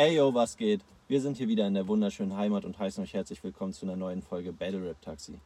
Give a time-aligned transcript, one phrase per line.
[0.00, 0.80] Ey yo, was geht?
[1.08, 3.96] Wir sind hier wieder in der wunderschönen Heimat und heißen euch herzlich willkommen zu einer
[3.96, 5.40] neuen Folge Battle Rap Taxi.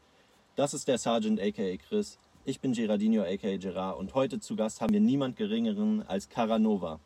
[0.56, 4.82] Das ist der Sergeant aka Chris, ich bin Gerardino aka Gerard und heute zu Gast
[4.82, 7.00] haben wir niemand geringeren als Caranova.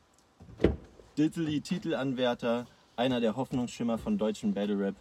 [1.17, 4.97] Diddley Titelanwärter, einer der Hoffnungsschimmer von deutschen Battle Rap.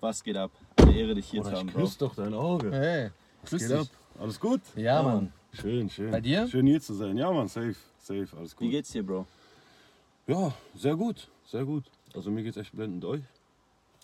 [0.00, 0.50] Was geht ab?
[0.78, 1.82] Eine Ehre, dich hier Oder zu haben, ich Bro.
[1.82, 2.72] küsse doch dein Auge.
[2.72, 3.10] Hey,
[3.42, 3.78] Was grüß geht dich.
[3.78, 3.86] ab?
[4.18, 4.60] Alles gut?
[4.74, 5.32] Ja, Mann.
[5.52, 6.10] Schön, schön.
[6.10, 6.48] Bei dir?
[6.48, 7.16] Schön hier zu sein.
[7.16, 8.70] Ja, Mann, safe, safe, alles Wie gut.
[8.72, 9.24] geht's dir, Bro?
[10.26, 11.84] Ja, sehr gut, sehr gut.
[12.14, 13.22] Also mir geht's echt blendend euch.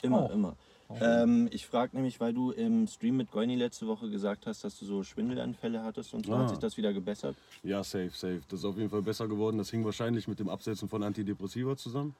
[0.02, 0.32] Immer, Oh.
[0.32, 0.56] immer.
[1.00, 4.78] Ähm, ich frage nämlich, weil du im Stream mit Goini letzte Woche gesagt hast, dass
[4.78, 6.40] du so Schwindelanfälle hattest und so Ah.
[6.40, 7.34] hat sich das wieder gebessert.
[7.62, 8.42] Ja, safe, safe.
[8.48, 9.56] Das ist auf jeden Fall besser geworden.
[9.56, 12.14] Das hing wahrscheinlich mit dem Absetzen von Antidepressiva zusammen.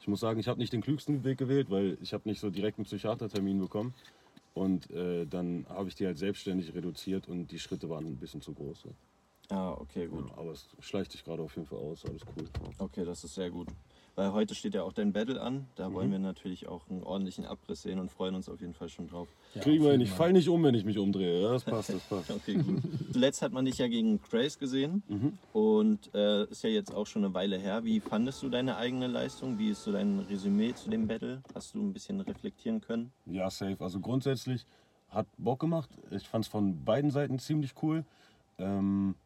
[0.00, 2.48] Ich muss sagen, ich habe nicht den klügsten Weg gewählt, weil ich habe nicht so
[2.50, 3.92] direkt einen Psychiatertermin bekommen.
[4.54, 8.40] Und äh, dann habe ich die halt selbstständig reduziert und die Schritte waren ein bisschen
[8.40, 8.84] zu groß.
[8.84, 9.56] Ja.
[9.56, 10.30] Ah, okay, gut.
[10.36, 12.48] Aber es schleicht sich gerade auf jeden Fall aus, alles cool.
[12.78, 13.68] Okay, das ist sehr gut.
[14.16, 15.66] Weil heute steht ja auch dein Battle an.
[15.74, 15.94] Da Mhm.
[15.94, 19.08] wollen wir natürlich auch einen ordentlichen Abriss sehen und freuen uns auf jeden Fall schon
[19.08, 19.26] drauf.
[19.56, 20.00] Ja, Kriegen wir hin.
[20.00, 20.32] Ich Fall.
[20.32, 21.42] nicht um, wenn ich mich umdrehe.
[21.42, 22.30] Ja, das passt, das passt.
[22.30, 22.80] Okay, gut.
[23.12, 25.38] Zuletzt hat man dich ja gegen Craze gesehen Mhm.
[25.52, 27.82] und äh, ist ja jetzt auch schon eine Weile her.
[27.84, 29.58] Wie fandest du deine eigene Leistung?
[29.58, 31.42] Wie ist so dein Resümee zu dem Battle?
[31.52, 33.10] Hast du ein bisschen reflektieren können?
[33.26, 33.76] Ja, safe.
[33.82, 34.64] Also grundsätzlich
[35.08, 35.90] hat Bock gemacht.
[36.12, 38.04] Ich fand es von beiden Seiten ziemlich cool.
[38.58, 39.16] Ähm,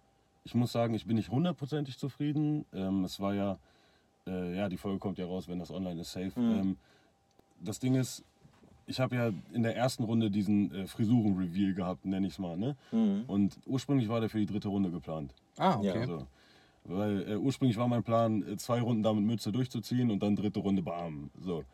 [0.44, 2.64] ich muss sagen, ich bin nicht hundertprozentig zufrieden.
[2.72, 3.58] Ähm, es war ja,
[4.28, 6.38] äh, ja, die Folge kommt ja raus, wenn das online ist, safe.
[6.38, 6.58] Mhm.
[6.58, 6.76] Ähm,
[7.60, 8.24] das Ding ist,
[8.86, 12.56] ich habe ja in der ersten Runde diesen äh, Frisuren-Reveal gehabt, nenne ich es mal.
[12.56, 12.76] Ne?
[12.92, 13.24] Mhm.
[13.26, 15.34] Und ursprünglich war der für die dritte Runde geplant.
[15.56, 16.00] Ah, okay.
[16.00, 16.06] Ja.
[16.06, 16.26] So.
[16.84, 20.36] Weil äh, ursprünglich war mein Plan, äh, zwei Runden da mit Mütze durchzuziehen und dann
[20.36, 21.30] dritte Runde bam.
[21.40, 21.64] So.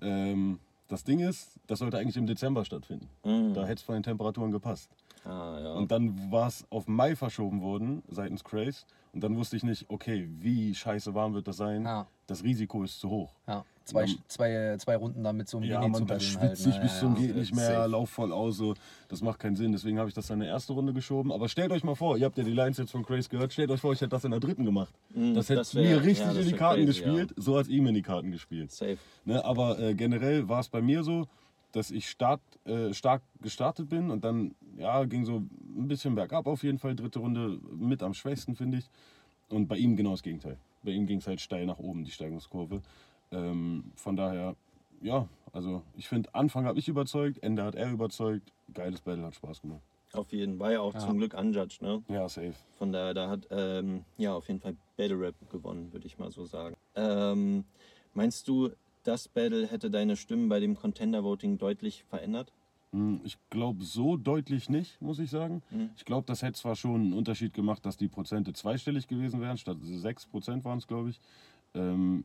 [0.00, 3.08] Ähm, das Ding ist, das sollte eigentlich im Dezember stattfinden.
[3.24, 3.54] Mhm.
[3.54, 4.90] Da hätte es von den Temperaturen gepasst.
[5.24, 5.72] Ah, ja.
[5.74, 8.84] Und dann war es auf Mai verschoben worden seitens Craze.
[9.12, 11.84] Und dann wusste ich nicht, okay, wie scheiße warm wird das sein?
[11.84, 12.06] Ja.
[12.26, 13.34] Das Risiko ist zu hoch.
[13.46, 13.62] Ja.
[13.84, 14.14] Zwei, Ja.
[14.26, 16.80] zwei, zwei Runden da mit so einem Ja, man, dann halt, sich ne?
[16.80, 17.88] bis zum geht nicht mehr, safe.
[17.90, 18.56] lauf voll aus.
[18.56, 18.74] So.
[19.08, 19.72] Das macht keinen Sinn.
[19.72, 21.30] Deswegen habe ich das dann in der ersten Runde geschoben.
[21.30, 23.52] Aber stellt euch mal vor, ihr habt ja die Lines jetzt von Craze gehört.
[23.52, 24.94] Stellt euch vor, ich hätte das in der dritten gemacht.
[25.14, 27.86] Mhm, Das hätte das wär- mir richtig in die Karten crazy, gespielt, so hat ihm
[27.86, 28.70] in die Karten gespielt.
[28.72, 28.96] Safe.
[29.26, 31.26] Ne, aber äh, generell war es bei mir so,
[31.72, 36.46] dass ich start, äh, stark gestartet bin und dann ja, ging so ein bisschen bergab
[36.46, 36.94] auf jeden Fall.
[36.94, 38.90] Dritte Runde mit am schwächsten, finde ich.
[39.48, 40.56] Und bei ihm genau das Gegenteil.
[40.82, 42.82] Bei ihm ging es halt steil nach oben, die Steigungskurve.
[43.30, 44.56] Ähm, von daher,
[45.00, 48.52] ja, also ich finde, Anfang habe ich überzeugt, Ende hat er überzeugt.
[48.72, 49.82] Geiles Battle, hat Spaß gemacht.
[50.12, 50.76] Auf jeden Fall.
[50.76, 51.00] Auch Ja.
[51.00, 52.02] zum Glück unjudged, ne?
[52.08, 52.54] Ja, safe.
[52.78, 56.30] Von daher, da hat ähm, ja auf jeden Fall Battle Rap gewonnen, würde ich mal
[56.30, 56.76] so sagen.
[56.96, 57.64] Ähm,
[58.12, 58.70] meinst du,
[59.02, 62.52] das Battle hätte deine Stimmen bei dem Contender Voting deutlich verändert?
[62.92, 65.62] Hm, Ich glaube, so deutlich nicht, muss ich sagen.
[65.70, 65.90] Mhm.
[65.96, 69.56] Ich glaube, das hätte zwar schon einen Unterschied gemacht, dass die Prozente zweistellig gewesen wären,
[69.58, 71.20] statt 6 Prozent waren es, glaube ich.
[71.74, 72.24] Ähm,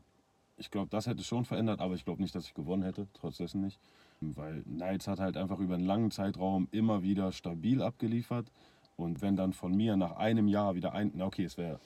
[0.56, 3.38] ich glaube, das hätte schon verändert, aber ich glaube nicht, dass ich gewonnen hätte, trotz
[3.38, 3.78] dessen nicht.
[4.20, 8.50] Weil Knights hat halt einfach über einen langen Zeitraum immer wieder stabil abgeliefert.
[8.96, 11.78] Und wenn dann von mir nach einem Jahr wieder ein, na okay, es wäre,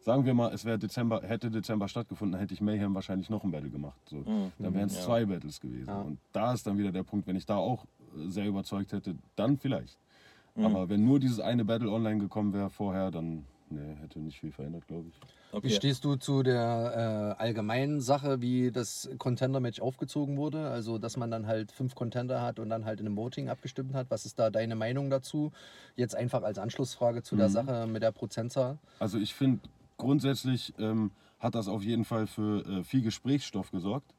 [0.00, 3.44] sagen wir mal, es wäre Dezember, hätte Dezember stattgefunden, dann hätte ich Mayhem wahrscheinlich noch
[3.44, 4.00] ein Battle gemacht.
[4.08, 4.16] So.
[4.16, 4.52] Mhm.
[4.58, 5.02] Dann wären es Ja.
[5.02, 5.88] zwei Battles gewesen.
[5.88, 6.00] Ja.
[6.00, 7.84] Und da ist dann wieder der Punkt, wenn ich da auch
[8.16, 9.98] äh, sehr überzeugt hätte, dann vielleicht.
[10.54, 10.64] Mhm.
[10.64, 14.50] Aber wenn nur dieses eine Battle online gekommen wäre vorher, dann nee, hätte nicht viel
[14.52, 15.14] verändert, glaube ich.
[15.20, 15.70] Wie Okay.
[15.70, 20.68] stehst du zu der äh, allgemeinen Sache, wie das Contender-Match aufgezogen wurde?
[20.68, 23.94] Also, dass man dann halt fünf Contender hat und dann halt in einem Voting abgestimmt
[23.94, 24.10] hat.
[24.10, 25.50] Was ist da deine Meinung dazu?
[25.96, 27.52] Jetzt einfach als Anschlussfrage zu der Mhm.
[27.52, 28.76] Sache mit der Prozentzahl.
[28.98, 29.60] Also ich finde,
[29.98, 34.14] grundsätzlich ähm, hat das auf jeden Fall für äh, viel Gesprächsstoff gesorgt.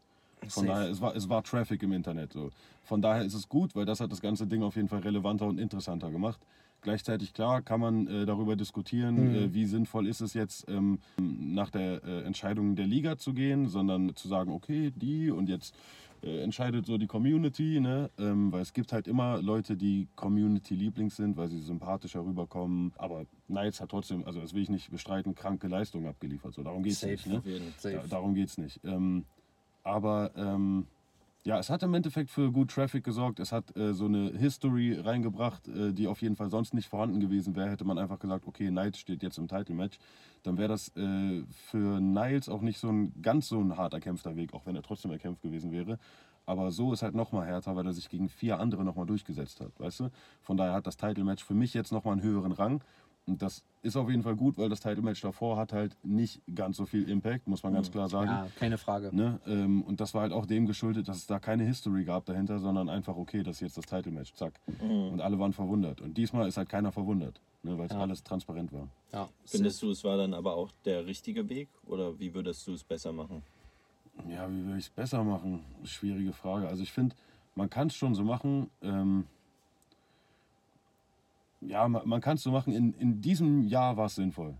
[0.47, 0.67] Von Safe.
[0.67, 2.31] daher, es war, es war Traffic im Internet.
[2.31, 2.51] So.
[2.85, 5.45] Von daher ist es gut, weil das hat das ganze Ding auf jeden Fall relevanter
[5.47, 6.39] und interessanter gemacht.
[6.81, 9.35] Gleichzeitig, klar, kann man äh, darüber diskutieren, Mhm.
[9.35, 13.67] äh, wie sinnvoll ist es jetzt, ähm, nach der äh, Entscheidung der Liga zu gehen,
[13.67, 15.75] sondern zu sagen, okay, die und jetzt
[16.23, 18.09] äh, entscheidet so die Community, ne?
[18.17, 22.93] ähm, weil es gibt halt immer Leute, die Community-Lieblings sind, weil sie sympathischer rüberkommen.
[22.97, 26.53] Aber Knights hat trotzdem, also das will ich nicht bestreiten, kranke Leistungen abgeliefert.
[26.53, 27.25] So, darum geht es nicht.
[27.25, 27.41] Ne?
[27.81, 28.79] Da, darum geht es nicht.
[28.83, 29.25] Ähm,
[29.83, 30.87] aber ähm,
[31.45, 33.39] ja, es hat im Endeffekt für gut Traffic gesorgt.
[33.39, 37.19] Es hat äh, so eine History reingebracht, äh, die auf jeden Fall sonst nicht vorhanden
[37.19, 37.69] gewesen wäre.
[37.69, 39.97] Hätte man einfach gesagt, okay, Knights steht jetzt im Title-Match,
[40.43, 44.35] dann wäre das äh, für Niles auch nicht so ein ganz so ein hart erkämpfter
[44.35, 45.97] Weg, auch wenn er trotzdem erkämpft gewesen wäre.
[46.45, 49.79] Aber so ist halt nochmal härter, weil er sich gegen vier andere nochmal durchgesetzt hat,
[49.79, 50.09] weißt du?
[50.41, 52.83] Von daher hat das Title-Match für mich jetzt nochmal einen höheren Rang.
[53.29, 56.77] Und das ist auf jeden Fall gut, weil das Title-Match davor hat halt nicht ganz
[56.77, 58.29] so viel Impact, muss man ganz klar sagen.
[58.31, 59.15] Ja, keine Frage.
[59.15, 59.39] Ne?
[59.45, 62.57] Ähm, und das war halt auch dem geschuldet, dass es da keine History gab dahinter,
[62.59, 64.59] sondern einfach, okay, das ist jetzt das Title-Match, zack.
[64.81, 65.09] Mhm.
[65.13, 66.01] Und alle waren verwundert.
[66.01, 67.77] Und diesmal ist halt keiner verwundert, ne?
[67.77, 67.99] weil es Ja.
[67.99, 68.87] alles transparent war.
[69.13, 72.73] Ja, Findest du, es war dann aber auch der richtige Weg oder wie würdest du
[72.73, 73.43] es besser machen?
[74.27, 75.63] Ja, wie will ich es besser machen?
[75.83, 76.67] Schwierige Frage.
[76.67, 77.15] Also ich finde,
[77.55, 78.69] man kann es schon so machen.
[78.81, 79.25] Ähm,
[81.61, 82.73] ja, man, man kann es so machen.
[82.73, 84.55] In, in diesem Jahr war es sinnvoll.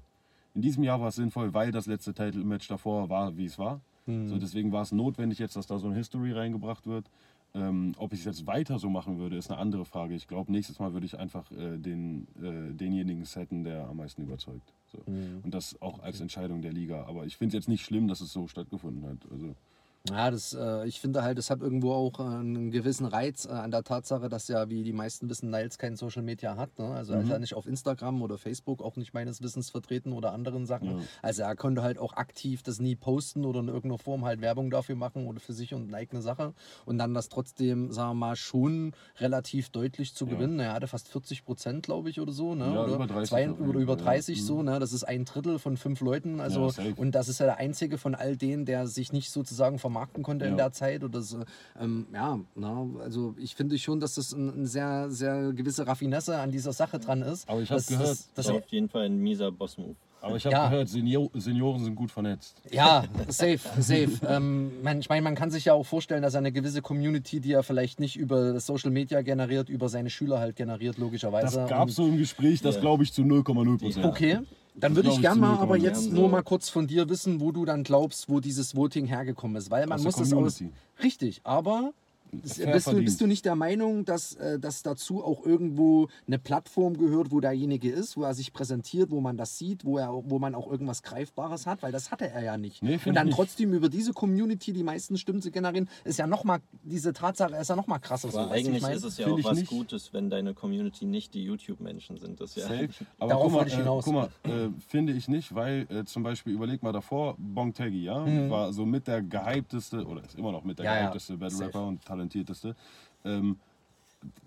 [0.54, 3.82] In diesem Jahr war es sinnvoll, weil das letzte Title-Match davor war, wie es war.
[4.28, 7.10] So, deswegen war es notwendig jetzt, dass da so ein History reingebracht wird.
[7.54, 10.14] Ähm, ob ich es jetzt weiter so machen würde, ist eine andere Frage.
[10.16, 14.22] Ich glaube, nächstes Mal würde ich einfach äh, den, äh, denjenigen setten, der am meisten
[14.22, 14.74] überzeugt.
[14.92, 15.00] So.
[15.44, 17.06] Und das auch als Entscheidung der Liga.
[17.08, 19.32] Aber ich finde es jetzt nicht schlimm, dass es so stattgefunden hat.
[19.32, 19.56] Also,
[20.12, 23.50] Ja, das, äh, ich finde halt, es hat irgendwo auch äh, einen gewissen Reiz äh,
[23.50, 26.78] an der Tatsache, dass ja, wie die meisten wissen, Niles kein Social Media hat.
[26.80, 26.86] Ne?
[26.90, 30.34] Also er ist ja nicht auf Instagram oder Facebook auch nicht meines Wissens vertreten oder
[30.34, 31.00] anderen Sachen.
[31.00, 31.06] Ja.
[31.22, 34.70] Also er konnte halt auch aktiv das nie posten oder in irgendeiner Form halt Werbung
[34.70, 36.54] dafür machen oder für sich und eine eigene Sache.
[36.86, 40.34] Und dann das trotzdem, sagen wir mal, schon relativ deutlich zu Ja.
[40.34, 40.60] gewinnen.
[40.60, 42.56] Er hatte fast 40 Prozent, glaube ich, oder so.
[42.56, 42.66] Ne?
[42.74, 44.12] Ja, oder, über 30 zwei, oder über Fall, ja.
[44.12, 44.64] 30 so.
[44.64, 44.80] Ne?
[44.80, 46.40] Das ist ein Drittel von fünf Leuten.
[46.40, 50.24] Also, und das ist ja der einzige von all denen, der sich nicht sozusagen vermarkten
[50.24, 50.58] konnte in Ja.
[50.58, 51.04] der Zeit.
[51.04, 51.40] Oder so.
[51.80, 56.38] ähm, ja, na, also ich finde schon, dass das eine ein sehr, sehr gewisse Raffinesse
[56.38, 57.48] an dieser Sache dran ist.
[57.50, 59.96] Aber ich hab Das- gehört, das, Das das, ist auf jeden Fall ein mieser Boss-Move.
[60.22, 60.70] aber ich habe Ja.
[60.70, 62.56] gehört, Senior, Senioren sind gut vernetzt.
[62.72, 64.10] Ja, safe, safe.
[64.28, 67.40] ähm, man, ich meine, man kann sich ja auch vorstellen, dass er eine gewisse Community,
[67.40, 71.00] die er vielleicht nicht über das Social Media generiert, über seine Schüler halt generiert, Das
[71.02, 71.66] logischerweise.
[71.70, 72.82] gab Und- so im Gespräch, das Ja.
[72.82, 74.06] glaube ich zu 0,0 Prozent.
[74.06, 74.40] Okay.
[74.80, 77.66] Dann würde ich gerne mal aber jetzt nur mal kurz von dir wissen, wo du
[77.66, 79.72] dann glaubst, wo dieses Voting hergekommen ist.
[79.72, 80.64] Weil man Aus muss es aus.
[81.04, 81.94] Richtig, aber
[82.32, 86.98] bist du, bist du nicht der Meinung, dass, äh, dass dazu auch irgendwo eine Plattform
[86.98, 90.40] gehört, wo derjenige ist, wo er sich präsentiert, wo man das sieht, wo, er, wo
[90.40, 91.82] man auch irgendwas Greifbares hat?
[91.82, 92.84] Weil das hatte er ja nicht.
[92.84, 93.36] Nee, Und dann ich nicht.
[93.36, 97.70] trotzdem über diese Community die meisten Stimmen zu generieren, ist ja nochmal, diese Tatsache ist
[97.70, 98.30] ja nochmal krasser.
[98.32, 98.98] So, Aber ich eigentlich mein?
[98.98, 99.70] ist es ja Find auch was nicht.
[99.70, 102.40] Gutes, wenn deine Community nicht die YouTube-Menschen sind.
[102.40, 102.90] Das ja Safe.
[103.20, 104.06] Aber Darauf guck mal, wollte ich äh, hinaus.
[104.06, 108.04] guck mal äh, finde ich nicht, weil äh, zum Beispiel, überleg mal davor, Bong Taggy,
[108.04, 111.02] ja, war so mit der gehypteste, oder ist immer noch mit der Ja, ja.
[111.02, 111.66] gehypteste Battle Safe.
[111.66, 112.76] Rapper und talentierteste.
[113.26, 113.58] Ähm,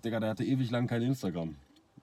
[0.05, 1.55] Digga, der hatte ewig lang kein Instagram.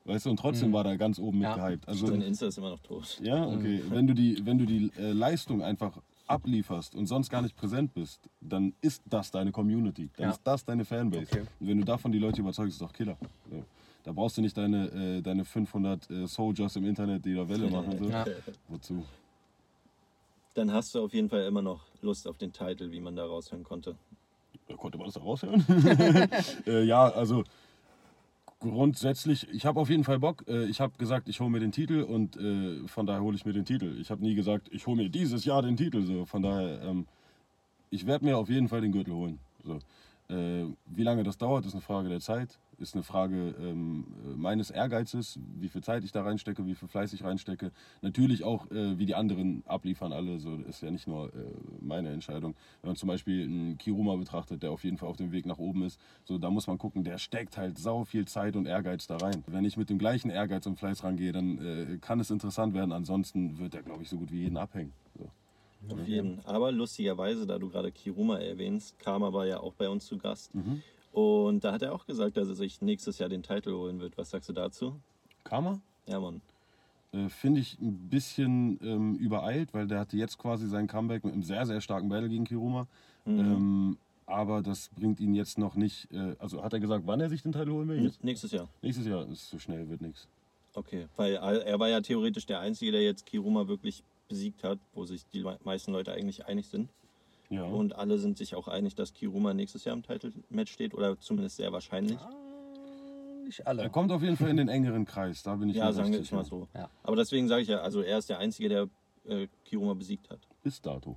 [0.04, 1.56] Weißt du, und trotzdem war der ganz oben mit Ja.
[1.68, 1.86] gehypt.
[1.86, 3.20] Also, Dein Insta ist immer noch tot.
[3.22, 3.82] ja, okay.
[3.90, 5.96] Wenn du die, wenn du die äh, Leistung einfach
[6.26, 10.08] ablieferst und sonst gar nicht präsent bist, dann ist das deine Community.
[10.16, 10.30] Dann Ja.
[10.30, 11.26] ist das deine Fanbase.
[11.30, 11.40] Okay.
[11.60, 13.16] Und wenn du davon die Leute überzeugst, ist doch Killer.
[13.50, 13.62] So.
[14.04, 14.86] Da brauchst du nicht deine,
[15.18, 17.98] äh, deine 500 äh, Soldiers im Internet, die da Welle machen.
[17.98, 18.08] So.
[18.08, 18.24] Ja.
[18.68, 19.04] Wozu?
[20.54, 23.24] Dann hast du auf jeden Fall immer noch Lust auf den Titel, wie man da
[23.26, 23.96] raushören konnte.
[24.70, 25.64] Ja, Konnte man das da raushören?
[26.66, 27.42] äh, ja, also
[28.60, 30.44] grundsätzlich, ich habe auf jeden Fall Bock.
[30.46, 33.44] Äh, ich habe gesagt, ich hole mir den Titel und äh, von daher hole ich
[33.44, 33.98] mir den Titel.
[34.00, 36.04] Ich habe nie gesagt, ich hole mir dieses Jahr den Titel.
[36.04, 36.24] So.
[36.24, 37.06] Von daher, ähm,
[37.90, 39.40] ich werde mir auf jeden Fall den Gürtel holen.
[39.64, 39.78] So.
[40.32, 42.58] Äh, wie lange das dauert, ist eine Frage der Zeit.
[42.80, 46.88] Ist eine Frage ähm, äh, meines Ehrgeizes, wie viel Zeit ich da reinstecke, wie viel
[46.88, 47.72] Fleiß ich reinstecke.
[48.00, 50.38] Natürlich auch, äh, wie die anderen abliefern alle.
[50.38, 51.30] So ist ja nicht nur äh,
[51.80, 52.54] meine Entscheidung.
[52.80, 55.58] Wenn man zum Beispiel einen Kiruma betrachtet, der auf jeden Fall auf dem Weg nach
[55.58, 59.06] oben ist, so da muss man gucken, der steckt halt sau viel Zeit und Ehrgeiz
[59.06, 59.44] da rein.
[59.46, 62.92] Wenn ich mit dem gleichen Ehrgeiz und Fleiß rangehe, dann äh, kann es interessant werden.
[62.92, 64.94] Ansonsten wird er, glaube ich, so gut wie jeden abhängen.
[65.18, 65.28] So.
[65.92, 66.40] Auf jeden.
[66.44, 70.54] Aber lustigerweise, da du gerade Kiruma erwähnst, kam aber ja auch bei uns zu Gast.
[70.54, 70.82] Mhm.
[71.12, 74.16] Und da hat er auch gesagt, dass er sich nächstes Jahr den Titel holen wird.
[74.16, 74.96] Was sagst du dazu?
[75.44, 75.80] Karma?
[76.06, 76.40] Ja, Mann.
[77.12, 81.32] Äh, Finde ich ein bisschen ähm, übereilt, weil der hatte jetzt quasi sein Comeback mit
[81.34, 82.86] einem sehr, sehr starken Battle gegen Kiruma.
[83.26, 86.10] Ähm, aber das bringt ihn jetzt noch nicht.
[86.12, 88.02] Äh, also hat er gesagt, wann er sich den Titel holen will?
[88.04, 88.22] Jetzt?
[88.22, 88.68] Nächstes Jahr.
[88.82, 90.28] Nächstes Jahr ist so schnell, wird nichts.
[90.74, 91.06] Okay.
[91.16, 95.26] Weil er war ja theoretisch der Einzige, der jetzt Kiruma wirklich besiegt hat, wo sich
[95.32, 96.88] die me- meisten Leute eigentlich einig sind.
[97.50, 97.64] Ja.
[97.64, 101.56] Und alle sind sich auch einig, dass Kiruma nächstes Jahr im Title-Match steht oder zumindest
[101.56, 102.18] sehr wahrscheinlich.
[103.44, 103.82] Nicht alle.
[103.82, 106.12] er kommt auf jeden Fall in den engeren Kreis, da bin ich Ja, mir sagen
[106.12, 106.68] wir es mal so.
[106.74, 106.88] Ja.
[107.02, 108.88] Aber deswegen sage ich ja, also er ist der Einzige, der
[109.24, 110.38] äh, Kiruma besiegt hat.
[110.62, 111.16] Bis dato.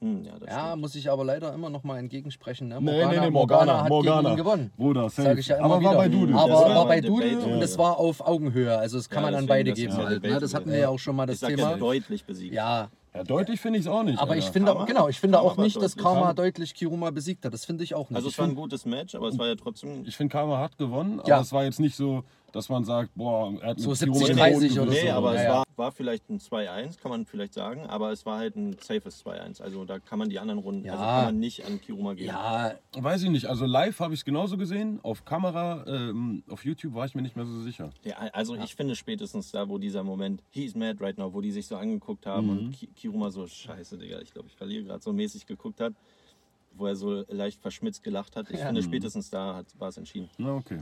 [0.00, 2.68] Hm, ja, das Ja, muss ich aber leider immer noch mal entgegensprechen.
[2.68, 2.78] Ne?
[2.80, 4.20] Nee, nee, nee, Morgana, hat Morgana.
[4.20, 4.72] gegen ihn gewonnen.
[4.76, 5.22] Bruder, safe.
[5.30, 5.90] Sag ich ja immer aber wieder.
[5.90, 6.34] war bei Dude.
[6.34, 8.78] Aber Das war war bei ein Dude Debate, und es war auf Augenhöhe.
[8.78, 10.22] Also das kann Ja, man an beide geben halt.
[10.22, 10.38] Ne?
[10.38, 11.72] Das hatten wir ja auch schon mal das ich sag Thema.
[11.72, 12.54] ja deutlich besiegt.
[12.54, 14.20] Ja, Ja, deutlich finde ich es auch nicht.
[14.20, 16.04] aber ich finde, Karma- genau, ich finde Karma auch nicht, dass deutlich.
[16.04, 17.52] Karma Karma- deutlich Kiruma besiegt hat.
[17.52, 18.16] Das finde ich auch nicht.
[18.16, 20.04] Also es war ein gutes Match, aber es war ja trotzdem.
[20.06, 21.40] Ich finde, Karma hat gewonnen, aber Ja.
[21.40, 24.26] es war jetzt nicht so, dass man sagt, boah, er hat So mit 70, Kiruma
[24.28, 25.04] den 30 Boden oder gewissen.
[25.04, 25.52] Nee, aber Ja, es ja.
[25.54, 29.24] war, war vielleicht ein 2-1, kann man vielleicht sagen, aber es war halt ein safes
[29.24, 29.60] 2-1.
[29.62, 30.92] Also da kann man die anderen Runden, Ja.
[30.92, 32.26] also kann man nicht an Kiruma gehen.
[32.28, 33.46] ja, Weiß ich nicht.
[33.46, 34.98] Also live habe ich es genauso gesehen.
[35.02, 37.90] Auf Kamera, ähm, auf YouTube war ich mir nicht mehr so sicher.
[38.04, 41.52] Ja, also ich finde spätestens da, wo dieser Moment, he's mad right now, wo die
[41.52, 45.02] sich so angeguckt haben und Ki- Kiruma so, scheiße, Digga, ich glaube, ich verliere gerade
[45.02, 45.92] so mäßig geguckt hat,
[46.72, 48.50] wo er so leicht verschmitzt gelacht hat.
[48.50, 48.66] Ich Ja.
[48.66, 50.28] finde spätestens da hat, war es entschieden.
[50.38, 50.80] Na, okay.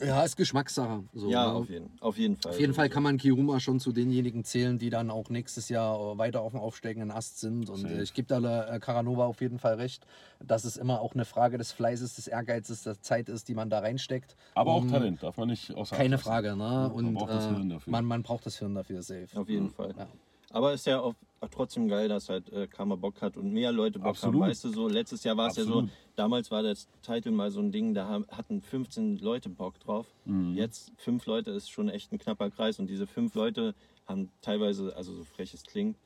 [0.00, 1.04] Ja, ist Geschmackssache.
[1.14, 1.52] So, Ja, ne?
[1.54, 2.52] auf jeden, auf jeden Fall.
[2.52, 6.16] Auf jeden Fall kann man Kiruma schon zu denjenigen zählen, die dann auch nächstes Jahr
[6.18, 7.68] weiter auf dem aufsteigenden Ast sind.
[7.70, 7.94] Und Safe.
[7.94, 10.06] äh, ich gebe da äh, Caranova auf jeden Fall recht,
[10.44, 13.70] dass es immer auch eine Frage des Fleißes, des Ehrgeizes, der Zeit ist, die man
[13.70, 14.36] da reinsteckt.
[14.54, 16.28] Aber auch Um- Talent, darf man nicht außer Keine Acht lassen.
[16.28, 16.56] Frage, ne?
[16.56, 17.90] man Und braucht das äh, Hirn dafür.
[17.90, 19.28] Man, man braucht das Hirn dafür, safe.
[19.34, 19.94] Auf jeden Fall.
[19.98, 20.06] Ja.
[20.54, 21.14] Aber ist ja auch
[21.50, 24.42] trotzdem geil, dass halt äh, Karma Bock hat und mehr Leute Bock Absolut.
[24.42, 24.50] haben.
[24.50, 27.60] Weißt du, so letztes Jahr war es ja so, damals war das Titel mal so
[27.60, 30.06] ein Ding, da haben, hatten 15 Leute Bock drauf.
[30.26, 30.54] Mhm.
[30.54, 33.74] Jetzt fünf Leute ist schon echt ein knapper Kreis und diese fünf Leute
[34.06, 35.96] haben teilweise, also so frech es klingt,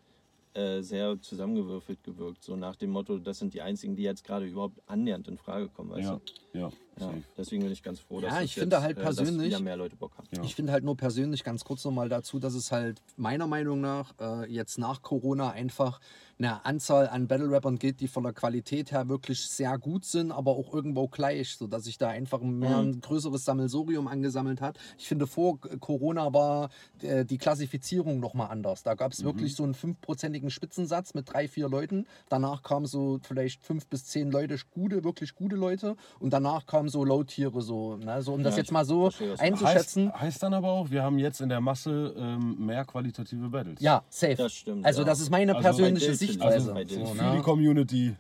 [0.55, 2.43] äh, sehr zusammengewürfelt gewirkt.
[2.43, 5.69] So nach dem Motto, das sind die einzigen, die jetzt gerade überhaupt annähernd in Frage
[5.69, 5.91] kommen.
[5.91, 6.21] Weißt Ja,
[6.53, 6.59] du?
[6.59, 9.49] ja, Ja, deswegen bin ich ganz froh, dass Ja, ich finde halt äh, dass persönlich-
[9.49, 10.27] wieder mehr Leute Bock haben.
[10.35, 10.43] Ja.
[10.43, 14.15] Ich finde halt nur persönlich ganz kurz nochmal dazu, dass es halt meiner Meinung nach
[14.21, 16.01] äh, jetzt nach Corona einfach
[16.39, 20.53] eine Anzahl an Battle-Rappern gibt, die von der Qualität her wirklich sehr gut sind, aber
[20.53, 24.79] auch irgendwo gleich, sodass sich da einfach mehr ein größeres Sammelsurium angesammelt hat.
[24.99, 26.69] Ich finde, vor Corona war
[27.03, 28.85] äh, die Klassifizierung nochmal anders.
[28.85, 32.07] Da gab es wirklich so einen fünfprozentigen Spitzensatz mit drei, vier Leuten.
[32.29, 35.97] Danach kamen so vielleicht fünf bis zehn Leute, gute, wirklich gute Leute.
[36.21, 38.21] Und danach kamen so Low-Tiere, so, ne?
[38.23, 40.13] so um das Ja, jetzt mal so einzuschätzen.
[40.13, 43.81] Heißt, heißt dann aber auch, wir haben jetzt in der Masse ähm, mehr qualitative Battles.
[43.81, 44.35] Ja, safe.
[44.37, 45.07] Das stimmt, Also ja.
[45.07, 46.75] das ist meine Also persönliche Dilton, Sichtweise.
[46.75, 47.35] also Für ne?
[47.37, 48.15] die Community.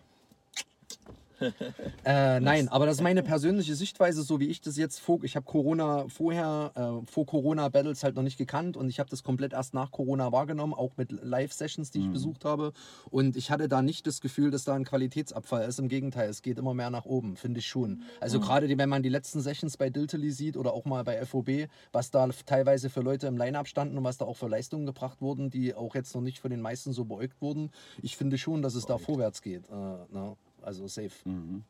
[2.04, 5.22] Äh, nein, aber das ist meine persönliche Sichtweise, so wie ich das jetzt vor.
[5.24, 9.10] Ich habe Corona vorher, äh, vor Corona Battles halt noch nicht gekannt und ich habe
[9.10, 12.72] das komplett erst nach Corona wahrgenommen, auch mit Live-Sessions, die ich besucht habe.
[13.10, 15.78] Und ich hatte da nicht das Gefühl, dass da ein Qualitätsabfall ist.
[15.78, 18.02] Im Gegenteil, es geht immer mehr nach oben, finde ich schon.
[18.20, 21.16] Also gerade die- wenn man die letzten Sessions bei Diltily sieht oder auch mal bei
[21.24, 24.86] FOB, was da teilweise für Leute im Line-Up standen und was da auch für Leistungen
[24.86, 27.70] gebracht wurden, die auch jetzt noch nicht von den meisten so beäugt wurden,
[28.02, 29.64] ich finde schon, dass es da vorwärts geht.
[29.68, 30.36] Äh, ne?
[30.68, 31.10] Also safe.
[31.24, 31.62] Mhm.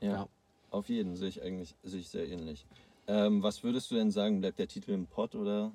[0.00, 0.28] Ja, Ja.
[0.70, 2.66] auf jeden sehe ich eigentlich sehe ich sehr ähnlich.
[3.08, 4.40] Ähm, was würdest du denn sagen?
[4.40, 5.72] Bleibt der Titel im Pott oder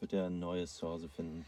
[0.00, 1.46] wird er ein neues Zuhause finden?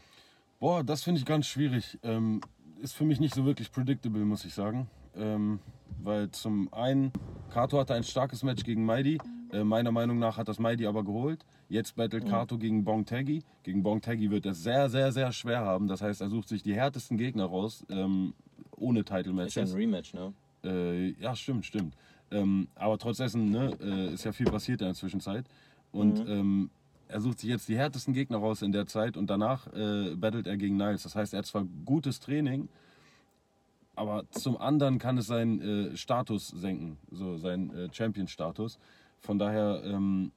[0.59, 1.99] Boah, das finde ich ganz schwierig.
[2.01, 2.41] Ähm,
[2.81, 4.89] ist für mich nicht so wirklich predictable, muss ich sagen.
[5.15, 5.59] Ähm,
[6.03, 7.11] weil zum einen,
[7.51, 9.19] Kato hatte ein starkes Match gegen Maidi.
[9.51, 11.45] Äh, meiner Meinung nach hat das Maidi aber geholt.
[11.69, 13.43] Jetzt battelt Kato gegen Bong Taggy.
[13.61, 15.87] Gegen Bong Taggy wird er sehr, sehr, sehr schwer haben.
[15.87, 18.33] Das heißt, er sucht sich die härtesten Gegner raus, ähm,
[18.75, 19.75] ohne Ist ja ein Title-Matches.
[19.75, 20.33] Rematch, ne?
[20.67, 21.95] Äh, ja, stimmt, stimmt.
[22.29, 25.45] Ähm, aber trotz dessen ne, äh, ist ja viel passiert in der Zwischenzeit.
[25.91, 26.69] Und ähm,
[27.07, 30.47] er sucht sich jetzt die härtesten Gegner raus in der Zeit und danach äh, battelt
[30.47, 31.03] er gegen Niles.
[31.03, 32.67] Das heißt, er hat zwar gutes Training,
[33.95, 38.77] aber zum anderen kann es seinen äh, Status senken, so seinen äh, Champion-Status.
[39.19, 40.31] Von daher, ähm,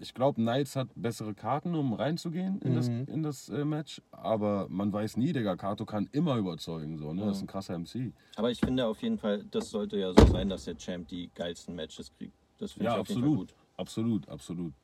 [0.00, 4.02] ich glaube, Niles hat bessere Karten, um reinzugehen in das, in das äh, Match.
[4.10, 6.98] Aber man weiß nie, Digga, Kato kann immer überzeugen.
[6.98, 7.26] So, ne?
[7.26, 8.12] Das ist ein krasser MC.
[8.36, 11.30] Aber ich finde auf jeden Fall, das sollte ja so sein, dass der Champ die
[11.34, 12.34] geilsten Matches kriegt.
[12.58, 13.48] Das finde Ja, ich auf jeden Fall absolut.
[13.48, 13.56] gut.
[13.76, 14.74] Absolut, absolut.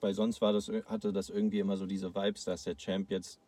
[0.00, 3.38] Weil sonst war das, hatte das irgendwie immer so diese Vibes, dass der Champ jetzt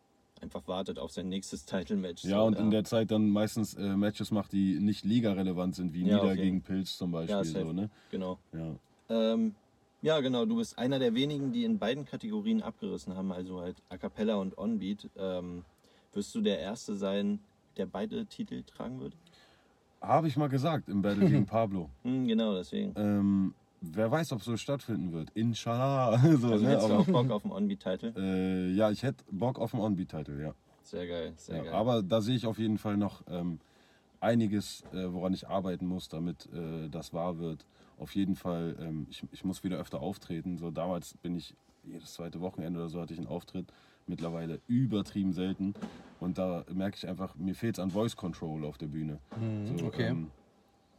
[0.41, 2.23] einfach wartet auf sein nächstes Title-Match.
[2.23, 5.93] Ja, so, und in der Zeit dann meistens äh, Matches macht, die nicht liga-relevant sind,
[5.93, 7.35] wie Ja, Nieder gegen Pilz zum Beispiel.
[7.35, 7.89] Ja, so, ne?
[8.11, 8.39] Genau.
[8.53, 8.75] ja.
[9.09, 9.55] Ähm,
[10.01, 10.45] ja, genau.
[10.45, 14.35] Du bist einer der wenigen, die in beiden Kategorien abgerissen haben, also halt A Cappella
[14.35, 15.09] und Onbeat.
[15.17, 15.63] Ähm,
[16.13, 17.39] wirst du der Erste sein,
[17.77, 19.13] der beide Titel tragen wird?
[20.01, 21.89] Habe ich mal gesagt im Battle gegen Pablo.
[22.03, 22.93] Hm, genau, deswegen.
[22.95, 25.29] Ähm, wer weiß, ob so stattfinden wird.
[25.33, 26.17] Inshallah.
[26.37, 26.71] so, Also ne?
[26.71, 28.13] hättest du auch Bock auf den Onbeat-Titel?
[28.17, 30.53] äh, ja, ich hätte Bock auf einen On-Beat-Title, ja.
[30.83, 31.63] Sehr geil, sehr ja.
[31.63, 31.73] geil.
[31.73, 33.59] Aber da sehe ich auf jeden Fall noch ähm,
[34.19, 37.65] einiges, äh, woran ich arbeiten muss, damit äh, das wahr wird.
[37.97, 40.57] Auf jeden Fall, ähm, ich, ich muss wieder öfter auftreten.
[40.57, 43.71] So damals bin ich jedes zweite Wochenende oder so hatte ich einen Auftritt.
[44.05, 45.73] Mittlerweile übertrieben selten.
[46.19, 49.19] Und da merke ich einfach, mir fehlt es an Voice Control auf der Bühne.
[49.77, 50.07] so, okay.
[50.07, 50.31] ähm,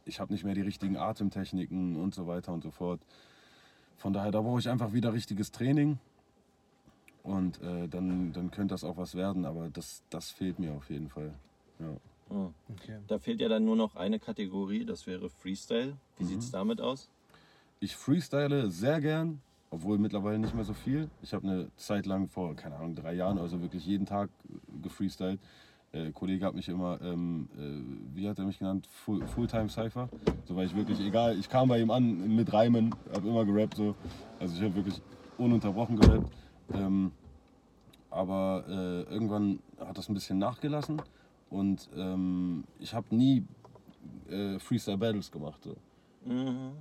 [0.05, 3.01] ich habe nicht mehr die richtigen Atemtechniken und so weiter und so fort.
[3.97, 5.97] Von daher, da brauche ich einfach wieder richtiges Training.
[7.23, 10.89] Und äh, dann, dann könnte das auch was werden, aber das, das fehlt mir auf
[10.89, 11.33] jeden Fall.
[11.79, 11.95] Ja.
[12.29, 12.53] Hm.
[12.75, 12.97] Okay.
[13.07, 15.97] Da fehlt ja dann nur noch eine Kategorie, das wäre Freestyle.
[16.17, 16.27] Wie Mhm.
[16.27, 17.09] sieht's damit aus?
[17.79, 21.09] Ich freestyle sehr gern, obwohl mittlerweile nicht mehr so viel.
[21.21, 24.81] Ich habe eine Zeit lang vor, keine Ahnung, drei Jahren, also wirklich jeden Tag äh,
[24.83, 25.39] gefreestylt.
[25.91, 29.69] Äh, ein Kollege hat mich immer, ähm, äh, wie hat er mich genannt, Full, Fulltime
[29.69, 30.09] Cypher.
[30.45, 33.75] So war ich wirklich, egal, ich kam bei ihm an mit Reimen, habe immer gerappt
[33.75, 33.95] so.
[34.39, 35.01] Also ich habe wirklich
[35.37, 36.31] ununterbrochen gerappt.
[36.73, 37.11] Ähm,
[38.11, 41.01] aber äh, irgendwann hat das ein bisschen nachgelassen
[41.49, 43.43] und ähm, ich habe nie
[44.29, 45.63] äh, Freestyle Battles gemacht.
[45.63, 45.75] So.
[46.25, 46.71] Mhm.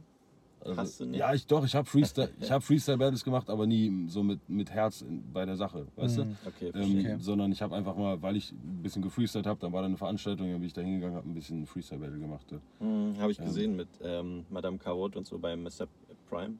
[0.60, 1.20] Also, Hast du nicht?
[1.20, 4.46] Ja, ich doch, ich habe Freestyle, ich hab Freestyle Battles gemacht, aber nie so mit,
[4.48, 6.36] mit Herz in, bei der Sache, weißt Mhm.
[6.44, 6.78] Okay, du?
[6.78, 7.10] verstehe.
[7.12, 9.86] Ähm, Sondern ich habe einfach mal, weil ich ein bisschen gefreestylt habe, dann war da
[9.86, 12.50] eine Veranstaltung, dann bin ich da hingegangen, habe ein bisschen Freestyle Battle gemacht.
[12.50, 12.58] Ja.
[12.80, 15.86] Hm, Habe ich gesehen mit ähm, Madame Karot und so bei Mr.
[16.28, 16.54] Prime.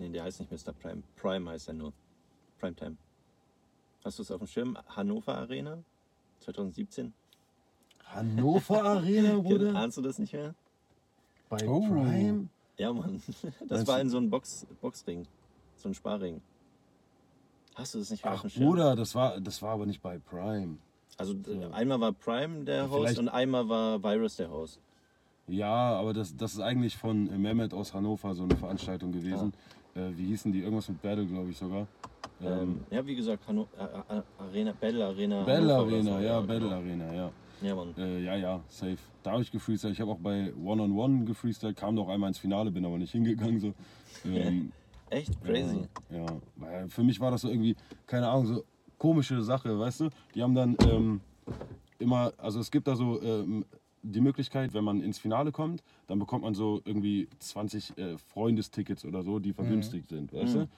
[0.00, 0.72] Nee, der heißt nicht Mr.
[0.72, 1.02] Prime.
[1.16, 1.92] Prime heißt er nur.
[2.58, 2.96] Primetime.
[4.04, 4.76] Hast du es auf dem Schirm?
[4.88, 5.78] Hannover Arena?
[6.40, 7.12] 2017?
[8.14, 9.74] Hannover Arena, Bruder?
[9.74, 10.54] Ahnst du das nicht mehr?
[11.48, 11.80] Bei Oh.
[11.80, 12.48] Prime?
[12.78, 13.22] Ja, Mann.
[13.60, 15.26] Das Meinst war in so einem Box, Boxring.
[15.76, 16.40] So ein Sparring.
[17.74, 18.66] Hast du das nicht mehr auf Ach, dem Schirm?
[18.66, 20.76] Bruder, das war, das war aber nicht bei Prime.
[21.18, 24.78] Also äh, einmal war Prime der Ja, Host und einmal war Virus der Host.
[25.48, 29.52] Ja, aber das, das ist eigentlich von äh, Mehmet aus Hannover so eine Veranstaltung gewesen.
[29.94, 30.60] Äh, wie hießen die?
[30.62, 31.86] Irgendwas mit Battle, glaube ich sogar.
[32.40, 35.42] Ähm, Ähm, ja, wie gesagt, Hanno äh, äh, Arena, Battle Arena.
[35.44, 36.76] Battle Hannover Arena, so, ja, Battle genau.
[36.76, 37.30] Arena, ja.
[37.62, 37.94] Ja, Mann.
[37.96, 38.98] Äh, ja, ja, safe.
[39.22, 39.94] Da habe ich gefreestylt.
[39.94, 42.98] Ich habe auch bei One on One gefreestylt, kam doch einmal ins Finale, bin aber
[42.98, 43.60] nicht hingegangen.
[43.60, 43.72] So.
[44.24, 44.72] Ähm,
[45.10, 45.88] Echt crazy.
[46.10, 46.26] Ja, ja,
[46.56, 47.76] weil für mich war das so irgendwie,
[48.06, 48.64] keine Ahnung, so
[48.98, 50.08] komische Sache, weißt du?
[50.34, 51.20] Die haben dann ähm,
[51.98, 53.64] immer, also es gibt da so ähm,
[54.02, 59.04] die Möglichkeit, wenn man ins Finale kommt, dann bekommt man so irgendwie 20 äh, Freundestickets
[59.04, 60.68] oder so, die vergünstigt sind, weißt du?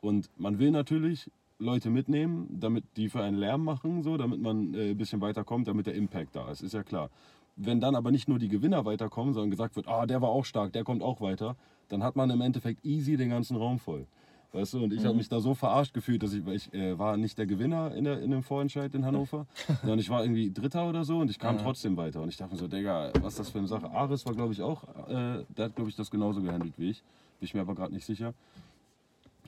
[0.00, 1.30] Und man will natürlich
[1.64, 5.66] Leute mitnehmen, damit die für einen Lärm machen, so, damit man äh, ein bisschen weiterkommt,
[5.66, 7.10] damit der Impact da ist, ist ja klar.
[7.56, 10.44] Wenn dann aber nicht nur die Gewinner weiterkommen, sondern gesagt wird, ah, der war auch
[10.44, 11.56] stark, der kommt auch weiter,
[11.88, 14.06] dann hat man im Endeffekt easy den ganzen Raum voll.
[14.54, 17.16] Weißt du, und ich habe mich da so verarscht gefühlt, dass ich, ich äh, war
[17.16, 19.46] nicht der Gewinner in, der, in dem Vorentscheid in Hannover,
[19.80, 22.22] sondern ich war irgendwie Dritter oder so und ich kam trotzdem weiter.
[22.22, 23.90] Und ich dachte mir so, Digga, was ist das für eine Sache?
[23.90, 27.02] Aris war, glaube ich, auch, äh, der hat, glaube ich, das genauso gehandelt wie ich.
[27.40, 28.32] Bin ich mir aber gerade nicht sicher.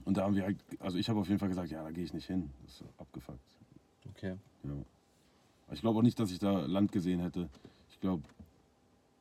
[0.07, 2.05] Und da haben wir halt, also ich habe auf jeden Fall gesagt, ja, da gehe
[2.05, 2.49] ich nicht hin.
[2.63, 3.41] Das ist abgefuckt.
[4.11, 4.37] Okay.
[4.63, 4.71] Ja.
[5.73, 7.49] Ich glaube auch nicht, dass ich da Land gesehen hätte.
[7.91, 8.23] Ich glaube,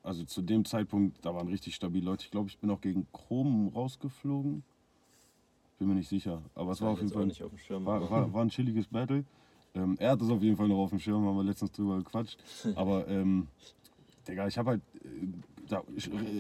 [0.04, 2.26] also zu dem Zeitpunkt, da waren richtig stabile Leute.
[2.26, 4.64] Ich glaube, ich bin auch gegen Chrom rausgeflogen.
[5.80, 6.44] Bin mir nicht sicher.
[6.54, 7.84] Aber es war auf jetzt jeden Fall nicht auf dem Schirm.
[7.84, 9.26] war, war, war ein chilliges Battle.
[9.74, 11.98] Ähm, er hat es auf jeden Fall noch auf dem Schirm, haben wir letztens drüber
[11.98, 12.38] gequatscht.
[12.76, 13.48] Aber, ähm,
[14.28, 15.28] Digga, ich habe halt, äh,
[15.70, 15.84] da,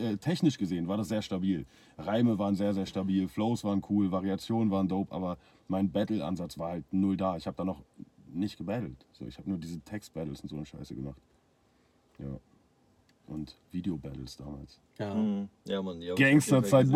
[0.02, 1.66] äh, technisch gesehen war das sehr stabil.
[1.98, 5.38] Reime waren sehr, sehr stabil, Flows waren cool, Variationen waren dope, aber
[5.68, 7.38] mein Battle-Ansatz war halt null da.
[7.38, 7.82] Ich habe da noch
[8.34, 9.06] nicht gebattelt.
[9.14, 11.20] So, ich habe nur diese Text-Battles und so eine Scheiße gemacht.
[12.20, 12.40] Ja.
[13.28, 14.80] Und Video-Battles damals.
[15.00, 15.16] Ja.
[15.16, 15.50] Mhm.
[15.66, 16.88] Ja, auf jeden Gangsterzeit!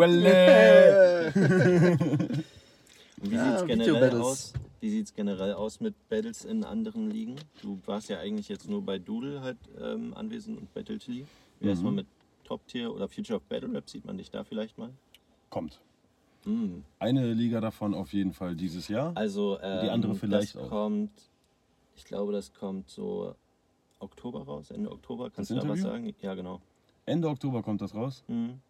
[3.22, 4.22] Und wie Ja, sieht's generell Video-Battles.
[4.22, 4.54] aus?
[4.82, 7.36] Wie sieht's generell aus mit Battles in anderen Ligen?
[7.62, 11.26] Du warst ja eigentlich jetzt nur bei Doodle halt ähm, anwesend und bei Tiltily.
[11.60, 11.70] Wie Mhm.
[11.70, 12.08] erstmal mit
[12.46, 14.92] Top Tier oder Future of Battle Rap sieht man dich da vielleicht mal?
[15.50, 15.82] Kommt.
[16.46, 16.86] Mhm.
[17.00, 19.12] Eine Liga davon auf jeden Fall dieses Jahr.
[19.16, 20.70] Also ähm, Die andere vielleicht das auch.
[20.70, 21.12] kommt,
[21.98, 23.36] ich glaube, das kommt so
[24.00, 25.26] Oktober raus, Ende Oktober.
[25.30, 25.92] Kannst Das du da was Interview?
[25.92, 26.16] sagen?
[26.22, 26.62] Ja, genau.
[27.06, 28.24] Ende Oktober kommt das raus.
[28.28, 28.62] Mhm.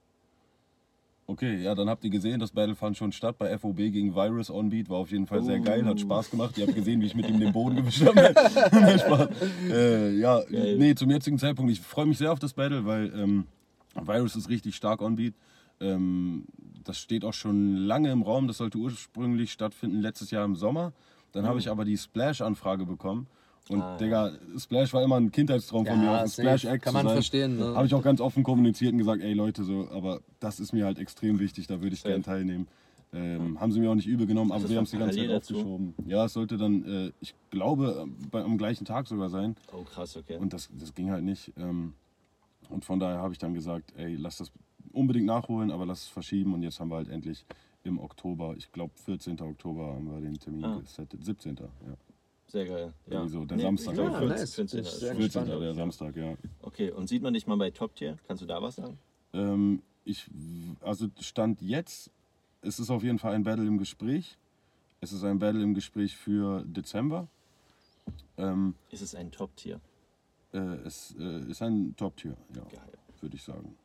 [1.29, 4.49] Okay, ja, dann habt ihr gesehen, das Battle fand schon statt bei FOB gegen Virus
[4.49, 4.89] on Beat.
[4.89, 5.63] War auf jeden Fall sehr Oh.
[5.63, 6.57] geil, hat Spaß gemacht.
[6.57, 8.33] Ihr habt gesehen, wie ich mit ihm den Boden gewischt habe.
[8.99, 9.29] Spaß.
[9.69, 10.77] Äh, ja, Geil.
[10.79, 13.45] nee, zum jetzigen Zeitpunkt, ich freue mich sehr auf das Battle, weil ähm,
[13.93, 15.35] Virus ist richtig stark on Beat.
[15.79, 16.45] Ähm,
[16.83, 18.47] das steht auch schon lange im Raum.
[18.47, 20.93] Das sollte ursprünglich stattfinden, letztes Jahr im Sommer.
[21.31, 23.27] Dann habe ich aber die Splash-Anfrage bekommen.
[23.69, 23.97] Und Ah, ja.
[23.97, 26.41] Digga, Splash war immer ein Kindheitstraum von mir, auf dem safe.
[26.41, 27.13] Splash-Act Kann zu man sein.
[27.15, 27.57] verstehen.
[27.57, 27.75] Ne?
[27.75, 30.85] Habe ich auch ganz offen kommuniziert und gesagt, ey Leute, so, aber das ist mir
[30.85, 32.13] halt extrem wichtig, da würde ich Safe.
[32.13, 32.67] gern teilnehmen.
[33.11, 35.29] Ähm, haben sie mir auch nicht übel genommen, aber wir haben es die ganze Zeit
[35.29, 35.55] dazu?
[35.55, 35.93] aufgeschoben.
[36.05, 39.55] Ja, es sollte dann, äh, ich glaube, äh, bei, am gleichen Tag sogar sein.
[39.73, 40.37] Oh, krass, okay.
[40.37, 41.51] Und das, das ging halt nicht.
[41.57, 41.93] Ähm,
[42.69, 44.51] und von daher habe ich dann gesagt, ey, lass das
[44.91, 46.53] unbedingt nachholen, aber lass es verschieben.
[46.53, 47.45] Und jetzt haben wir halt endlich
[47.83, 49.39] im Oktober, ich glaube 14.
[49.41, 50.79] Oktober haben wir den Termin Ah.
[50.79, 51.23] gesettet.
[51.25, 51.55] 17.
[51.57, 51.67] Ja.
[52.49, 52.93] Sehr geil.
[53.07, 53.27] Ja.
[53.27, 53.91] So, der Samstag.
[53.93, 54.55] Ich glaube, Ja, 14, nice.
[54.55, 54.79] 14.
[54.79, 55.41] Ich ist sehr schon 14.
[55.43, 55.61] gespannt.
[55.63, 56.33] der Samstag, ja.
[56.63, 58.17] Okay, und sieht man dich mal bei Top Tier?
[58.27, 58.97] Kannst du da was sagen?
[59.33, 60.27] Ähm, ich,
[60.81, 62.09] also Stand jetzt,
[62.61, 64.37] es ist auf jeden Fall ein Battle im Gespräch.
[64.99, 67.27] Es ist ein Battle im Gespräch für Dezember.
[68.37, 69.79] Ähm, Ist es ein Top Tier?
[70.51, 72.81] äh, es äh, ist ein Top-Tier, ja, Geil.
[73.21, 73.75] würde ich sagen.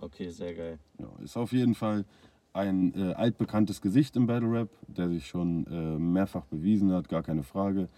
[0.00, 0.78] Okay, sehr geil.
[0.98, 2.06] Ja, ist auf jeden Fall
[2.56, 7.22] ein äh, altbekanntes Gesicht im Battle Rap, der sich schon äh, mehrfach bewiesen hat, gar
[7.22, 7.88] keine Frage.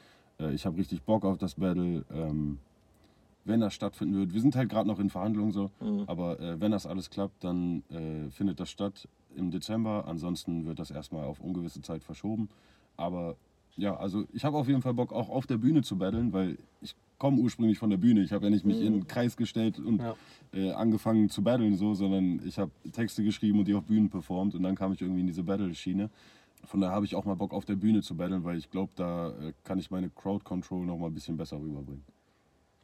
[0.40, 2.04] Äh, ich habe richtig Bock auf das Battle.
[2.12, 2.58] Ähm,
[3.44, 6.04] wenn das stattfinden wird, wir sind halt gerade noch in Verhandlungen so, Mhm.
[6.06, 10.04] aber äh, wenn das alles klappt, dann äh, findet das statt im Dezember.
[10.06, 12.50] Ansonsten wird das erstmal auf ungewisse Zeit verschoben.
[12.98, 13.36] Aber
[13.76, 16.58] ja, also ich habe auf jeden Fall Bock auch auf der Bühne zu battlen, weil
[16.82, 18.22] ich komme ursprünglich von der Bühne.
[18.22, 20.14] Ich habe ja nicht mich in einen Kreis gestellt und Ja.
[20.54, 24.54] äh, angefangen zu battlen so, sondern ich habe Texte geschrieben und die auf Bühnen performt
[24.54, 26.10] und dann kam ich irgendwie in diese Battle-Schiene.
[26.64, 28.92] Von daher habe ich auch mal Bock auf der Bühne zu battlen, weil ich glaube,
[28.96, 32.02] da äh, kann ich meine Crowd Control noch mal ein bisschen besser rüberbringen.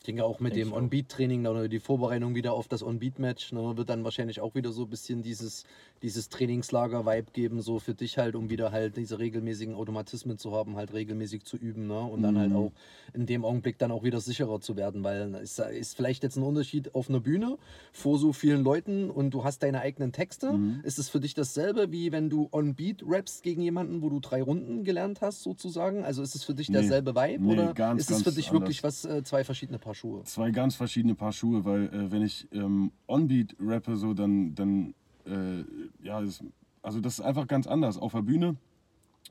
[0.05, 0.73] Ich denke auch mit Denk dem.
[0.75, 4.83] On-Beat-Training oder die Vorbereitung wieder auf das On-Beat-Match ne, wird dann wahrscheinlich auch wieder so
[4.83, 5.65] ein bisschen dieses,
[6.03, 10.77] dieses Trainingslager-Vibe geben, so für dich halt, um wieder halt diese regelmäßigen Automatismen zu haben,
[10.77, 12.01] halt regelmäßig zu üben ne?
[12.03, 12.57] und dann halt Mhm.
[12.57, 12.73] auch
[13.15, 16.43] in dem Augenblick dann auch wieder sicherer zu werden, weil es ist vielleicht jetzt ein
[16.43, 17.57] Unterschied auf einer Bühne
[17.91, 20.53] vor so vielen Leuten und du hast deine eigenen Texte.
[20.53, 20.81] Mhm.
[20.85, 24.43] Ist es für dich dasselbe, wie wenn du On-Beat rappst gegen jemanden, wo du drei
[24.43, 26.05] Runden gelernt hast, sozusagen?
[26.05, 26.75] Also ist es für dich Nee.
[26.75, 28.61] derselbe Vibe Nee, oder ganz, ist es für dich anders.
[28.61, 30.23] wirklich was, äh, zwei verschiedene Paar Schuhe?
[30.25, 34.95] zwei ganz verschiedene Paar Schuhe, weil äh, wenn ich ähm, Onbeat rappe, so dann, dann
[35.27, 35.65] äh,
[36.03, 36.43] ja, das,
[36.83, 37.99] also das ist einfach ganz anders.
[37.99, 38.57] Auf der Bühne,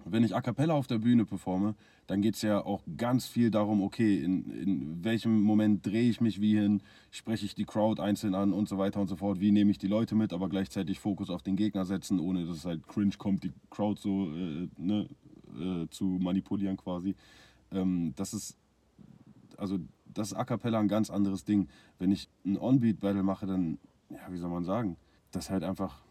[0.05, 1.75] wenn ich A Cappella auf der Bühne performe,
[2.07, 6.19] dann geht es ja auch ganz viel darum, okay, in, in welchem Moment drehe ich
[6.19, 9.39] mich wie hin, spreche ich die Crowd einzeln an und so weiter und so fort,
[9.39, 12.57] wie nehme ich die Leute mit, aber gleichzeitig Fokus auf den Gegner setzen, ohne dass
[12.57, 15.07] es halt cringe kommt, die Crowd so äh, ne,
[15.59, 17.15] äh, zu manipulieren quasi.
[17.71, 18.57] Ähm, das ist
[19.57, 19.79] also
[20.13, 21.67] das ist A Cappella ein ganz anderes Ding.
[21.99, 23.77] Wenn ich ein On-Beat-Battle mache, dann,
[24.09, 24.97] ja, wie soll man sagen,
[25.31, 26.01] das ist halt einfach,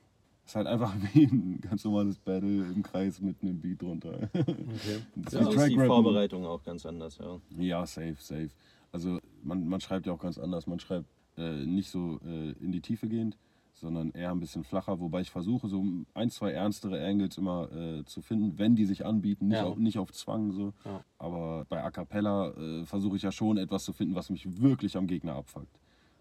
[0.45, 4.29] das ist halt einfach wie ein ganz normales Battle im Kreis mit einem Beat drunter.
[4.35, 4.45] Okay.
[5.17, 5.87] Das Ja, ist ist die Rappen.
[5.87, 7.39] Vorbereitung auch ganz anders, ja.
[7.59, 8.51] Ja, safe, safe.
[8.91, 10.67] Also man, man schreibt ja auch ganz anders.
[10.67, 11.07] Man schreibt
[11.39, 13.39] äh, nicht so äh, in die Tiefe gehend,
[13.83, 18.05] sondern eher ein bisschen flacher, wobei ich versuche, so ein, zwei ernstere Angles immer äh,
[18.05, 19.65] zu finden, wenn die sich anbieten, nicht, Ja.
[19.65, 20.73] auf, nicht auf Zwang so.
[20.85, 21.05] Ja.
[21.19, 24.97] Aber bei A Cappella äh, versuche ich ja schon etwas zu finden, was mich wirklich
[24.97, 25.81] am Gegner abfuckt.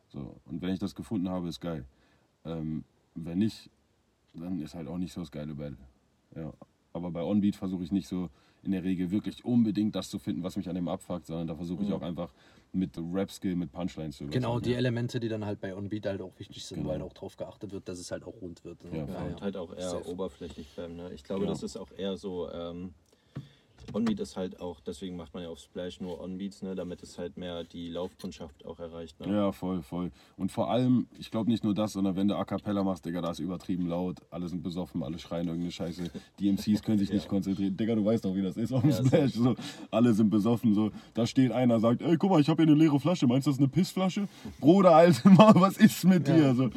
[0.09, 0.35] So.
[0.45, 1.85] Und wenn ich das gefunden habe, ist geil.
[2.45, 3.69] Ähm, wenn nicht,
[4.33, 5.77] dann ist halt auch nicht so das geile Battle.
[6.35, 6.51] Ja.
[6.93, 8.29] Aber bei Onbeat versuche ich nicht so
[8.63, 11.55] in der Regel wirklich unbedingt das zu finden, was mich an dem abfuckt, sondern da
[11.55, 11.95] versuche ich Mhm.
[11.95, 12.33] auch einfach
[12.73, 16.37] mit Rap-Skill, mit Punchlines zu Genau, die Elemente, die dann halt bei On-Beat halt auch
[16.39, 16.89] wichtig sind, Genau.
[16.91, 18.83] weil auch drauf geachtet wird, dass es halt auch rund wird.
[18.85, 18.99] ne?
[18.99, 20.09] Ja, Ja, und halt auch eher Safe.
[20.09, 20.95] oberflächlich bleiben.
[20.95, 21.11] Ne?
[21.13, 21.51] Ich glaube, Genau.
[21.51, 22.49] das ist auch eher so.
[22.51, 22.93] Ähm,
[23.93, 26.75] Onbeat ist halt auch, deswegen macht man ja auf Splash nur Onbeats, ne?
[26.75, 29.19] damit es halt mehr die Laufkundschaft auch erreicht.
[29.19, 29.33] Ne?
[29.33, 30.11] Ja, voll, voll.
[30.37, 33.21] Und vor allem, ich glaube nicht nur das, sondern wenn du A Cappella machst, Digga,
[33.21, 36.09] da ist übertrieben laut, alle sind besoffen, alle schreien irgendeine Scheiße.
[36.39, 37.29] Die MCs können sich nicht Ja.
[37.29, 37.75] konzentrieren.
[37.75, 39.33] Digga, du weißt doch, wie das ist auf dem Ja, Splash.
[39.33, 39.55] So,
[39.89, 40.73] alle sind besoffen.
[40.73, 40.91] So.
[41.13, 43.27] Da steht einer, sagt, ey, guck mal, ich habe hier eine leere Flasche.
[43.27, 44.27] Meinst du, das ist eine Pissflasche?
[44.59, 46.35] Bruder, Alter, was ist mit Ja.
[46.35, 46.55] dir?
[46.55, 46.69] So,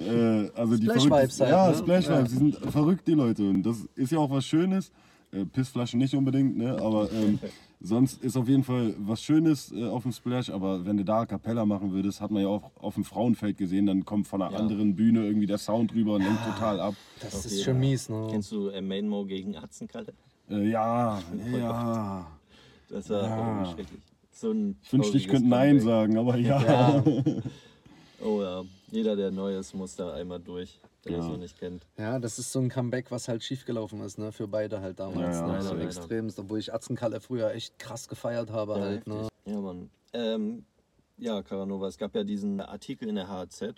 [0.00, 1.76] äh, also die Splash verrückten- Vibes halt, Ja, ne?
[1.76, 2.18] Splash Ja.
[2.18, 3.48] Vibes, die sind verrückt, die Leute.
[3.48, 4.90] Und das ist ja auch was Schönes.
[5.32, 6.76] Äh, Pissflaschen nicht unbedingt, ne?
[6.78, 7.40] aber ähm,
[7.80, 10.50] sonst ist auf jeden Fall was Schönes äh, auf dem Splash.
[10.50, 13.56] Aber wenn du da A Cappella machen würdest, hat man ja auch auf dem Frauenfeld
[13.56, 14.58] gesehen, dann kommt von einer Ja.
[14.58, 16.94] anderen Bühne irgendwie der Sound rüber und lenkt total ab.
[17.20, 18.26] Das Okay, ist schon mies, ne?
[18.30, 20.12] Kennst du äh, Mainmo gegen Atzenkalle?
[20.50, 21.22] Äh, ja,
[21.56, 22.38] ja.
[22.90, 23.36] Das war Ja.
[23.38, 24.02] irgendwie schrecklich.
[24.32, 26.60] So ein Ich wünschte, ich könnte Nein sagen, aber ja.
[26.62, 27.04] Ja.
[28.18, 31.32] Oh ja, jeder, der neu ist, muss da einmal durch, der das Ja.
[31.32, 31.86] noch nicht kennt.
[31.96, 34.32] Ja, das ist so ein Comeback, was halt schiefgelaufen ist, ne?
[34.32, 35.40] Für beide halt damals.
[35.40, 35.82] Ja, ja, ne?
[35.84, 39.28] extremst, obwohl ich Atzenkalle früher echt krass gefeiert habe Ja, halt, ne?
[39.46, 39.90] Ja, Mann.
[40.12, 40.66] Ähm,
[41.16, 43.74] ja, Caranova, es gab ja diesen Artikel in der HZ.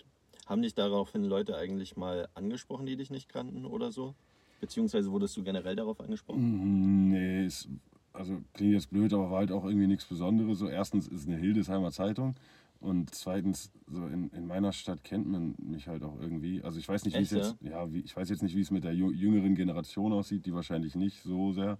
[0.47, 4.13] Haben dich daraufhin Leute eigentlich mal angesprochen, die dich nicht kannten oder so?
[4.59, 6.41] Beziehungsweise wurdest du generell darauf angesprochen?
[6.41, 7.69] Mm, Nee, ist,
[8.13, 10.59] also klingt jetzt blöd, aber war halt auch irgendwie nichts Besonderes.
[10.59, 12.35] So, erstens ist eine Hildesheimer Zeitung
[12.79, 16.61] und zweitens, so in, in meiner Stadt kennt man mich halt auch irgendwie.
[16.63, 18.71] Also ich weiß nicht, wie es jetzt, ja, wie, ich weiß jetzt nicht, wie es
[18.71, 21.77] mit der jüngeren Generation aussieht, die wahrscheinlich nicht so sehr.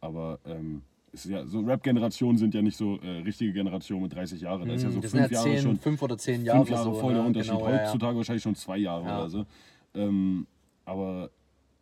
[0.00, 4.40] Aber ähm, ist ja, so Rap-Generationen sind ja nicht so äh, richtige Generationen mit 30
[4.40, 4.68] Jahren.
[4.68, 6.44] Da ist ja so Mhm, das sind fünf ja Jahre zehn, schon fünf oder zehn
[6.44, 7.28] Jahre, fünf Jahre so, voll der ne?
[7.28, 7.52] Unterschied.
[7.52, 7.82] Genau, ja, ja.
[7.82, 9.18] Heutzutage wahrscheinlich schon zwei Jahre Ja.
[9.18, 9.46] oder so.
[9.94, 10.46] Ähm,
[10.84, 11.30] aber,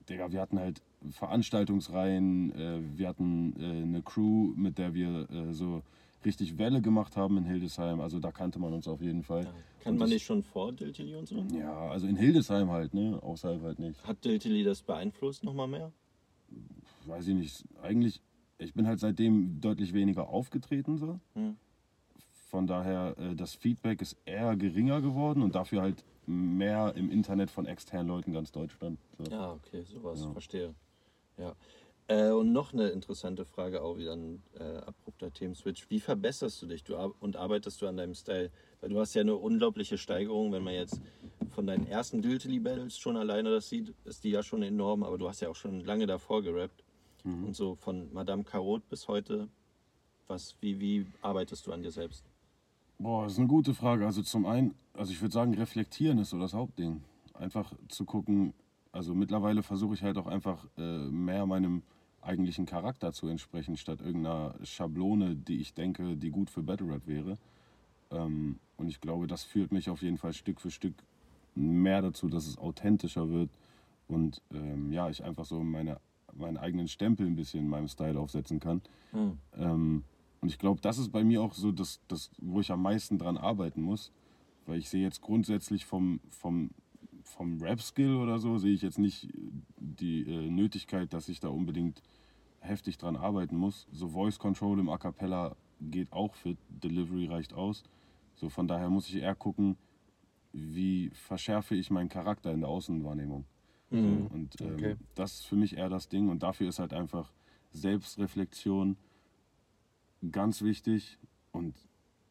[0.08, 0.80] Digga, wir hatten halt
[1.10, 5.82] Veranstaltungsreihen, äh, wir hatten äh, eine Crew, mit der wir äh, so
[6.24, 8.00] richtig Welle gemacht haben in Hildesheim.
[8.00, 9.44] Also da kannte man uns auf jeden Fall.
[9.44, 9.90] Ja.
[9.90, 11.36] Und man dich schon vor Diltily und so?
[11.56, 13.18] Ja, also in Hildesheim halt, ne?
[13.22, 14.02] Außerhalb halt nicht.
[14.04, 15.92] Hat Diltily das beeinflusst nochmal mehr?
[17.06, 17.64] Weiß ich nicht.
[17.82, 18.20] Eigentlich,
[18.58, 21.20] ich bin halt seitdem deutlich weniger aufgetreten so.
[21.34, 21.56] Hm.
[22.50, 27.50] Von daher, äh, das Feedback ist eher geringer geworden und dafür halt mehr im Internet
[27.50, 28.98] von externen Leuten ganz Deutschland.
[29.16, 29.24] So.
[29.30, 30.32] Ja, okay, sowas, Ja.
[30.32, 30.74] verstehe.
[31.38, 31.54] Ja.
[32.08, 35.90] Äh, und noch eine interessante Frage, auch wieder ein äh, abrupter Themenswitch.
[35.90, 38.50] Wie verbesserst du dich du, ar- und arbeitest du an deinem Style?
[38.80, 41.02] Weil du hast ja eine unglaubliche Steigerung, wenn man jetzt
[41.50, 45.18] von deinen ersten Diltily Battles schon alleine das sieht, ist die ja schon enorm, aber
[45.18, 46.82] du hast ja auch schon lange davor gerappt.
[47.24, 47.44] Mhm.
[47.44, 49.48] Und so von Madame Carot bis heute,
[50.28, 52.24] was, wie, wie arbeitest du an dir selbst?
[52.98, 54.06] Boah, das ist eine gute Frage.
[54.06, 57.02] Also zum einen, also ich würde sagen, reflektieren ist so das Hauptding.
[57.34, 58.54] Einfach zu gucken,
[58.92, 61.82] also mittlerweile versuche ich halt auch einfach äh, mehr meinem
[62.28, 67.06] eigentlichen Charakter zu entsprechen, statt irgendeiner Schablone, die ich denke, die gut für Battle Rap
[67.06, 67.38] wäre.
[68.10, 70.94] Ähm, und ich glaube, das führt mich auf jeden Fall Stück für Stück
[71.54, 73.50] mehr dazu, dass es authentischer wird
[74.06, 75.98] und ähm, ja, ich einfach so meine,
[76.32, 78.80] meinen eigenen Stempel ein bisschen in meinem Style aufsetzen kann.
[79.10, 79.38] Hm.
[79.56, 80.04] Ähm,
[80.40, 83.18] Und ich glaube, das ist bei mir auch so das, das, wo ich am meisten
[83.18, 84.12] dran arbeiten muss.
[84.66, 86.70] Weil ich sehe jetzt grundsätzlich vom, vom,
[87.22, 89.28] vom Rap-Skill oder so, sehe ich jetzt nicht
[89.78, 92.02] die äh, Nötigkeit, dass ich da unbedingt
[92.60, 93.86] heftig dran arbeiten muss.
[93.92, 97.84] So Voice Control im A Cappella geht auch fit, Delivery reicht aus.
[98.34, 99.76] So von daher muss ich eher gucken,
[100.52, 103.44] wie verschärfe ich meinen Charakter in der Außenwahrnehmung.
[103.90, 103.96] So,
[104.30, 104.96] und ähm, Okay.
[105.14, 107.32] das ist für mich eher das Ding und dafür ist halt einfach
[107.72, 108.96] Selbstreflexion
[110.30, 111.18] ganz wichtig
[111.52, 111.74] und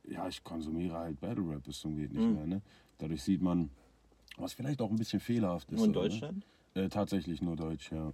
[0.04, 2.36] ja, ich konsumiere halt Battle Rap bis zum geht nicht Mhm.
[2.36, 2.48] mehr.
[2.48, 2.62] Ne?
[2.98, 3.70] Dadurch sieht man,
[4.38, 5.78] was vielleicht auch ein bisschen fehlerhaft ist.
[5.78, 5.96] Nur in ne?
[5.96, 6.46] Deutschland?
[6.76, 8.14] Äh, tatsächlich nur Deutsch, ja.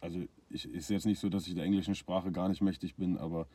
[0.00, 3.18] Also ich, ist jetzt nicht so, dass ich der englischen Sprache gar nicht mächtig bin,
[3.18, 3.46] aber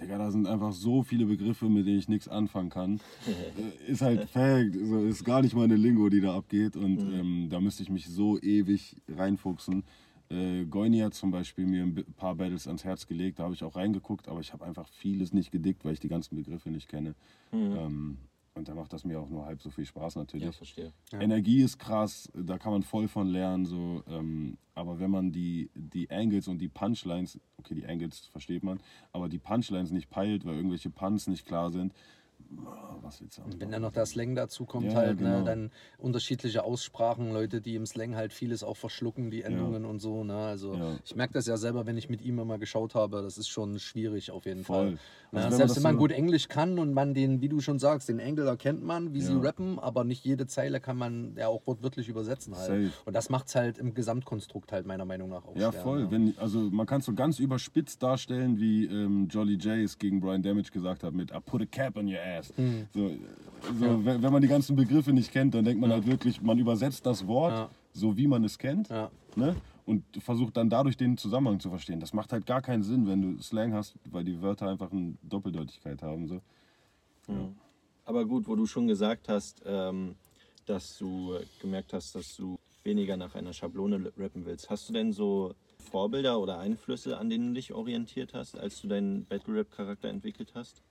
[0.00, 3.00] Digga, da sind einfach so viele Begriffe, mit denen ich nichts anfangen kann.
[3.86, 7.48] äh, ist halt Fact, so, ist gar nicht meine Lingo, die da abgeht und ähm,
[7.50, 9.82] da müsste ich mich so ewig reinfuchsen.
[10.30, 13.64] Äh, Goini hat zum Beispiel mir ein paar Battles ans Herz gelegt, da habe ich
[13.64, 16.88] auch reingeguckt, aber ich habe einfach vieles nicht gedickt, weil ich die ganzen Begriffe nicht
[16.88, 17.14] kenne.
[17.52, 18.18] Ähm,
[18.58, 20.46] und da macht das mir auch nur halb so viel Spaß natürlich.
[20.46, 20.92] Ja, verstehe.
[21.12, 21.20] Ja.
[21.20, 23.64] Energie ist krass, da kann man voll von lernen.
[23.64, 28.62] So, ähm, aber wenn man die, die Angles und die Punchlines, okay, die Angles versteht
[28.62, 28.80] man,
[29.12, 31.94] aber die Punchlines nicht peilt, weil irgendwelche Punts nicht klar sind,
[33.02, 33.54] was willst du sagen?
[33.60, 35.44] wenn dann noch der Slang dazu kommt, Ja, halt, ne, genau.
[35.44, 40.24] dann unterschiedliche Aussprachen, Leute, die im Slang halt vieles auch verschlucken, die Endungen und so.
[40.24, 40.34] Ne?
[40.36, 40.96] Also Ja.
[41.04, 43.78] ich merke das ja selber, wenn ich mit ihm immer geschaut habe, das ist schon
[43.78, 44.76] schwierig auf jeden Voll.
[44.92, 44.98] Fall.
[45.30, 47.60] Also Ja, wenn selbst wenn man so- gut Englisch kann und man den, wie du
[47.60, 49.40] schon sagst, den Angle erkennt man, wie sie Ja.
[49.40, 52.66] rappen, aber nicht jede Zeile kann man ja auch wortwörtlich übersetzen halt.
[52.66, 52.90] Safe.
[53.04, 55.82] Und das macht es halt im Gesamtkonstrukt halt meiner Meinung nach auch Ja, schwer.
[55.82, 56.02] voll.
[56.04, 56.10] ne?
[56.10, 60.20] Wenn, also man kann es so ganz überspitzt darstellen, wie ähm, Jolly J es gegen
[60.20, 62.37] Brian Damage gesagt hat mit I put a cap on your ass.
[62.56, 62.86] Hm.
[62.94, 63.10] So,
[63.78, 66.58] so, wenn, wenn man die ganzen Begriffe nicht kennt, dann denkt man halt wirklich, man
[66.58, 67.70] übersetzt das Wort Ja.
[67.92, 68.88] so, wie man es kennt.
[68.88, 69.10] Ja.
[69.36, 69.56] Ne?
[69.86, 71.98] Und versucht dann dadurch den Zusammenhang zu verstehen.
[71.98, 75.14] Das macht halt gar keinen Sinn, wenn du Slang hast, weil die Wörter einfach eine
[75.22, 76.28] Doppeldeutigkeit haben.
[76.28, 76.40] So.
[78.04, 80.14] Aber gut, wo du schon gesagt hast, ähm,
[80.66, 84.70] dass du gemerkt hast, dass du weniger nach einer Schablone rappen willst.
[84.70, 85.54] Hast du denn so
[85.90, 90.82] Vorbilder oder Einflüsse, an denen du dich orientiert hast, als du deinen Battle-Rap-Charakter entwickelt hast?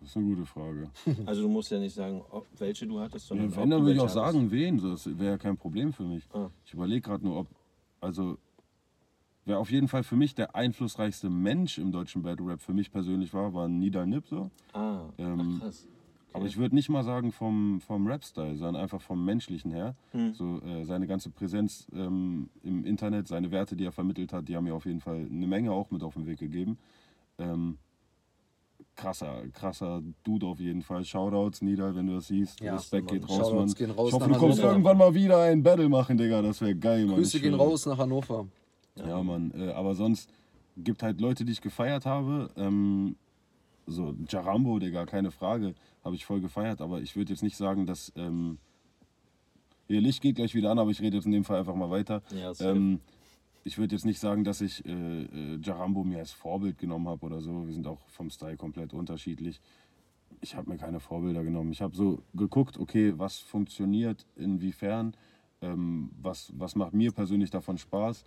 [0.00, 0.90] Das ist eine gute Frage.
[1.26, 3.86] Also du musst ja nicht sagen, ob, welche du hattest, sondern Ja, wenn, dann du
[3.86, 4.14] würde ich auch hattest.
[4.34, 4.80] sagen, wen.
[4.80, 6.24] Das wäre ja kein Problem für mich.
[6.32, 6.48] Ah.
[6.64, 7.48] Ich überlege gerade nur, ob.
[8.00, 8.38] Also,
[9.44, 12.90] wer auf jeden Fall für mich der einflussreichste Mensch im deutschen Battle Rap für mich
[12.92, 14.50] persönlich war, war Nidal Nip so.
[14.72, 15.86] Ah, Ähm, ach, krass.
[16.34, 19.96] Aber ich würde nicht mal sagen vom, vom Rap-Style, sondern einfach vom menschlichen her.
[20.12, 20.34] Hm.
[20.34, 24.54] So äh, seine ganze Präsenz ähm, im Internet, seine Werte, die er vermittelt hat, die
[24.54, 26.78] haben mir auf jeden Fall eine Menge auch mit auf den Weg gegeben.
[27.38, 27.78] Ähm,
[28.98, 31.04] krasser, krasser Dude auf jeden Fall.
[31.04, 32.60] Shoutouts, Nidal, wenn du das siehst.
[32.60, 33.72] Ja, Respekt geht raus, Mann.
[33.72, 34.72] gehen raus ich hoffe, du kommst Hannover.
[34.72, 36.42] irgendwann mal wieder ein Battle machen, Digga.
[36.42, 37.16] Das wäre geil, Mann.
[37.16, 38.46] Grüße gehen raus nach Hannover.
[38.96, 39.52] Ja, Mann.
[39.56, 40.28] Äh, aber sonst
[40.76, 42.50] gibt halt Leute, die ich gefeiert habe.
[42.56, 43.16] Ähm,
[43.86, 45.74] so, Jarambo, Digga, keine Frage.
[46.04, 46.80] Habe ich voll gefeiert.
[46.80, 48.12] Aber ich würde jetzt nicht sagen, dass.
[48.16, 48.58] Ähm,
[49.86, 51.90] ihr Licht geht gleich wieder an, aber ich rede jetzt in dem Fall einfach mal
[51.90, 52.22] weiter.
[52.34, 52.52] Ja.
[52.60, 53.00] Ähm,
[53.68, 57.26] ich würde jetzt nicht sagen, dass ich äh, äh, Jarambo mir als Vorbild genommen habe
[57.26, 57.66] oder so.
[57.66, 59.60] Wir sind auch vom Style komplett unterschiedlich.
[60.40, 61.70] Ich habe mir keine Vorbilder genommen.
[61.70, 65.12] Ich habe so geguckt, okay, was funktioniert, inwiefern,
[65.60, 68.24] ähm, was, was macht mir persönlich davon Spaß.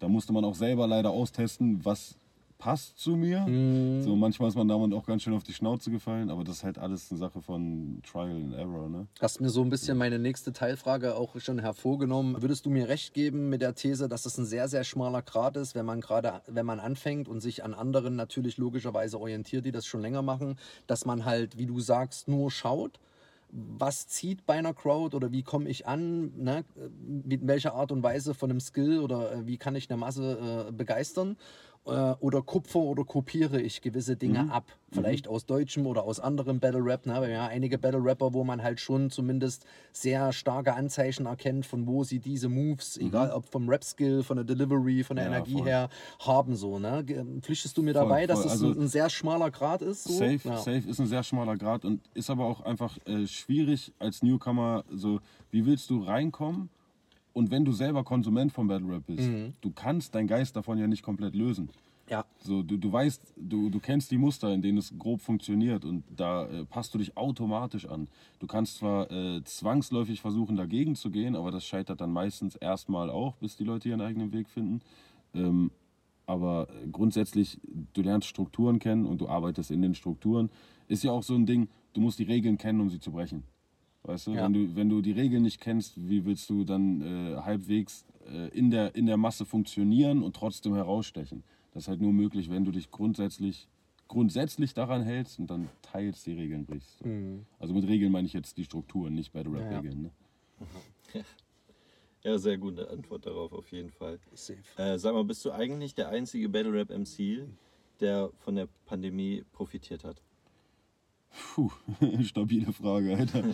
[0.00, 2.18] Da musste man auch selber leider austesten, was
[2.60, 3.40] passt zu mir.
[3.40, 4.02] Mhm.
[4.02, 6.64] So manchmal ist man damit auch ganz schön auf die Schnauze gefallen, aber das ist
[6.64, 9.08] halt alles eine Sache von Trial and Error, ne?
[9.18, 12.40] Hast mir so ein bisschen meine nächste Teilfrage auch schon hervorgenommen.
[12.40, 15.56] Würdest du mir recht geben mit der These, dass es ein sehr, sehr schmaler Grad
[15.56, 19.72] ist, wenn man gerade, wenn man anfängt und sich an anderen natürlich logischerweise orientiert, die
[19.72, 23.00] das schon länger machen, dass man halt, wie du sagst, nur schaut?
[23.52, 26.30] Was zieht bei einer Crowd oder wie komme ich an?
[26.36, 26.64] Ne?
[27.24, 30.68] Mit welcher Art und Weise von einem Skill oder äh, wie kann ich eine Masse
[30.68, 31.36] äh, begeistern?
[31.86, 34.66] Äh, oder kupfer oder kopiere ich gewisse Dinge ab?
[34.92, 37.06] Vielleicht aus deutschem oder aus anderem Battle Rap.
[37.06, 37.32] Ne?
[37.32, 42.04] Ja einige Battle Rapper, wo man halt schon zumindest sehr starke Anzeichen erkennt, von wo
[42.04, 45.66] sie diese Moves, egal ob vom Rap-Skill, von der Delivery, von der Ja, Energie voll.
[45.66, 45.88] her,
[46.18, 46.78] haben so.
[46.78, 47.02] Ne?
[47.02, 48.46] Ge- Pflichtest du mir Voll, dabei, dass voll.
[48.46, 50.04] es Also- ein, ein sehr schmaler Grad ist?
[50.04, 50.12] So?
[50.12, 50.56] Safe, ja.
[50.58, 54.84] safe ist ein sehr schmaler Grad und ist aber auch einfach äh, schwierig als Newcomer.
[54.90, 56.68] So, wie willst du reinkommen?
[57.32, 59.54] Und wenn du selber Konsument von Battle Rap bist, Mhm.
[59.60, 61.70] du kannst deinen Geist davon ja nicht komplett lösen.
[62.08, 62.24] Ja.
[62.40, 66.02] So, du, du weißt, du, du kennst die Muster, in denen es grob funktioniert und
[66.14, 68.08] da äh, passt du dich automatisch an.
[68.40, 73.10] Du kannst zwar äh, zwangsläufig versuchen, dagegen zu gehen, aber das scheitert dann meistens erstmal
[73.10, 74.80] auch, bis die Leute ihren eigenen Weg finden.
[75.34, 75.70] Ähm,
[76.26, 77.60] aber grundsätzlich,
[77.92, 80.50] du lernst Strukturen kennen und du arbeitest in den Strukturen.
[80.88, 83.44] Ist ja auch so ein Ding, du musst die Regeln kennen, um sie zu brechen.
[84.02, 84.44] Weißt du, Ja.
[84.44, 88.48] wenn du, wenn du die Regeln nicht kennst, wie willst du dann äh, halbwegs äh,
[88.48, 91.42] in, der, in der Masse funktionieren und trotzdem herausstechen?
[91.72, 93.68] Das ist halt nur möglich, wenn du dich grundsätzlich
[94.08, 97.04] grundsätzlich daran hältst und dann teils die Regeln brichst.
[97.06, 97.46] Mhm.
[97.60, 100.02] Also mit Regeln meine ich jetzt die Strukturen, nicht Battle Rap Regeln.
[100.02, 100.10] Ne?
[102.24, 104.18] Ja, sehr gute Antwort darauf auf jeden Fall.
[104.34, 104.58] Safe.
[104.76, 107.46] Äh, sag mal, bist du eigentlich der einzige Battle Rap MC,
[108.00, 110.20] der von der Pandemie profitiert hat?
[111.54, 111.70] Puh,
[112.22, 113.44] stabile Frage, Alter.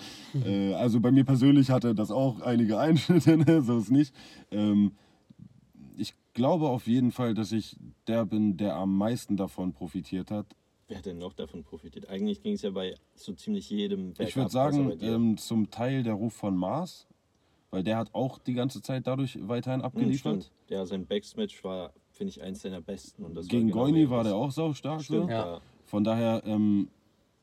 [0.44, 3.62] äh, also bei mir persönlich hatte das auch einige Einschnitte, ne?
[3.62, 4.14] so ist nicht.
[4.50, 4.92] Ähm,
[5.98, 10.46] ich glaube auf jeden Fall, dass ich der bin, der am meisten davon profitiert hat.
[10.88, 12.08] Wer hat denn noch davon profitiert?
[12.08, 15.70] Eigentlich ging es ja bei so ziemlich jedem Ich bergab, würde außer sagen, ähm, zum
[15.70, 17.06] Teil der Ruf von Mars,
[17.70, 20.44] weil der hat auch die ganze Zeit dadurch weiterhin Hm, abgeliefert.
[20.44, 20.52] stimmt.
[20.68, 23.24] Ja, sein Backsmatch war, finde ich, eins seiner besten.
[23.24, 25.02] Und das Gegen war genau Goini war der auch sau stark.
[25.02, 25.60] Stimmt, ja.
[25.84, 26.88] Von daher, ähm,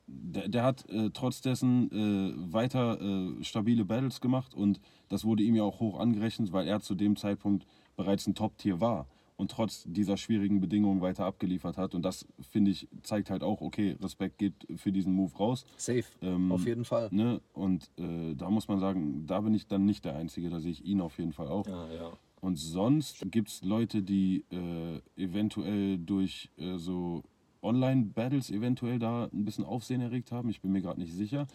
[0.06, 5.42] der, der hat äh, trotz dessen äh, weiter äh, stabile Battles gemacht und das wurde
[5.42, 9.50] ihm ja auch hoch angerechnet, weil er zu dem Zeitpunkt bereits ein Top-Tier war und
[9.50, 11.94] trotz dieser schwierigen Bedingungen weiter abgeliefert hat.
[11.94, 15.64] Und das, finde ich, zeigt halt auch, okay, Respekt geht für diesen Move raus.
[15.76, 16.04] Safe.
[16.22, 17.08] Ähm, Auf jeden Fall.
[17.10, 17.40] Ne?
[17.52, 20.72] Und äh, da muss man sagen, da bin ich dann nicht der Einzige, da sehe
[20.72, 21.66] ich ihn auf jeden Fall auch.
[21.66, 22.12] Ja, ja.
[22.40, 27.22] Und sonst gibt es Leute, die äh, eventuell durch äh, so
[27.64, 30.48] Online-Battles eventuell da ein bisschen Aufsehen erregt haben.
[30.50, 31.46] Ich bin mir gerade nicht sicher.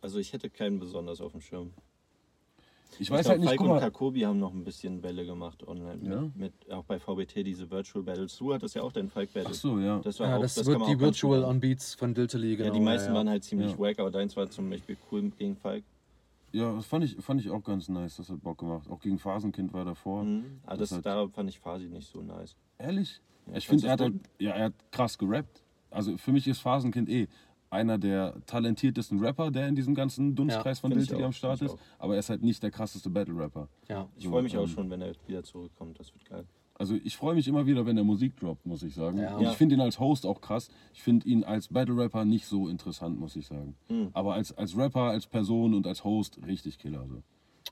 [0.00, 1.70] Also ich hätte keinen besonders auf dem Schirm.
[2.98, 3.78] Ich weiß glaub, halt nicht, Falk und.
[3.80, 6.00] Kakobi haben noch ein bisschen Welle gemacht online.
[6.08, 6.20] Ja?
[6.22, 8.36] Mit, mit, auch bei VBT diese Virtual Battles.
[8.38, 9.50] Du hattest ja auch deinen Falk Battle.
[9.50, 10.00] Ach so, ja.
[10.00, 12.68] Das war Ja, auch, das, das wird die Virtual on Beats von Diltily, genau.
[12.68, 13.18] Ja, die meisten ja, ja.
[13.18, 13.78] waren halt ziemlich Ja.
[13.78, 15.84] wack, aber deins war zum Beispiel cool gegen Falk.
[16.50, 18.16] Ja, das fand ich, fand ich auch ganz nice.
[18.16, 18.88] Das hat Bock gemacht.
[18.90, 20.24] Auch gegen Phasenkind war davor.
[20.24, 20.60] Mhm.
[20.64, 22.56] Aber Das das, hat- da fand ich Fasi nicht so nice.
[22.78, 23.20] Ehrlich?
[23.50, 25.62] Ja, ich finde, er, hat halt, ja, er hat krass gerappt.
[25.90, 27.28] Also für mich ist Phasenkind eh
[27.70, 31.60] einer der talentiertesten Rapper, der in diesem ganzen Dunstkreis von ich Diltily auch, am Start
[31.62, 31.76] ist.
[31.98, 33.68] Aber er ist halt nicht der krasseste Battle-Rapper.
[33.88, 34.08] Ja.
[34.16, 35.98] Ich So, freue mich auch ähm, schon, wenn er wieder zurückkommt.
[35.98, 36.44] Das wird geil.
[36.74, 39.18] Also ich freue mich immer wieder, wenn er Musik droppt, muss ich sagen.
[39.18, 39.36] Ja.
[39.36, 39.50] Und Ja.
[39.50, 40.68] ich finde ihn als Host auch krass.
[40.94, 43.74] Ich finde ihn als Battle-Rapper nicht so interessant, muss ich sagen.
[43.88, 44.10] Hm.
[44.12, 47.04] Aber als, als Rapper, als Person und als Host richtig killer.
[47.08, 47.22] So.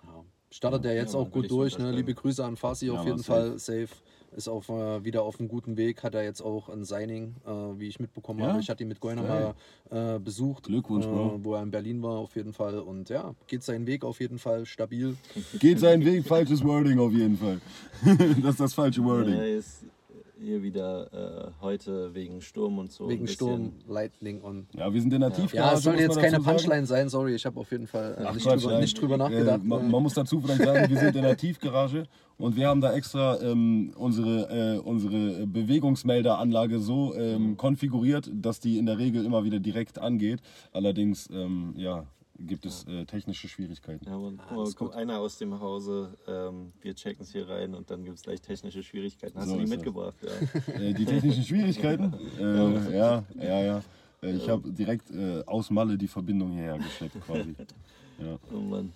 [0.04, 0.24] Ja.
[0.50, 1.78] Startet er jetzt Ja, auch gut durch.
[1.78, 1.90] Ne?
[1.92, 3.50] Liebe Grüße an Fasi Ja, auf jeden safe.
[3.50, 3.59] Fall.
[3.59, 3.88] Safe.
[4.37, 6.02] Ist auf, äh, wieder auf einem guten Weg.
[6.02, 8.48] Hat er jetzt auch ein Signing, äh, wie ich mitbekommen Ja?
[8.48, 8.61] habe.
[8.61, 9.54] Ich hatte ihn mit Goiner mal
[10.16, 10.64] äh, besucht.
[10.64, 11.40] Glückwunsch, äh, Bro.
[11.42, 12.78] Wo er in Berlin war, auf jeden Fall.
[12.80, 15.16] Und ja, geht seinen Weg auf jeden Fall stabil.
[15.59, 17.61] Geht seinen Weg, falsches Wording auf jeden Fall.
[18.42, 19.35] das ist das falsche Wording.
[19.35, 19.85] Er ist
[20.38, 23.05] hier wieder äh, heute wegen Sturm und so.
[23.05, 24.66] ein Wegen Sturm, Lightning und.
[24.75, 25.70] Ja, wir sind in der Tiefgarage.
[25.72, 26.57] Ja, es soll jetzt keine dazu sagen.
[26.57, 27.35] Punchline sein, sorry.
[27.35, 29.64] Ich habe auf jeden Fall äh, Ach, nicht, Quatsch, drüber, nicht drüber Äh, nachgedacht.
[29.64, 29.88] man, äh.
[29.88, 32.05] man muss dazu vielleicht sagen, wir sind in der Tiefgarage
[32.38, 38.79] und wir haben da extra ähm, unsere, äh, unsere Bewegungsmelderanlage so ähm, konfiguriert, dass die
[38.79, 40.40] in der Regel immer wieder direkt angeht.
[40.72, 42.05] Allerdings, ähm, ja,
[42.38, 44.05] gibt es äh, technische Schwierigkeiten.
[44.07, 44.92] Ja, und, Ah, oh, kommt gut.
[44.94, 48.40] einer aus dem Hause, ähm, wir checken es hier rein und dann gibt es gleich
[48.40, 49.38] technische Schwierigkeiten.
[49.38, 50.16] Hast So du die mitgebracht?
[50.22, 50.75] Ja.
[50.81, 52.12] Äh, die technischen Schwierigkeiten?
[52.38, 53.83] Äh, ja, ja, ja.
[54.22, 57.55] Äh, Ich habe direkt äh, aus Malle die Verbindung hierher geschleppt quasi.
[58.18, 58.38] Ja.
[58.51, 58.92] Oh Mann.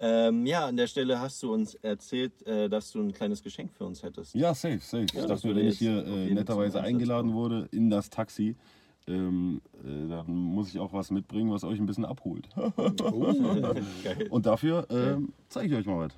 [0.00, 3.72] Ähm, ja, an der Stelle hast du uns erzählt, äh, dass du ein kleines Geschenk
[3.72, 4.34] für uns hättest.
[4.34, 5.04] Ja, safe, safe.
[5.04, 8.56] ich das dachte wenn ich hier äh, netterweise eingeladen wurde in das Taxi,
[9.08, 12.48] ähm, äh, dann muss ich auch was mitbringen, was euch ein bisschen abholt.
[12.54, 14.26] Geil.
[14.30, 16.12] Und dafür ähm, zeige ich euch mal was.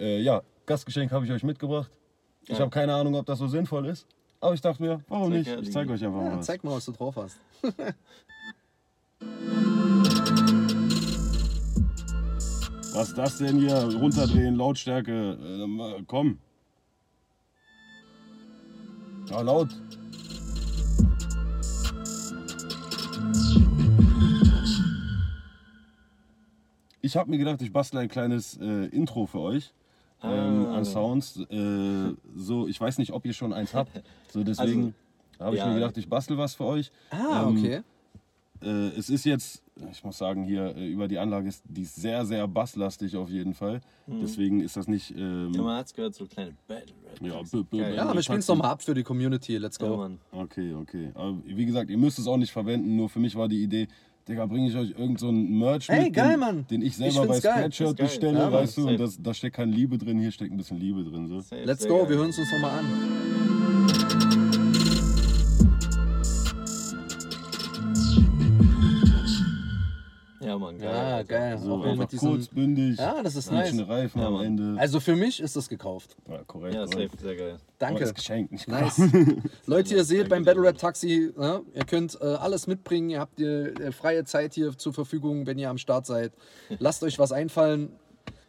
[0.00, 1.90] Äh, ja, Gastgeschenk habe ich euch mitgebracht.
[2.42, 2.60] Ich Ja.
[2.60, 4.06] habe keine Ahnung, ob das so sinnvoll ist.
[4.40, 5.46] Aber ich dachte mir, warum Zeig nicht?
[5.48, 6.46] her, Ich zeige euch einfach mal Ja, was.
[6.46, 7.38] zeig mal, was du drauf hast.
[12.94, 13.74] Was ist das denn hier?
[13.98, 15.38] Runterdrehen, Lautstärke.
[15.42, 16.38] Äh, mal- komm.
[19.30, 19.68] Ja, laut.
[27.04, 29.72] Ich habe mir gedacht, ich bastle ein kleines äh, Intro für euch.
[30.22, 30.76] Ähm, Ah.
[30.78, 31.36] an Sounds.
[31.50, 33.90] Äh, so, ich weiß nicht, ob ihr schon eins habt.
[34.32, 34.94] So deswegen
[35.40, 35.66] habe ich ja.
[35.66, 36.92] mir gedacht, ich bastel was für euch.
[37.10, 37.82] Ah, Ähm, okay.
[38.62, 39.60] Äh, es ist jetzt,
[39.90, 43.28] ich muss sagen, hier äh, über die Anlage ist die ist sehr, sehr basslastig auf
[43.30, 43.80] jeden Fall.
[44.06, 45.10] Deswegen ist das nicht.
[45.10, 45.54] Ähm, Mhm.
[45.54, 46.94] Ja, man hat es gehört, so kleine Battle.
[47.20, 47.96] Ja, b- b- Geil.
[47.96, 49.56] Ja, wir spielen es nochmal ab für die Community.
[49.58, 49.96] Let's Ja, go.
[49.96, 50.18] Mann.
[50.30, 51.10] Okay, okay.
[51.14, 52.94] Aber wie gesagt, ihr müsst es auch nicht verwenden.
[52.94, 53.88] Nur für mich war die Idee,
[54.28, 56.66] Digga, bringe ich euch irgend so einen Merch Ey, mit, geil, den, Mann.
[56.70, 57.52] den ich Ich selber bei find's geil.
[57.58, 58.82] Spreadshirt bestelle, Ja, weißt du?
[58.82, 58.92] safe.
[58.92, 61.26] Und das, da steckt keine Liebe drin, hier steckt ein bisschen Liebe drin.
[61.28, 61.40] So.
[61.40, 62.10] Safe, Let's go, geil.
[62.10, 62.86] wir hören es uns nochmal an.
[70.52, 70.94] Ja, Mann, geil.
[70.94, 71.58] Ja, geil.
[71.58, 72.28] So, Auch mit diesem.
[72.30, 73.72] kurz, bündig, Ja, das ist nice.
[73.88, 74.42] Reifen Ja, am.
[74.42, 74.74] Ende.
[74.78, 76.14] Also für mich ist das gekauft.
[76.28, 76.74] ja, korrekt.
[76.74, 77.56] Ja, safe, sehr geil.
[77.78, 78.04] Danke.
[78.04, 79.00] ist geschenkt, nicht Nice.
[79.66, 80.76] Leute, ihr seht beim Battle Rap.
[80.76, 81.62] Taxi, ne?
[81.74, 85.58] ihr könnt äh, alles mitbringen, ihr habt ihr, äh, freie Zeit hier zur Verfügung, wenn
[85.58, 86.32] ihr am Start seid.
[86.78, 87.88] Lasst euch was einfallen.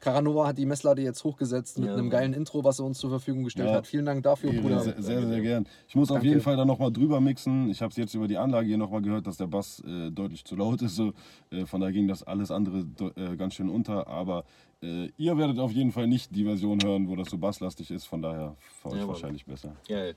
[0.04, 3.10] Caranova hat die Messlade jetzt hochgesetzt mit Ja, einem geilen Intro, was er uns zur
[3.10, 3.76] Verfügung gestellt Ja.
[3.76, 3.88] hat.
[3.88, 4.80] Vielen Dank dafür, Ehre, Bruder.
[4.82, 5.66] sehr, sehr, sehr gern.
[5.88, 6.28] Ich muss auf Danke.
[6.28, 7.70] jeden Fall dann nochmal drüber mixen.
[7.70, 10.44] Ich habe es jetzt über die Anlage hier nochmal gehört, dass der Bass äh, deutlich
[10.44, 10.98] zu laut ist.
[10.98, 11.14] So.
[11.52, 14.08] Äh, von daher ging das alles andere de- äh, ganz schön unter.
[14.08, 14.44] Aber
[14.82, 18.06] äh, ihr werdet auf jeden Fall nicht die Version hören, wo das so basslastig ist.
[18.06, 19.08] Von daher für euch Jawohl.
[19.08, 19.74] wahrscheinlich besser.
[19.88, 20.16] Geil.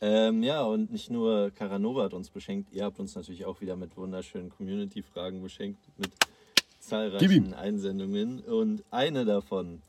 [0.00, 3.76] Ähm, ja, und nicht nur Caranova hat uns beschenkt, ihr habt uns natürlich auch wieder
[3.76, 6.10] mit wunderschönen Community-Fragen beschenkt, mit
[6.80, 7.54] zahlreichen.
[7.54, 8.40] Einsendungen.
[8.40, 9.82] Und eine davon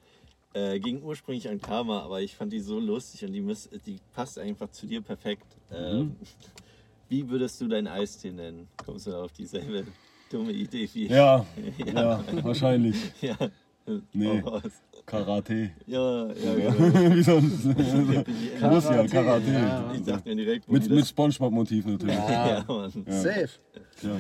[0.54, 4.00] äh, ging ursprünglich an Karma, aber ich fand die so lustig und die, müß, die
[4.14, 5.48] passt einfach zu dir perfekt.
[5.70, 5.76] Mhm.
[5.76, 6.16] Ähm,
[7.10, 8.68] wie würdest du deinen Eistee nennen?
[8.86, 9.86] Kommst du auf dieselbe
[10.32, 11.12] dumme Idee wie ich?
[11.12, 11.46] Ja,
[11.94, 12.96] ja, wahrscheinlich.
[13.22, 13.36] ja.
[14.14, 14.40] Nee.
[14.40, 14.62] Raus.
[15.06, 15.72] Karate.
[15.88, 17.16] Ja, ja, genau.
[17.16, 17.66] Wie sonst?
[17.66, 19.52] Muss ja, Karate.
[19.52, 19.94] ja.
[19.94, 21.08] Ich sag mir direkt, Mit, mit.
[21.08, 22.16] Spongebob-Motiv natürlich.
[22.16, 22.92] Ja, Mann.
[23.08, 23.50] Safe.
[24.04, 24.20] Ja.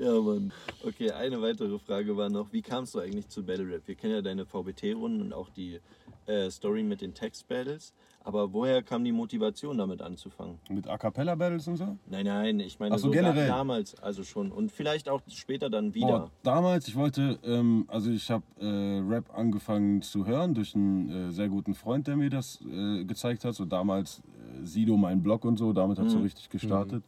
[0.00, 0.50] Ja, Mann.
[0.82, 3.82] Okay, eine weitere Frage war noch, wie kamst du eigentlich zu Battle Rap?
[3.84, 5.78] Wir kennen ja deine VBT-Runden und auch die
[6.24, 7.92] äh, Story mit den Text-Battles,
[8.24, 10.58] aber woher kam die Motivation damit anzufangen?
[10.70, 11.98] Mit A Cappella Battles und so?
[12.06, 13.46] Nein, nein, ich meine Ach so, so generell.
[13.46, 16.06] damals also schon und vielleicht auch später dann wieder.
[16.06, 21.28] Boah, damals, ich wollte, ähm, also ich habe äh, Rap angefangen zu hören durch einen
[21.28, 23.54] äh, sehr guten Freund, der mir das äh, gezeigt hat.
[23.54, 24.22] So damals
[24.62, 27.04] äh, Sido, mein Blog und so, damit hat es so richtig gestartet.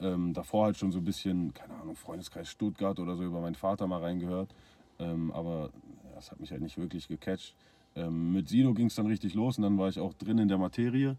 [0.00, 3.54] Ähm, davor halt schon so ein bisschen, keine Ahnung, Freundeskreis Stuttgart oder so über meinen
[3.54, 4.54] Vater mal reingehört.
[4.98, 5.70] Ähm, aber
[6.04, 7.54] ja, das hat mich halt nicht wirklich gecatcht.
[7.94, 10.48] Ähm, mit Sido ging es dann richtig los und dann war ich auch drin in
[10.48, 11.16] der Materie.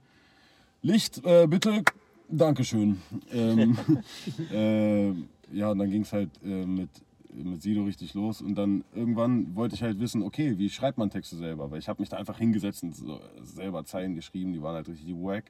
[0.83, 1.83] Licht, äh, bitte.
[2.29, 3.01] Dankeschön.
[3.31, 3.77] Ähm,
[4.51, 5.07] äh,
[5.51, 6.89] ja, und dann ging es halt äh, mit,
[7.33, 8.41] mit Sido richtig los.
[8.41, 11.71] Und dann irgendwann wollte ich halt wissen, okay, wie schreibt man Texte selber?
[11.71, 14.87] Weil ich habe mich da einfach hingesetzt und so selber Zeilen geschrieben, die waren halt
[14.87, 15.45] richtig wack.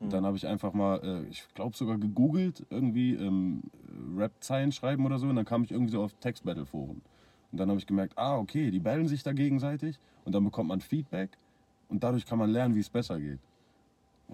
[0.00, 3.62] Und dann habe ich einfach mal, äh, ich glaube sogar gegoogelt, irgendwie ähm,
[4.16, 5.26] Rap-Zeilen schreiben oder so.
[5.28, 7.00] Und dann kam ich irgendwie so auf Text-Battle-Foren.
[7.52, 9.98] Und dann habe ich gemerkt, ah, okay, die battlen sich da gegenseitig.
[10.24, 11.30] Und dann bekommt man Feedback.
[11.88, 13.38] Und dadurch kann man lernen, wie es besser geht.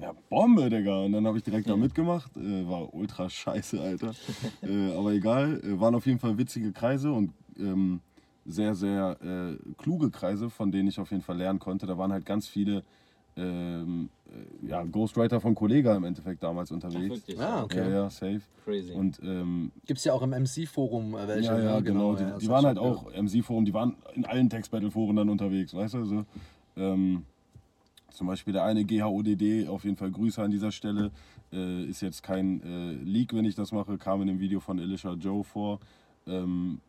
[0.01, 1.01] Ja, Bombe, Digga.
[1.03, 2.37] Und dann habe ich direkt da mitgemacht.
[2.37, 4.15] Äh, war ultra scheiße, Alter.
[4.63, 5.61] äh, aber egal.
[5.63, 8.01] Äh, waren auf jeden Fall witzige Kreise und ähm,
[8.47, 11.87] sehr, sehr äh, kluge Kreise, von denen ich auf jeden Fall lernen konnte.
[11.87, 12.83] Da waren halt ganz viele
[13.41, 17.09] ähm, äh, ja, Ghostwriter von Kollega im Endeffekt damals Ach, unterwegs.
[17.09, 17.41] wirklich?
[17.41, 17.79] Ah, okay.
[17.79, 18.43] Ja, ja, safe.
[18.65, 18.93] Crazy.
[18.93, 21.49] Und ähm, Gibt es ja auch im MC-Forum äh, welche.
[21.49, 22.15] ja, ja, genau.
[22.15, 25.17] Die, ja, das die hab waren halt schon auch MC-Forum, die waren in allen Text-Battle-Foren
[25.17, 26.05] dann unterwegs, weißt du?
[26.05, 26.25] So,
[26.77, 27.25] ähm,
[28.11, 31.11] zum Beispiel der eine GHODD, auf jeden Fall Grüße an dieser Stelle.
[31.53, 34.79] Äh, ist jetzt kein äh, Leak, wenn ich das mache, kam in dem Video von
[34.79, 35.81] Elisha Joe vor.
[36.27, 36.81] Ähm,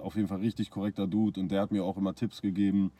[0.00, 2.92] auf jeden Fall richtig korrekter Dude und der hat mir auch immer Tipps gegeben.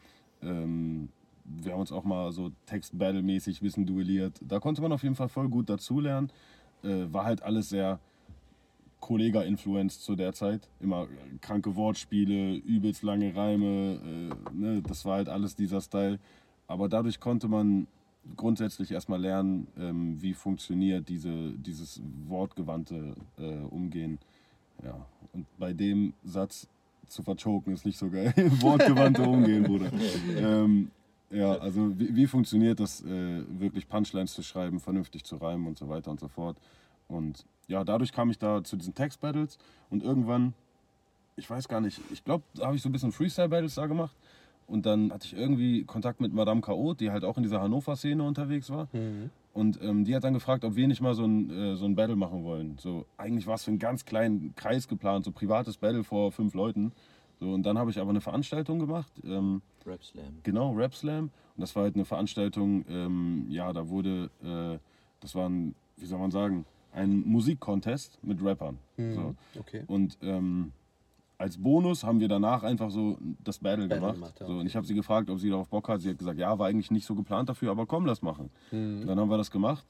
[0.43, 1.09] Ähm,
[1.45, 4.39] wir haben uns auch mal so Text-Battle-mäßig Wissen duelliert.
[4.41, 6.31] Da konnte man auf jeden Fall voll gut dazulernen.
[6.83, 7.99] Äh, war halt alles sehr
[8.99, 10.67] Kollega-Influenced zu der Zeit.
[10.79, 11.07] Immer
[11.41, 13.99] kranke Wortspiele, übelst lange Reime.
[14.03, 14.81] Äh, ne?
[14.81, 16.19] Das war halt alles dieser Style.
[16.67, 17.87] Aber dadurch konnte man
[18.35, 24.17] grundsätzlich erstmal lernen, ähm, wie funktioniert diese, dieses wortgewandte äh, Umgehen.
[24.83, 25.05] Ja.
[25.33, 26.67] Und bei dem Satz
[27.07, 28.33] zu verchoken ist nicht so geil.
[28.61, 29.91] wortgewandte Umgehen, Bruder.
[30.37, 30.89] ähm,
[31.29, 35.77] ja, also wie, wie funktioniert das, äh, wirklich Punchlines zu schreiben, vernünftig zu reimen und
[35.77, 36.57] so weiter und so fort.
[37.07, 39.57] Und ja, dadurch kam ich da zu diesen Text-Battles
[39.89, 40.53] und irgendwann,
[41.35, 44.15] ich weiß gar nicht, ich glaube, da habe ich so ein bisschen Freestyle-Battles da gemacht.
[44.67, 48.23] Und dann hatte ich irgendwie Kontakt mit Madame Chaot, die halt auch in dieser Hannover-Szene
[48.23, 48.87] unterwegs war.
[48.93, 49.29] Mhm.
[49.53, 51.95] Und ähm, die hat dann gefragt, ob wir nicht mal so ein, äh, so ein
[51.95, 52.77] Battle machen wollen.
[52.79, 56.53] So, eigentlich war es für einen ganz kleinen Kreis geplant, so privates Battle vor fünf
[56.55, 56.91] Leuten.
[57.39, 59.11] So, und dann habe ich aber eine Veranstaltung gemacht.
[59.23, 60.39] Ähm, Rap Slam.
[60.43, 61.25] Genau, Rap Slam.
[61.25, 64.77] Und das war halt eine Veranstaltung, ähm, ja, da wurde, äh,
[65.19, 68.77] das war ein, wie soll man sagen, ein Musikcontest mit Rappern.
[68.97, 69.13] Mhm.
[69.13, 69.35] So.
[69.59, 69.83] Okay.
[69.87, 70.71] Und ähm,
[71.37, 74.15] als Bonus haben wir danach einfach so das Battle, Battle gemacht.
[74.15, 76.01] gemacht, ja, so, und ich habe sie gefragt, ob sie darauf Bock hat.
[76.01, 78.49] Sie hat gesagt, ja, war eigentlich nicht so geplant dafür, aber komm, lass machen.
[78.71, 79.85] Und dann haben wir das gemacht.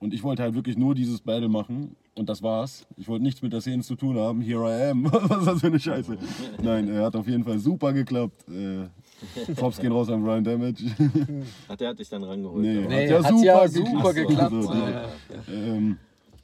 [0.00, 2.86] Und ich wollte halt wirklich nur dieses Battle machen und das war's.
[2.96, 4.40] Ich wollte nichts mit der Szene zu tun haben.
[4.40, 5.04] Here I am.
[5.12, 6.16] Was ist das für eine Scheiße?
[6.62, 8.46] Nein, er hat auf jeden Fall super geklappt.
[8.48, 10.84] Äh, Props gehen raus an Brian Damage.
[11.68, 12.62] Hat dich dann rangeholt.
[12.62, 12.86] Nee.
[12.88, 14.50] Nee, ja hat ja super super geklappt.
[14.50, 14.64] geklappt.
[14.64, 15.04] So, Ja,
[15.46, 15.52] so.
[15.52, 15.74] ja.
[15.74, 15.98] ähm,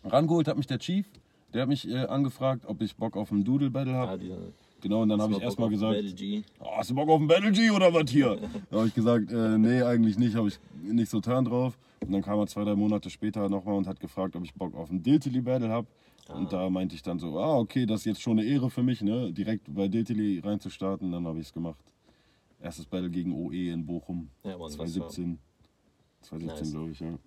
[0.05, 1.07] rangeholt hat mich der Chief.
[1.55, 4.13] Der hat mich äh, angefragt, ob ich Bock auf einen Doodle Battle habe.
[4.13, 4.37] Ah, dieser-
[4.83, 5.97] Genau, und dann habe ich erstmal gesagt,
[6.61, 8.37] oh, hast du Bock auf einen Battle G oder was hier?
[8.71, 11.79] Da habe ich gesagt, äh, nee, eigentlich nicht, habe ich nicht so Turn drauf.
[12.01, 14.75] Und dann kam er zwei, drei Monate später nochmal und hat gefragt, ob ich Bock
[14.75, 15.87] auf einen Diltily Battle habe.
[16.29, 18.83] Und da meinte ich dann so, ah, okay, das ist jetzt schon eine Ehre für
[18.83, 19.33] mich, ne?
[19.33, 21.13] direkt bei Diltily reinzustarten.
[21.13, 21.79] Dann habe ich es gemacht.
[22.61, 25.39] Erstes Battle gegen OE in Bochum, Ja, Mann, das 2017.
[26.23, 26.73] 2017, Nice.
[26.73, 27.19] glaube ich, ja.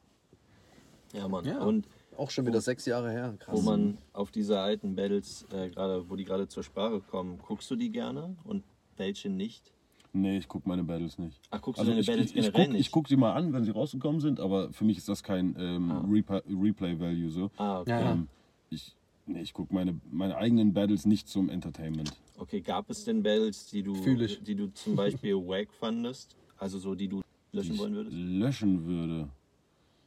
[1.14, 1.46] Ja, Mann.
[1.46, 1.64] Ja.
[1.64, 3.36] Und Auch schon wieder sechs Jahre her.
[3.40, 3.56] Krass.
[3.56, 7.72] wo man auf diese alten Battles, äh, gerade, wo die gerade zur Sprache kommen, guckst
[7.72, 8.64] du die gerne und
[8.98, 9.72] welche nicht?
[10.12, 11.40] Nee, ich gucke meine Battles nicht.
[11.52, 12.92] Ach, guckst du Also deine ich, Battles ich, ich generell gucke nicht?
[12.92, 15.92] guck die mal an, wenn sie rausgekommen sind, aber für mich ist das kein ähm,
[15.92, 16.06] Ah.
[16.10, 17.52] Replay-Value so.
[17.58, 17.92] Ah, okay.
[17.92, 18.12] Ja, ja.
[18.14, 18.28] Ähm,
[18.72, 18.96] ich
[19.28, 22.12] nee, ich gucke meine, meine eigenen Battles nicht zum Entertainment.
[22.38, 24.42] Okay, gab es denn Battles, die du, Fühl ich.
[24.44, 26.36] die du zum Beispiel wack fandest?
[26.58, 28.18] Also so, die du löschen die wollen ich würdest?
[28.18, 29.30] löschen würde.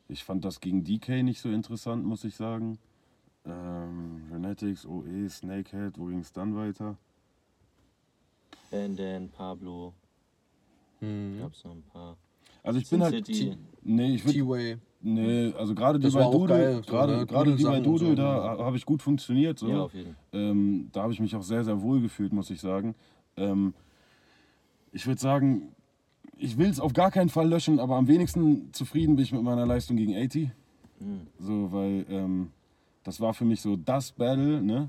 [0.08, 2.78] Ich fand das gegen DK nicht so interessant, muss ich sagen.
[3.44, 6.98] Ähm, Renetics, OE, Snakehead, wo ging es dann weiter?
[8.72, 9.92] Bandan, Pablo,
[11.00, 11.38] Mhm.
[11.40, 12.16] gab es noch ein paar.
[12.62, 13.26] Also ich Sin bin halt.
[13.26, 13.56] City.
[13.82, 14.38] Nee, ich würde.
[14.38, 14.78] T-Way.
[15.04, 17.26] Nee, also gerade die bei Doodle, so, gerade, ne?
[17.26, 18.14] gerade die bei Doodle, so.
[18.14, 19.58] da habe ich gut funktioniert.
[19.58, 19.68] So.
[19.68, 20.40] Ja, auf jeden Fall.
[20.40, 22.94] Ähm, da habe ich mich auch sehr, sehr wohl gefühlt, muss ich sagen.
[23.36, 23.74] Ähm,
[24.92, 25.74] ich würde sagen,
[26.36, 29.42] ich will es auf gar keinen Fall löschen, aber am wenigsten zufrieden bin ich mit
[29.42, 30.50] meiner Leistung gegen 80.
[31.00, 31.26] Hm.
[31.40, 32.52] So, weil ähm,
[33.02, 34.88] das war für mich so das Battle, ne?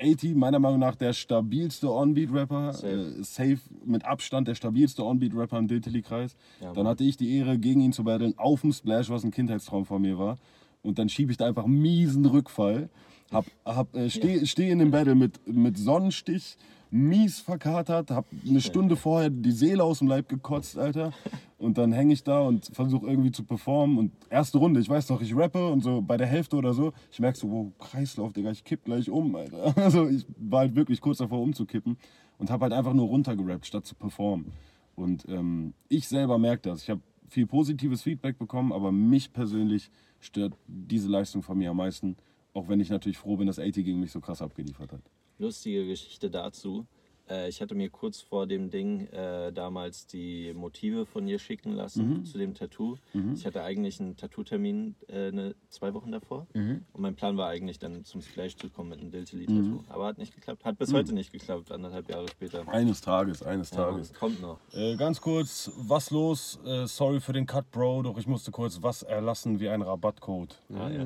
[0.00, 2.88] 80, meiner Meinung nach der stabilste On-Beat-Rapper, Safe.
[2.88, 6.36] äh, safe mit Abstand der stabilste On-Beat-Rapper im Diltily-Kreis.
[6.60, 9.30] Ja, dann hatte ich die Ehre, gegen ihn zu battlen, auf dem Splash, was ein
[9.30, 10.38] Kindheitstraum von mir war.
[10.82, 12.88] Und dann schiebe ich da einfach miesen Rückfall.
[13.30, 16.56] Hab, hab, äh, Stehe steh in dem Battle mit, mit Sonnenstich,
[16.90, 21.12] mies verkatert, hab eine Stunde vorher die Seele aus dem Leib gekotzt, Alter.
[21.58, 23.98] Und dann hänge ich da und versuche irgendwie zu performen.
[23.98, 26.92] Und erste Runde, ich weiß noch, ich rappe und so bei der Hälfte oder so,
[27.10, 29.74] ich merke so, wow, Kreislauf, Digga, ich kipp gleich um, Alter.
[29.88, 31.96] Also ich war halt wirklich kurz davor umzukippen
[32.38, 34.52] und habe halt einfach nur runtergerappt, statt zu performen.
[34.94, 36.82] Und ähm, ich selber merke das.
[36.82, 41.76] Ich habe viel positives Feedback bekommen, aber mich persönlich stört diese Leistung von mir am
[41.76, 42.16] meisten.
[42.54, 45.02] Auch wenn ich natürlich froh bin, dass 80 gegen mich so krass abgeliefert hat.
[45.38, 46.86] Lustige Geschichte dazu.
[47.28, 51.72] Äh, ich hatte mir kurz vor dem Ding äh, damals die Motive von ihr schicken
[51.72, 52.96] lassen zu dem Tattoo.
[53.34, 56.46] Ich hatte eigentlich einen Tattoo-Termin äh, ne, zwei Wochen davor.
[56.54, 59.84] Und mein Plan war eigentlich dann zum Splash zu kommen mit einem Diltily-Tattoo.
[59.88, 60.64] Aber hat nicht geklappt.
[60.64, 62.66] Hat bis heute nicht geklappt, anderthalb Jahre später.
[62.68, 64.12] Eines Tages, eines Ja, Tages.
[64.14, 64.58] kommt noch.
[64.72, 66.58] Äh, ganz kurz, was los?
[66.64, 70.56] Äh, sorry für den Cut, Bro, doch ich musste kurz was erlassen wie ein Rabattcode.
[70.74, 71.04] Ah, ja.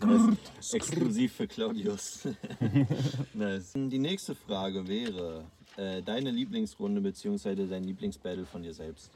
[0.00, 2.28] Das- Exklusiv für Claudius.
[3.34, 3.72] nice.
[3.74, 5.44] Die nächste Frage wäre
[5.78, 7.66] äh, deine Lieblingsrunde bzw.
[7.66, 9.10] dein Lieblingsbattle von dir selbst.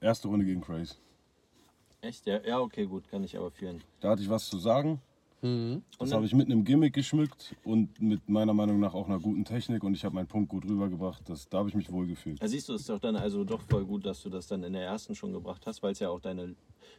[0.00, 0.94] Erste Runde gegen Craze.
[2.00, 2.26] Echt?
[2.26, 3.82] Ja, ja okay, gut, kann ich aber führen.
[4.00, 5.00] Da hatte ich was zu sagen.
[5.46, 5.82] Mhm.
[5.98, 9.44] Das habe ich mit einem Gimmick geschmückt und mit meiner Meinung nach auch einer guten
[9.44, 11.28] Technik und ich habe meinen Punkt gut rübergebracht.
[11.28, 12.42] Das, da habe ich mich wohl gefühlt.
[12.42, 14.62] Da siehst du, es ist doch dann also doch voll gut, dass du das dann
[14.62, 16.54] in der ersten schon gebracht hast, weil es ja auch deine,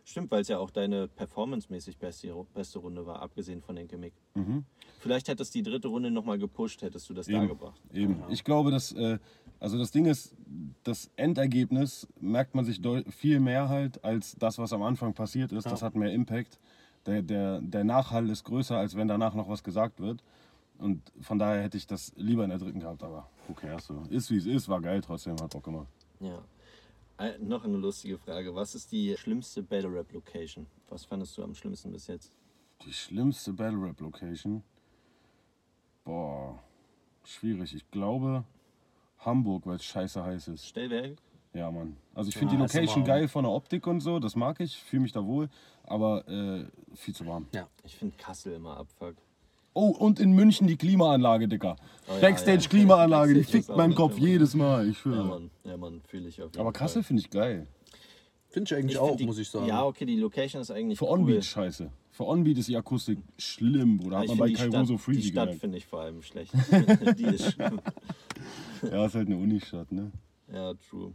[0.05, 4.13] stimmt, weil es ja auch deine performancemäßig beste, beste Runde war, abgesehen von den Gimmick.
[4.99, 7.79] Vielleicht hättest die dritte Runde nochmal gepusht, hättest du das da Eben, gebracht.
[7.93, 8.23] eben.
[8.29, 9.19] Ich glaube, dass, äh,
[9.59, 10.35] also das Ding ist,
[10.83, 15.65] das Endergebnis merkt man sich viel mehr halt als das, was am Anfang passiert ist.
[15.65, 16.59] Das hat mehr Impact.
[17.07, 20.21] Der, der, der Nachhall ist größer, als wenn danach noch was gesagt wird.
[20.77, 24.03] Und von daher hätte ich das lieber in der dritten gehabt, aber who cares so.
[24.09, 25.87] Ist wie es ist, war geil trotzdem, hat Bock gemacht.
[26.19, 26.43] Ja.
[27.17, 28.53] Äh, noch eine lustige Frage.
[28.53, 30.67] Was ist die schlimmste Battle Rap Location?
[30.89, 32.31] Was fandest du am schlimmsten bis jetzt?
[32.85, 34.63] Die schlimmste Battle Rap Location.
[36.03, 36.61] Boah,
[37.23, 37.73] schwierig.
[37.73, 38.43] Ich glaube
[39.19, 40.67] Hamburg, weil es scheiße heiß ist.
[40.67, 41.17] Stellwerk?
[41.53, 41.97] Ja, Mann.
[42.13, 44.59] Also ich finde die Ja, ist Location geil von der Optik und so, das mag
[44.59, 45.49] ich, fühle mich da wohl,
[45.83, 47.47] aber äh, viel zu warm.
[47.53, 47.67] Ja.
[47.83, 49.15] Ich finde Kassel immer abfuck.
[49.73, 51.75] Oh, und in München die Klimaanlage, Dicker.
[52.07, 52.69] Oh ja, Backstage ja.
[52.69, 54.27] Klimaanlage, die fickt meinen Kopf Mann.
[54.27, 55.23] jedes Mal, ich Ja.
[55.23, 56.73] Mann, ja, Mann fühle ich auf jeden aber.
[56.73, 57.67] Kassel finde ich geil.
[58.49, 59.67] Finde ich eigentlich Ich auch, die, muss ich sagen.
[59.67, 61.19] Ja, okay, die Location ist eigentlich Für cool.
[61.19, 61.91] Onbeat scheiße.
[62.09, 64.17] Für Onbeat ist die Akustik schlimm, Bruder.
[64.17, 66.53] Aber Hat man bei die Kairoso Stadt, die Freezy Stadt finde ich vor allem schlecht.
[67.19, 67.79] die ist schlimm.
[68.81, 70.11] Ja, ist halt eine Unistadt, ne?
[70.51, 71.13] Ja, true.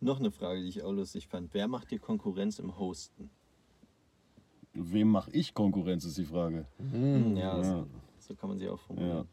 [0.00, 1.52] Noch eine Frage, die ich auch lustig fand.
[1.54, 3.30] Wer macht dir Konkurrenz im Hosten?
[4.72, 6.66] Wem mache ich Konkurrenz, ist die Frage.
[6.78, 7.62] Hm, ja, Ja.
[7.64, 7.86] So,
[8.18, 8.86] so kann man sie auch Ja.
[8.86, 9.28] formulieren.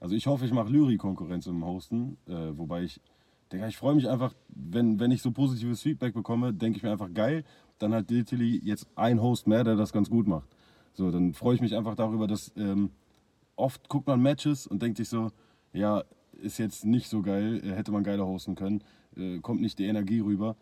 [0.00, 3.00] Also ich hoffe, ich mache Lyri-Konkurrenz im Hosten, äh, wobei ich,
[3.52, 6.90] Digga, ich freue mich einfach, wenn, wenn ich so positives Feedback bekomme, denke ich mir
[6.90, 7.44] einfach geil,
[7.78, 10.48] dann hat Diltily jetzt ein Host mehr, der das ganz gut macht.
[10.94, 12.90] So, dann freue ich mich einfach darüber, dass ähm,
[13.56, 15.30] oft guckt man Matches und denkt sich so,
[15.72, 16.02] ja,
[16.32, 18.82] ist jetzt nicht so geil, äh, hätte man geiler hosten können,
[19.42, 20.56] kommt nicht die Energie rüber.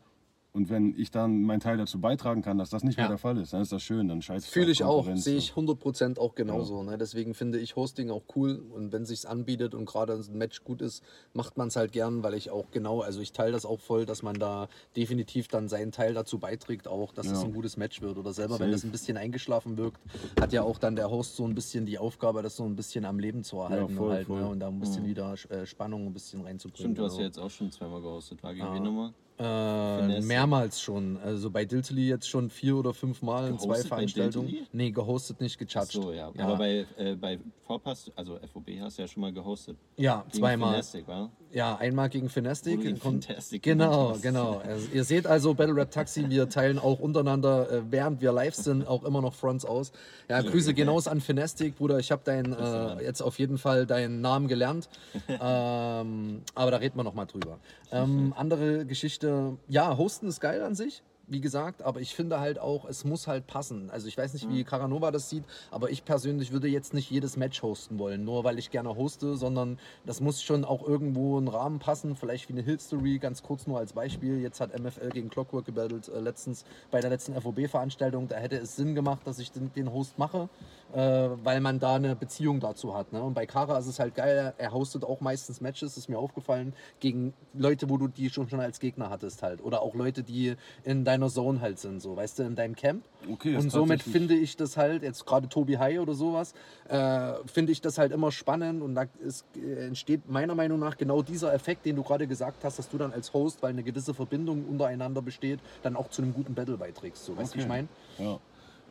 [0.52, 3.10] Und wenn ich dann meinen Teil dazu beitragen kann, dass das nicht mehr Ja.
[3.10, 6.18] der Fall ist, dann ist das schön, dann scheiße Fühle ich auch, sehe ich 100%
[6.18, 6.82] auch genauso.
[6.82, 6.96] Ne?
[6.96, 10.80] Deswegen finde ich Hosting auch cool und wenn sich's anbietet und gerade ein Match gut
[10.80, 13.78] ist, macht man es halt gern, weil ich auch genau, also ich teile das auch
[13.78, 17.44] voll, dass man da definitiv dann seinen Teil dazu beiträgt, auch, dass es Ja.
[17.46, 18.16] ein gutes Match wird.
[18.16, 18.64] Oder selber, Safe.
[18.64, 20.00] wenn das ein bisschen eingeschlafen wirkt,
[20.40, 23.04] hat ja auch dann der Host so ein bisschen die Aufgabe, das so ein bisschen
[23.04, 24.40] am Leben zu erhalten voll, halt, voll.
[24.40, 24.48] Ne?
[24.48, 26.78] und da ein bisschen wieder äh, Spannung ein bisschen reinzubringen.
[26.94, 27.20] Stimmt, du hast genau.
[27.20, 28.42] ja jetzt auch schon zweimal gehostet.
[28.42, 28.74] War gegen Ja.
[28.74, 29.12] wen nochmal?
[29.38, 31.16] Äh, mehrmals schon.
[31.18, 34.66] Also bei Diltily jetzt schon vier oder fünf Mal in zwei Veranstaltungen.
[34.72, 35.92] Nee, gehostet, nicht gecharged.
[35.92, 36.32] so, ja.
[36.38, 39.76] Aber bei, äh, bei Vorpass, also FOB, hast du ja schon mal gehostet.
[39.96, 40.70] ja, Gegen zweimal.
[40.70, 41.30] Finessig, wa?
[41.52, 42.98] Ja, einmal gegen Finastic.
[42.98, 44.58] Fantastic Genau, genau.
[44.58, 48.54] Also, ihr seht also Battle Rap Taxi, wir teilen auch untereinander, äh, während wir live
[48.54, 49.92] sind, auch immer noch Fronts aus.
[50.28, 51.98] Ja, Grüße gehen raus an Finastic, Bruder.
[51.98, 54.88] Ich habe dein, äh, jetzt auf jeden Fall deinen Namen gelernt.
[55.28, 57.58] ähm, aber da reden wir nochmal drüber.
[57.90, 61.02] Ähm, andere Geschichte, ja, Hosten ist geil an sich.
[61.30, 63.90] Wie gesagt, aber ich finde halt auch, es muss halt passen.
[63.90, 67.36] Also ich weiß nicht, wie Caranova das sieht, aber ich persönlich würde jetzt nicht jedes
[67.36, 71.48] Match hosten wollen, nur weil ich gerne hoste, sondern das muss schon auch irgendwo einen
[71.48, 72.16] Rahmen passen.
[72.16, 74.40] Vielleicht wie eine History, ganz kurz nur als Beispiel.
[74.40, 78.28] Jetzt hat MFL gegen Clockwork gebattelt äh, letztens bei der letzten FOB-Veranstaltung.
[78.28, 80.48] Da hätte es Sinn gemacht, dass ich den, den Host mache,
[80.92, 83.12] weil man da eine Beziehung dazu hat.
[83.12, 83.22] Ne?
[83.22, 86.74] Und bei Kara ist es halt geil, er hostet auch meistens Matches, ist mir aufgefallen,
[87.00, 89.62] gegen Leute, wo du die schon, schon als Gegner hattest halt.
[89.62, 93.04] Oder auch Leute, die in deiner Zone halt sind, so, weißt du, in deinem Camp.
[93.30, 96.54] Okay, Und somit finde ich das halt, jetzt gerade Tobi Hai oder sowas,
[96.88, 100.96] äh, finde ich das halt immer spannend und da ist, äh, entsteht meiner Meinung nach
[100.96, 103.82] genau dieser Effekt, den du gerade gesagt hast, dass du dann als Host, weil eine
[103.82, 107.24] gewisse Verbindung untereinander besteht, dann auch zu einem guten Battle beiträgst.
[107.24, 107.86] So, weißt du, wie ich Okay.
[108.18, 108.28] meine?
[108.30, 108.38] Ja.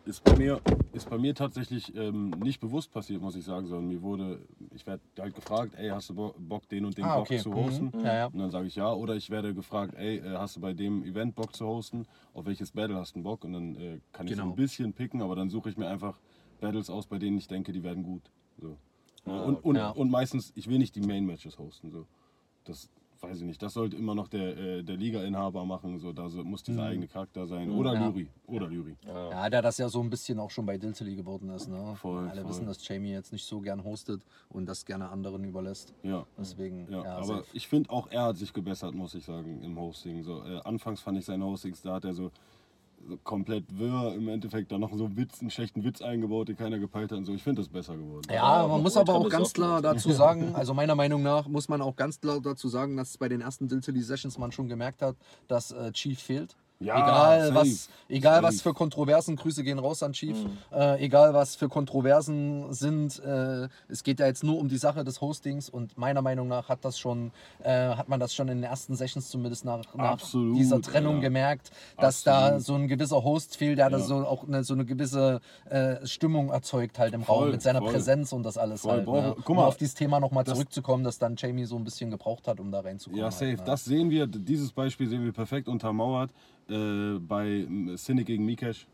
[0.08, 0.62] Ist bei mir,
[0.94, 4.40] ist bei mir tatsächlich ähm, nicht bewusst passiert, muss ich sagen, sondern mir wurde,
[4.74, 7.40] ich werde halt gefragt, ey, hast du Bo- Bock, den und den Ah, Bock okay.
[7.40, 7.56] zu Mhm.
[7.56, 7.94] hosten?
[8.06, 8.26] Ja, ja.
[8.28, 8.90] Und dann sage ich ja.
[8.94, 12.08] Oder ich werde gefragt, ey, äh, hast du bei dem Event Bock zu hosten?
[12.34, 13.44] Auf welches Battle hast du Bock?
[13.44, 14.52] Und dann äh, kann ich so Genau.
[14.54, 16.18] ein bisschen picken, aber dann suche ich mir einfach
[16.62, 18.32] Battles aus, bei denen ich denke, die werden gut.
[18.62, 18.78] So.
[19.26, 19.90] Ah, und, und, Ja.
[19.90, 21.92] und meistens, ich will nicht die Main Matches hosten.
[21.92, 22.06] So.
[22.64, 22.90] Das
[23.24, 23.62] weiß ich nicht.
[23.62, 25.98] Das sollte immer noch der, äh, der Liga-Inhaber machen.
[26.00, 26.14] So.
[26.14, 27.72] Da so, muss dieser eigene Charakter sein.
[27.72, 28.02] Oder Mhm.
[28.02, 28.08] Ja.
[28.08, 28.28] Lyri.
[28.48, 28.96] Oder Lyri.
[29.06, 31.68] Ja, da das ja so ein bisschen auch schon bei Diltily geworden ist.
[31.68, 31.96] Ne?
[31.96, 32.50] Voll, Alle voll.
[32.52, 35.94] wissen, dass Jamie jetzt nicht so gern hostet und das gerne anderen überlässt.
[36.04, 36.26] Ja.
[36.38, 37.46] Deswegen, Ja, ja, aber safe.
[37.54, 40.24] ich finde auch er hat sich gebessert, muss ich sagen, im Hosting.
[40.24, 42.32] So, äh, anfangs fand ich seine Hostings, da hat er so
[43.24, 47.12] komplett wirr im Endeffekt dann noch so Witz, einen schlechten Witz eingebaut, den keiner gepeilt
[47.12, 47.34] hat und so.
[47.34, 48.28] Ich finde das besser geworden.
[48.32, 51.70] Ja, Aber man muss aber auch ganz klar dazu sagen, also meiner Meinung nach muss
[51.70, 55.02] man auch ganz klar dazu sagen, dass bei den ersten Diltily Sessions man schon gemerkt
[55.02, 55.16] hat,
[55.48, 56.56] dass äh, Chief fehlt.
[56.80, 58.44] Ja, egal safe, was, egal safe.
[58.48, 60.58] was für Kontroversen, Grüße gehen raus an Chief, Mhm.
[60.72, 65.04] äh, egal was für Kontroversen sind, äh, es geht ja jetzt nur um die Sache
[65.04, 67.32] des Hostings und meiner Meinung nach hat das schon,
[67.64, 71.16] äh, hat man das schon in den ersten Sessions zumindest nach, nach Absolut, dieser Trennung
[71.16, 71.22] ja.
[71.22, 72.64] gemerkt, dass da Absolut.
[72.66, 74.04] so ein gewisser Host fehlt, der da Ja.
[74.04, 77.80] so auch eine, so eine gewisse äh, Stimmung erzeugt halt im Raum Voll, mit seiner
[77.80, 77.92] voll.
[77.94, 79.08] Präsenz und das alles Voll, halt.
[79.08, 79.34] Ne?
[79.38, 82.12] guck um mal, auf dieses Thema nochmal das- zurückzukommen, dass dann Jamie so ein bisschen
[82.12, 83.20] gebraucht hat, um da reinzukommen.
[83.24, 83.48] Ja, safe.
[83.48, 83.66] Halt, ne?
[83.66, 86.30] Das sehen wir, dieses Beispiel sehen wir perfekt untermauert
[86.70, 87.66] äh, bei
[87.96, 88.88] Cynic gegen Mikesh.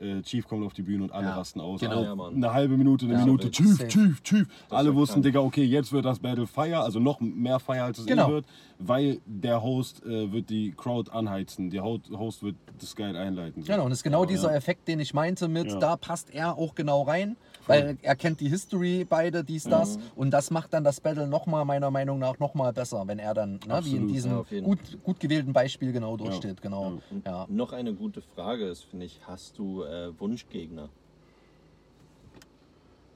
[0.00, 1.78] Äh, Chief kommt auf die Bühne und alle Ja, rasten aus.
[1.80, 1.98] genau.
[1.98, 3.50] Alle- Ja, eine halbe Minute, eine Ja, Minute.
[3.52, 3.86] Chief, Safe.
[3.88, 4.46] Chief, Chief.
[4.68, 5.24] Alle war wussten, krank.
[5.26, 8.28] Digga, okay, jetzt wird das Battle Fire, also noch mehr Fire, als es Genau.
[8.28, 8.46] eh wird,
[8.80, 11.70] weil der Host äh, wird die Crowd anheizen.
[11.70, 13.62] Der Ho- Host wird das geil einleiten.
[13.62, 13.70] So.
[13.70, 14.56] Genau, und es ist genau dieser Ja.
[14.56, 15.78] Effekt, den ich meinte mit, Ja.
[15.78, 17.36] da passt er auch genau rein,
[17.66, 20.02] weil er kennt die History, beide, dies, das, Mhm.
[20.16, 23.60] und das macht dann das Battle nochmal, meiner Meinung nach, nochmal besser, wenn er dann,
[23.66, 26.98] ne, wie in diesem ja, gut, gut gewählten Beispiel genau durchsteht, genau.
[27.10, 27.46] Und Ja.
[27.48, 30.90] Noch eine gute Frage ist, finde ich, hast du äh, Wunschgegner?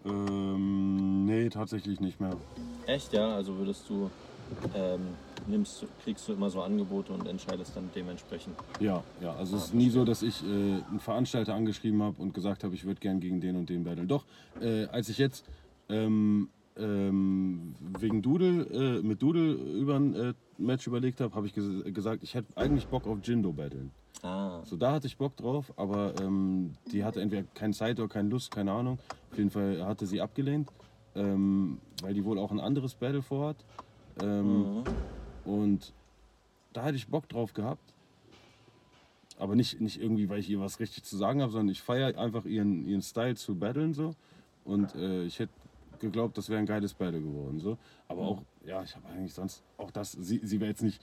[0.04, 2.38] Ähm, nee, tatsächlich nicht mehr.
[2.86, 3.34] Echt, ja?
[3.34, 4.08] Also würdest du,
[4.74, 5.16] ähm,
[5.48, 8.56] nimmst, kriegst du immer so Angebote und entscheidest dann dementsprechend.
[8.80, 9.34] Ja, ja.
[9.34, 12.74] Also es ist nie so, dass ich äh, einen Veranstalter angeschrieben habe und gesagt habe,
[12.74, 14.08] ich würde gern gegen den und den battlen.
[14.08, 14.24] Doch,
[14.60, 15.44] äh, als ich jetzt
[15.88, 21.54] ähm, ähm, wegen Doodle, äh, mit Doodle über ein äh, Match überlegt habe, habe ich
[21.54, 23.90] ges gesagt, ich hätte eigentlich Bock auf Jindo battlen.
[24.22, 28.08] Ah, So, da hatte ich Bock drauf, aber ähm, die hatte entweder keine Zeit oder
[28.08, 28.98] keine Lust, keine Ahnung.
[29.30, 30.70] Auf jeden Fall hatte sie abgelehnt,
[31.14, 33.56] ähm, weil die wohl auch ein anderes Battle vorhat.
[34.22, 34.84] Ähm,
[35.46, 35.92] Und
[36.72, 37.94] da hätte ich Bock drauf gehabt.
[39.38, 42.18] Aber nicht, nicht irgendwie, weil ich ihr was richtig zu sagen habe, sondern ich feiere
[42.18, 44.14] einfach ihren, ihren Style zu battlen so.
[44.64, 45.52] Und äh, ich hätte
[46.00, 47.60] geglaubt, das wäre ein geiles Battle geworden.
[47.60, 47.78] So.
[48.08, 51.00] Aber auch, ja, ich habe eigentlich sonst auch das, sie, sie wäre jetzt nicht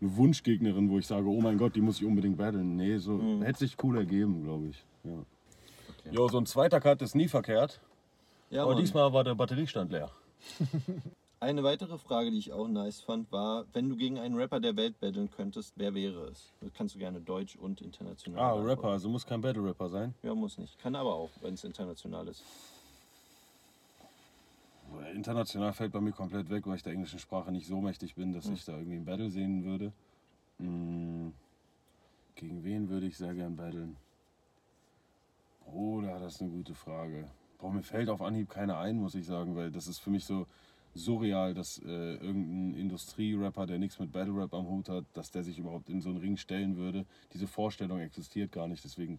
[0.00, 2.76] eine Wunschgegnerin, wo ich sage, oh mein Gott, die muss ich unbedingt battlen.
[2.76, 4.84] Nee, so hätte sich cool ergeben, glaube ich.
[5.04, 6.12] Ja.
[6.12, 7.80] Jo, so ein zweiter Cut ist nie verkehrt.
[8.50, 8.82] ja, aber Mann.
[8.82, 10.10] diesmal war der Batteriestand leer.
[11.44, 14.76] Eine weitere Frage, die ich auch nice fand, war, wenn du gegen einen Rapper der
[14.76, 16.54] Welt battlen könntest, wer wäre es?
[16.62, 18.80] Das kannst du gerne deutsch und international Ah, beantworten.
[18.80, 20.14] Rapper, also muss kein Battle-Rapper sein.
[20.22, 20.78] Ja, muss nicht.
[20.78, 22.42] Kann aber auch, wenn es international ist.
[25.14, 28.32] International fällt bei mir komplett weg, weil ich der englischen Sprache nicht so mächtig bin,
[28.32, 29.92] dass ich da irgendwie ein Battle sehen würde.
[30.56, 31.28] Mm,
[32.36, 33.98] Gegen wen würde ich sehr gern battlen?
[35.66, 37.28] Bruder, das ist eine gute Frage.
[37.58, 40.24] Boah, mir fällt auf Anhieb keiner ein, muss ich sagen, weil das ist für mich
[40.24, 40.46] so
[40.94, 45.42] surreal, dass äh, irgendein Industrierapper, der nichts mit Battle Rap am Hut hat, dass der
[45.42, 47.04] sich überhaupt in so einen Ring stellen würde.
[47.32, 49.18] Diese Vorstellung existiert gar nicht, deswegen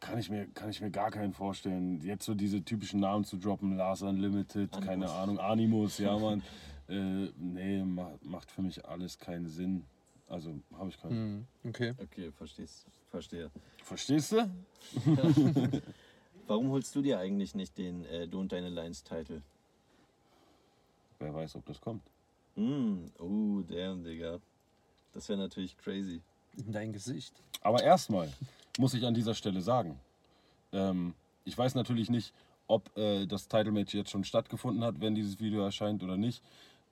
[0.00, 2.00] kann ich mir, kann ich mir gar keinen vorstellen.
[2.02, 6.42] Jetzt so diese typischen Namen zu droppen, Lars Unlimited, keine Ahnung, Animus, ja Mann.
[6.88, 9.84] Äh, nee, ma macht für mich alles keinen Sinn.
[10.26, 11.46] Also habe ich keinen.
[11.62, 11.94] Hm, okay.
[11.98, 13.50] Okay, verstehst, verstehe.
[13.82, 14.50] Verstehst du?
[16.46, 19.42] Warum holst du dir eigentlich nicht den äh, Du und deine Lines-Title?
[21.20, 22.02] Wer weiß, ob das kommt.
[22.56, 24.40] Mm, oh, damn, Digga.
[25.12, 26.22] Das wäre natürlich crazy.
[26.56, 27.34] In dein Gesicht.
[27.62, 28.32] Aber erstmal
[28.78, 30.00] muss ich an dieser Stelle sagen,
[30.72, 31.14] ähm,
[31.44, 32.32] ich weiß natürlich nicht,
[32.66, 36.42] ob äh, das Title Match jetzt schon stattgefunden hat, wenn dieses Video erscheint oder nicht.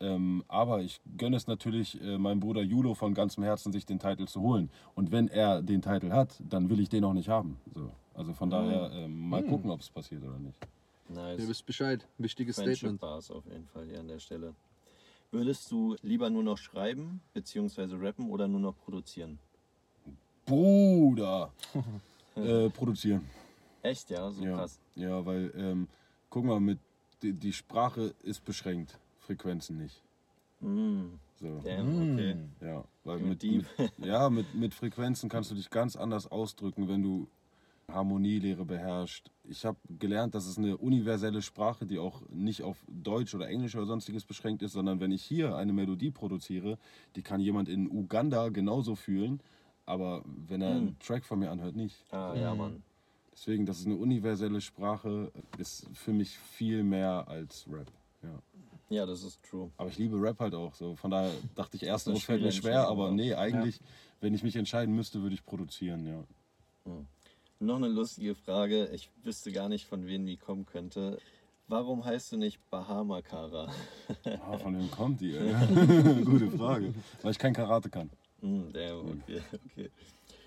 [0.01, 3.99] Ähm, aber ich gönne es natürlich äh, meinem Bruder Julo von ganzem Herzen, sich den
[3.99, 4.71] Titel zu holen.
[4.95, 7.59] Und wenn er den Titel hat, dann will ich den auch nicht haben.
[7.75, 7.91] So.
[8.15, 10.59] Also von daher ähm, mal gucken, ob es passiert oder nicht.
[11.09, 11.41] Nice.
[11.41, 12.07] Ihr wisst Bescheid.
[12.19, 13.01] Wichtiges Friendship Statement.
[13.01, 14.55] Bars auf jeden Fall hier an der Stelle.
[15.31, 19.39] Würdest du lieber nur noch schreiben, beziehungsweise rappen oder nur noch produzieren?
[20.47, 21.53] Bruder!
[22.35, 23.29] äh, produzieren.
[23.83, 24.31] Echt, ja?
[24.31, 24.79] So ja, krass.
[24.95, 25.89] ja, weil, ähm,
[26.31, 26.79] guck mal, mit,
[27.23, 30.03] die, die Sprache ist beschränkt, Frequenzen nicht.
[30.61, 31.61] Mm, So.
[31.63, 32.33] damn, okay.
[32.33, 32.51] Hm.
[32.61, 33.67] Ja, weil Mit mit,
[33.99, 37.29] ja, mit, mit Frequenzen kannst du dich ganz anders ausdrücken, wenn du
[37.93, 39.31] Harmonielehre beherrscht.
[39.51, 43.75] Ich habe gelernt, dass es eine universelle Sprache, die auch nicht auf Deutsch oder Englisch
[43.77, 46.79] oder sonstiges beschränkt ist, sondern wenn ich hier eine Melodie produziere,
[47.17, 49.41] die kann jemand in Uganda genauso fühlen,
[49.87, 51.97] aber wenn er einen Track von mir anhört, nicht.
[52.13, 52.83] Ah, ja, Mann.
[53.33, 57.91] Deswegen, das ist eine universelle Sprache, ist für mich viel mehr als Rap.
[58.23, 58.43] Ja.
[58.91, 59.71] Ja, das ist true.
[59.77, 60.75] Aber ich liebe Rap halt auch.
[60.75, 60.97] So.
[60.97, 63.13] Von daher dachte ich erst, das fällt mir schwer, aber ja.
[63.13, 63.81] nee, eigentlich,
[64.21, 66.25] wenn ich mich entscheiden müsste, würde ich produzieren, ja.
[67.61, 68.89] Noch eine lustige Frage.
[68.93, 71.19] Ich wüsste gar nicht, von wem die kommen könnte.
[71.67, 73.71] Warum heißt du nicht Bahama Kara?
[74.25, 75.35] Ah, von wem kommt die?
[75.37, 75.53] ey?
[76.25, 76.95] Gute Frage.
[77.21, 78.11] Weil ich kein Karate kann.
[78.41, 79.91] Hm, damn, okay, okay.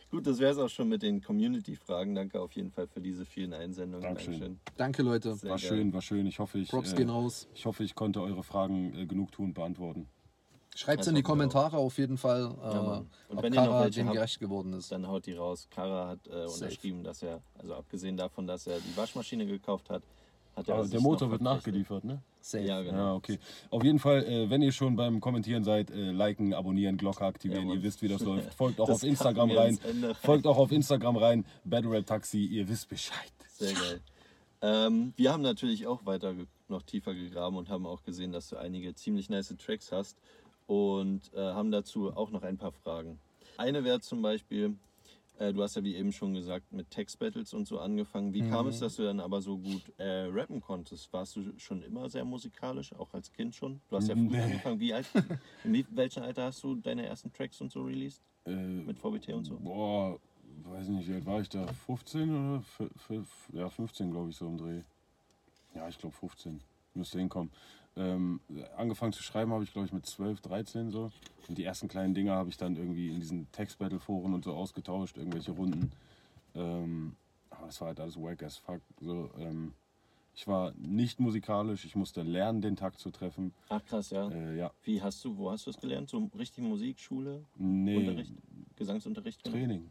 [0.09, 2.15] Gut, das wäre es auch schon mit den Community-Fragen.
[2.15, 4.03] Danke auf jeden Fall für diese vielen Einsendungen.
[4.03, 4.59] Dankeschön.
[4.77, 5.35] Danke, Leute.
[5.35, 5.67] Sehr War geil.
[5.67, 6.25] schön, war schön.
[6.25, 7.47] Ich hoffe, ich, Props äh, gehen raus.
[7.53, 10.07] ich hoffe, ich konnte eure Fragen äh, genug tun beantworten.
[10.75, 11.21] Schreibt es Das in die.
[11.21, 13.09] Kommentare auf jeden Fall, äh, Mann.
[13.27, 14.91] Und ob wenn ihr noch Kara dem habt, gerecht geworden ist.
[14.91, 15.67] Dann haut die raus.
[15.69, 20.03] Kara hat äh, unterschrieben, dass er, also abgesehen davon, dass er die Waschmaschine gekauft hat,
[20.55, 22.21] hat er sich der Motor wird nachgeliefert, ne?
[22.41, 22.63] Safe.
[22.63, 22.97] Ja, genau.
[22.97, 23.39] Ja, okay.
[23.69, 27.67] Auf jeden Fall, äh, wenn ihr schon beim Kommentieren seid, äh, liken, abonnieren, Glocke aktivieren.
[27.69, 28.53] Ja, ihr wisst, wie das läuft.
[28.55, 29.79] Folgt auch auf Instagram rein.
[30.21, 31.45] Folgt auch auf Instagram rein.
[31.63, 33.31] Battle Rap Taxi, ihr wisst Bescheid.
[33.53, 34.01] Sehr geil.
[34.63, 36.33] Ähm, wir haben natürlich auch weiter
[36.67, 40.17] noch tiefer gegraben und haben auch gesehen, dass du einige ziemlich nice Tracks hast
[40.71, 43.19] und äh, haben dazu auch noch ein paar Fragen.
[43.57, 44.77] Eine wäre zum Beispiel,
[45.37, 48.33] äh, du hast ja wie eben schon gesagt mit Text-Battles und so angefangen.
[48.33, 51.11] Wie kam es, dass du dann aber so gut äh, rappen konntest?
[51.11, 53.81] Warst du schon immer sehr musikalisch, auch als Kind schon?
[53.89, 54.39] Du hast ja früh Nee.
[54.39, 54.79] angefangen.
[54.79, 55.07] Wie alt,
[55.65, 58.21] in welchem Alter hast du deine ersten Tracks und so released?
[58.45, 59.57] Äh, Mit VBT und so?
[59.59, 60.17] Boah,
[60.63, 61.67] weiß nicht, wie alt war ich da?
[61.67, 62.63] 15 oder?
[63.09, 64.83] F ja, 15 glaube ich so im Dreh.
[65.75, 66.61] Ja, ich glaube 15.
[66.93, 67.51] Müsste hinkommen.
[67.97, 68.39] Ähm,
[68.77, 71.11] angefangen zu schreiben habe ich glaube ich mit 12, 13 so.
[71.47, 75.17] Und die ersten kleinen Dinger habe ich dann irgendwie in diesen Text-Battle-Foren und so ausgetauscht,
[75.17, 75.91] irgendwelche Runden.
[76.55, 77.15] Ähm,
[77.49, 78.81] aber das war halt alles wack as fuck.
[79.01, 79.73] So, ähm,
[80.33, 83.53] ich war nicht musikalisch, ich musste lernen, den Takt zu treffen.
[83.67, 84.29] Ach krass, ja.
[84.29, 86.09] Äh, ja, Wie hast du, wo hast du es gelernt?
[86.09, 88.31] So richtig Musikschule, nee, Unterricht,
[88.77, 89.43] Gesangsunterricht?
[89.43, 89.89] Training.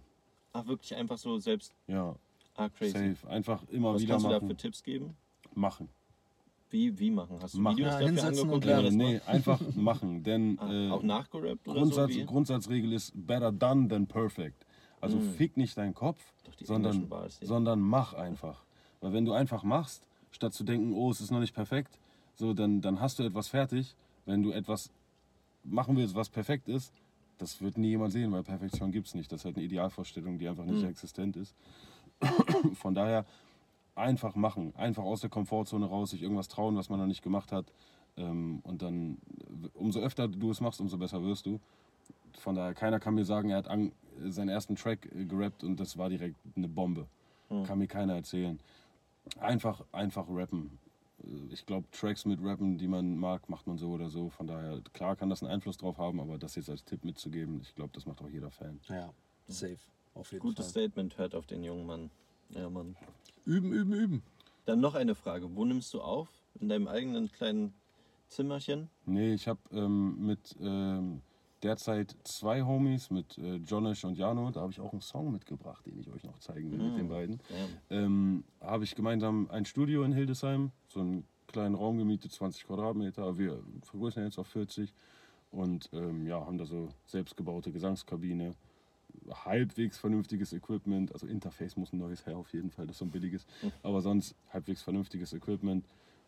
[0.54, 1.74] Ach, wirklich einfach so selbst.
[1.86, 2.16] Ja,
[2.56, 3.14] Ah, crazy.
[3.14, 3.28] safe.
[3.28, 4.48] Einfach immer Was wieder kannst du da machen.
[4.48, 5.14] für Tipps geben?
[5.54, 5.88] machen.
[6.70, 7.38] Wie, wie machen?
[7.42, 7.76] Hast du Machen.
[7.78, 8.64] Videos Ja, dafür hinsetzen angeguckt?
[8.66, 10.22] und das nee, einfach machen.
[10.22, 12.20] Denn Ah, äh, auch nachgerappt oder Grundsatz, so?
[12.20, 12.26] Wie?
[12.26, 14.66] Grundsatzregel ist better done than perfect.
[15.00, 15.20] Also Mm.
[15.20, 16.20] fick nicht deinen Kopf,
[16.62, 18.64] sondern, Bars, sondern mach einfach.
[19.00, 21.98] Weil wenn du einfach machst, statt zu denken, oh, es ist noch nicht perfekt,
[22.36, 23.96] so dann, dann hast du etwas fertig.
[24.26, 24.90] Wenn du etwas
[25.64, 26.92] machen willst, was perfekt ist,
[27.38, 29.32] das wird nie jemand sehen, weil Perfektion gibt es nicht.
[29.32, 30.86] Das ist halt eine Idealvorstellung, die einfach nicht Mm.
[30.88, 31.54] existent ist.
[32.74, 33.24] Von daher
[34.00, 37.52] einfach machen, einfach aus der Komfortzone raus, sich irgendwas trauen, was man noch nicht gemacht
[37.52, 37.66] hat.
[38.16, 39.18] Ähm, und dann,
[39.74, 41.60] umso öfter du es machst, umso besser wirst du.
[42.38, 43.92] Von daher, keiner kann mir sagen, er hat an,
[44.28, 47.06] seinen ersten Track äh, gerappt und das war direkt eine Bombe.
[47.66, 48.60] Kann mir keiner erzählen.
[49.40, 50.78] Einfach, einfach rappen.
[51.24, 54.28] Äh, Ich glaube, Tracks mit Rappen, die man mag, macht man so oder so.
[54.30, 57.60] Von daher, klar kann das einen Einfluss drauf haben, aber das jetzt als Tipp mitzugeben,
[57.62, 58.78] ich glaube, das macht auch jeder Fan.
[58.88, 59.12] Ja,
[59.48, 59.78] safe.
[60.14, 60.84] Auf jeden Gutes Fall.
[60.84, 62.10] Statement, hört auf den jungen Mann.
[62.54, 62.96] Ja, Mann.
[63.44, 64.22] Üben, üben, üben.
[64.64, 65.54] Dann noch eine Frage.
[65.54, 66.28] Wo nimmst du auf?
[66.60, 67.74] In deinem eigenen kleinen
[68.28, 68.88] Zimmerchen?
[69.06, 71.22] Nee, ich habe ähm, mit ähm,
[71.62, 75.84] derzeit zwei Homies, mit äh, Jonesh und Jano, da habe ich auch einen Song mitgebracht,
[75.86, 77.40] den ich euch noch zeigen will mit den beiden.
[77.48, 77.96] Ja.
[77.98, 83.38] Ähm, habe ich gemeinsam ein Studio in Hildesheim, so einen kleinen Raum gemietet, 20 Quadratmeter.
[83.38, 84.92] Wir vergrößern jetzt auf 40
[85.50, 88.54] und ähm, ja, haben da so selbstgebaute Gesangskabine,
[89.44, 91.12] halbwegs vernünftiges Equipment.
[91.12, 93.46] Also Interface muss ein neues her auf jeden Fall, das ist so ein billiges.
[93.82, 95.84] Aber sonst halbwegs vernünftiges Equipment.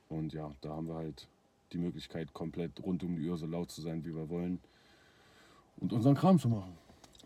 [0.08, 1.28] Und ja, da haben wir halt
[1.72, 4.60] die Möglichkeit, komplett rund um die Uhr so laut zu sein, wie wir wollen.
[5.78, 6.76] Und unseren Kram zu machen.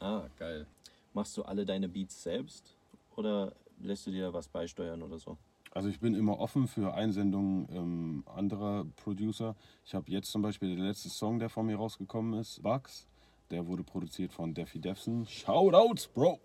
[0.01, 0.67] Ah, geil.
[1.15, 2.77] Machst du alle deine Beats selbst
[3.17, 5.37] oder lässt du dir was beisteuern oder so?
[5.73, 9.57] Also ich bin immer offen für Einsendungen ähm, anderer Producer.
[9.85, 13.07] Ich habe jetzt zum Beispiel den letzten Song, der von mir rausgekommen ist, Bugs.
[13.51, 15.27] Der wurde produziert von Daffy Defson.
[15.27, 16.41] Shoutouts, Bro!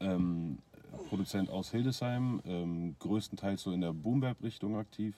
[0.00, 0.58] Ähm,
[1.08, 5.16] Produzent aus Hildesheim, ähm, größtenteils so in der Boom-Bap-Richtung aktiv.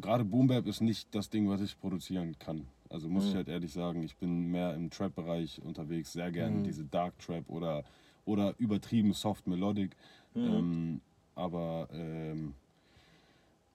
[0.00, 2.66] Gerade Boom-Bap ist nicht das Ding, was ich produzieren kann.
[2.90, 6.84] Also muss ich halt ehrlich sagen, ich bin mehr im Trap-Bereich unterwegs, sehr gerne diese
[6.84, 7.84] Dark Trap oder,
[8.24, 9.96] oder übertrieben Soft Melodic.
[10.36, 11.00] Ähm,
[11.34, 12.54] aber ähm,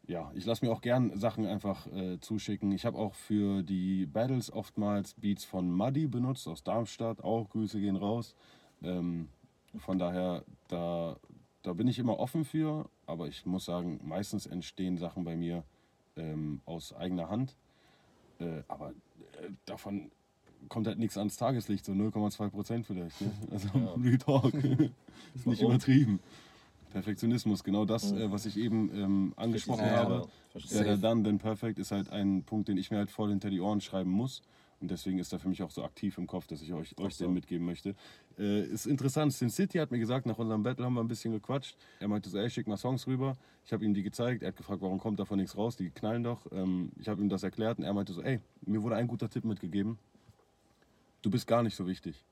[0.09, 2.71] ja, ich lasse mir auch gern Sachen einfach äh, zuschicken.
[2.71, 7.23] Ich habe auch für die Battles oftmals Beats von Muddy benutzt aus Darmstadt.
[7.23, 8.35] Auch Grüße gehen raus.
[8.81, 9.29] Ähm,
[9.77, 11.15] von daher, da,
[11.61, 12.89] da bin ich immer offen für.
[13.05, 15.63] Aber ich muss sagen, meistens entstehen Sachen bei mir
[16.17, 17.55] ähm, aus eigener Hand.
[18.39, 20.09] Äh, aber äh, davon
[20.69, 23.21] kommt halt nichts ans Tageslicht, so 0,2 Prozent vielleicht.
[23.21, 23.31] Ne?
[23.51, 23.69] Also
[24.03, 24.53] Real Talk.
[25.35, 26.19] ist nicht übertrieben.
[26.89, 30.27] Perfektionismus, genau das, äh, was ich eben ähm, angesprochen Ja, ja, habe.
[30.51, 30.79] verstehe.
[30.79, 33.61] Better done than perfect ist halt ein Punkt, den ich mir halt voll hinter die
[33.61, 34.41] Ohren schreiben muss.
[34.81, 37.15] Und deswegen ist er für mich auch so aktiv im Kopf, dass ich euch, euch
[37.15, 37.25] so.
[37.25, 37.95] den mitgeben möchte.
[38.37, 41.33] Äh, ist interessant, Sin City hat mir gesagt, nach unserem Battle haben wir ein bisschen
[41.33, 41.75] gequatscht.
[41.99, 43.35] Er meinte so, ey, schick mal Songs rüber.
[43.65, 44.41] Ich habe ihm die gezeigt.
[44.41, 45.75] Er hat gefragt, warum kommt davon nichts raus?
[45.75, 46.45] Die knallen doch.
[46.53, 49.29] Ähm, ich habe ihm das erklärt und er meinte so, ey, mir wurde ein guter
[49.29, 49.99] Tipp mitgegeben.
[51.21, 52.23] Du bist gar nicht so wichtig.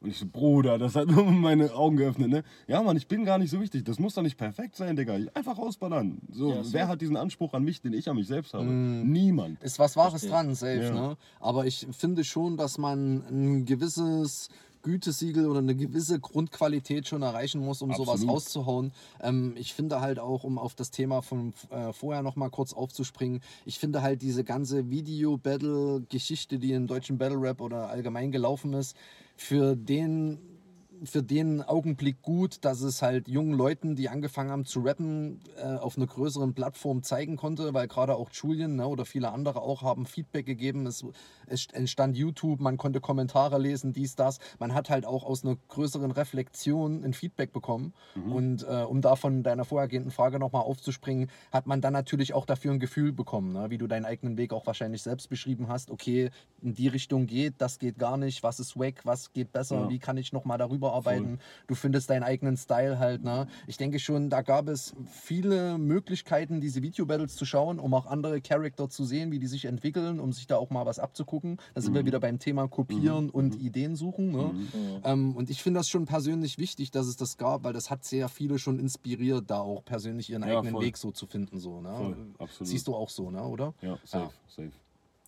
[0.00, 2.44] Und ich so, Bruder, das hat nur meine Augen geöffnet, ne?
[2.68, 3.84] Ja, Mann, ich bin gar nicht so wichtig.
[3.84, 5.18] Das muss doch nicht perfekt sein, Digga.
[5.34, 6.18] Einfach rausballern.
[6.30, 6.72] So, Ja, so.
[6.72, 8.64] wer hat diesen Anspruch an mich, den ich an mich selbst habe?
[8.66, 9.60] Niemand.
[9.62, 10.30] Ist was Wahres Verstehe.
[10.30, 10.90] dran, safe, Ja.
[10.92, 11.16] ne?
[11.40, 14.48] Aber ich finde schon, dass man ein gewisses
[14.82, 18.34] Gütesiegel oder eine gewisse Grundqualität schon erreichen muss, um sowas Absolut.
[18.36, 18.92] rauszuhauen.
[19.20, 22.72] Ähm, ich finde halt auch, um auf das Thema von äh, vorher noch mal kurz
[22.72, 28.96] aufzuspringen, ich finde halt diese ganze Video-Battle-Geschichte, die im deutschen Battle-Rap oder allgemein gelaufen ist,
[29.38, 30.57] für den
[31.04, 35.76] für den Augenblick gut, dass es halt jungen Leuten, die angefangen haben zu rappen, äh,
[35.76, 39.82] auf einer größeren Plattform zeigen konnte, weil gerade auch Julian ne, oder viele andere auch
[39.82, 40.86] haben Feedback gegeben.
[40.86, 41.04] Es,
[41.46, 44.38] es entstand YouTube, man konnte Kommentare lesen, dies, das.
[44.58, 47.92] Man hat halt auch aus einer größeren Reflexion ein Feedback bekommen.
[48.30, 52.46] Und äh, um da von deiner vorhergehenden Frage nochmal aufzuspringen, hat man dann natürlich auch
[52.46, 53.70] dafür ein Gefühl bekommen, ne?
[53.70, 55.90] wie du deinen eigenen Weg auch wahrscheinlich selbst beschrieben hast.
[55.90, 56.30] Okay,
[56.60, 59.88] in die Richtung geht, das geht gar nicht, was ist wack, was geht besser, Ja.
[59.88, 61.38] wie kann ich nochmal darüber arbeiten.
[61.66, 63.24] Du findest deinen eigenen Style halt.
[63.24, 63.46] Ne?
[63.66, 68.40] Ich denke schon, da gab es viele Möglichkeiten, diese Video-Battles zu schauen, um auch andere
[68.40, 71.58] Charakter zu sehen, wie die sich entwickeln, um sich da auch mal was abzugucken.
[71.74, 74.30] Da sind wir wieder beim Thema Kopieren und Ideen suchen.
[74.32, 74.54] Ne?
[75.04, 78.04] Ähm, und ich finde das schon persönlich wichtig, dass es das gab, weil das hat
[78.04, 80.84] sehr viele schon inspiriert, da auch persönlich ihren Ja, eigenen voll.
[80.84, 81.58] Weg so zu finden.
[81.58, 81.94] So, ne?
[81.96, 82.68] Voll, absolut.
[82.68, 83.42] Siehst du auch so, ne?
[83.42, 83.74] oder?
[83.82, 84.72] Ja, safe, safe.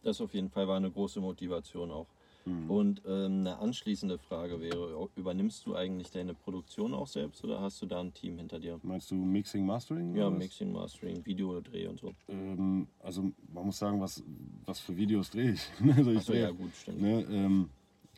[0.02, 2.06] Das auf jeden Fall war eine große Motivation auch.
[2.44, 2.70] Mhm.
[2.70, 7.80] Und ähm, eine anschließende Frage wäre, übernimmst du eigentlich deine Produktion auch selbst oder hast
[7.82, 8.80] du da ein Team hinter dir?
[8.82, 10.14] Meinst du Mixing, Mastering?
[10.14, 10.30] Ja?
[10.30, 12.12] Mixing, Mastering, Videodreh und so.
[12.28, 14.22] Ähm, also man muss sagen, was,
[14.64, 15.70] was für Videos drehe ich.
[15.96, 17.00] also ich Achso, drehe, ja gut, stimmt.
[17.00, 17.70] ne, ähm,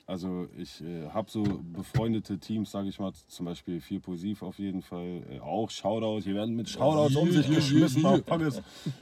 [0.07, 1.43] also ich äh, habe so
[1.73, 6.23] befreundete Teams, sage ich mal, zum Beispiel Vier Posiv auf jeden Fall, äh, auch Shoutout,
[6.25, 8.05] hier werden mit Shoutouts um sich geschmissen,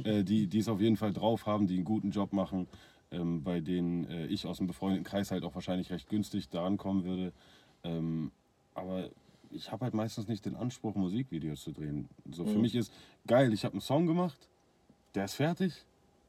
[0.05, 2.69] äh, die die es auf jeden Fall drauf haben, die einen guten Job machen,
[3.11, 6.65] ähm, bei denen äh, ich aus dem befreundeten Kreis halt auch wahrscheinlich recht günstig da
[6.65, 7.33] ankommen würde.
[7.85, 8.31] Ähm,
[8.75, 9.09] aber
[9.51, 12.09] ich habe halt meistens nicht den Anspruch, Musikvideos zu drehen.
[12.31, 12.93] So für mich ist
[13.27, 14.49] geil, ich habe einen Song gemacht,
[15.15, 15.75] der ist fertig.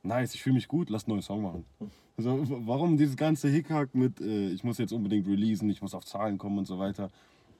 [0.04, 1.66] Nice, ich fühle mich gut, lass einen neuen Song machen.
[2.18, 5.94] So, w- warum dieses ganze Hickhack mit, äh, ich muss jetzt unbedingt releasen, ich muss
[5.94, 7.12] auf Zahlen kommen und so weiter.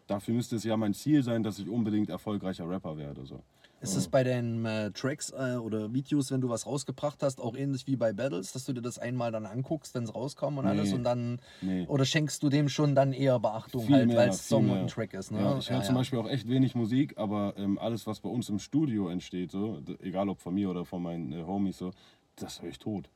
[0.08, 3.26] Dafür müsste es ja mein Ziel sein, dass ich unbedingt erfolgreicher Rapper werde.
[3.26, 3.44] So.
[3.82, 7.56] Ist es bei deinen äh, Tracks äh, oder Videos, wenn du was rausgebracht hast, auch
[7.56, 10.66] ähnlich wie bei Battles, dass du dir das einmal dann anguckst, wenn es rauskommt und
[10.66, 10.70] Nee.
[10.72, 11.86] alles und dann Nee.
[11.88, 14.74] oder schenkst du dem schon dann eher Beachtung Viel halt, weil es Song mehr.
[14.74, 15.40] und ein Track ist, ne?
[15.40, 15.96] Ja, ich höre Ja, zum.
[15.96, 19.82] Beispiel auch echt wenig Musik, aber ähm, alles, was bei uns im Studio entsteht, so,
[20.02, 21.92] egal ob von mir oder von meinen äh, Homies, so,
[22.36, 23.10] das höre ich tot.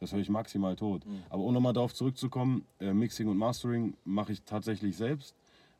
[0.00, 1.02] Das höre ich maximal tot.
[1.30, 5.34] Aber um nochmal darauf zurückzukommen, äh, Mixing und Mastering mache ich tatsächlich selbst.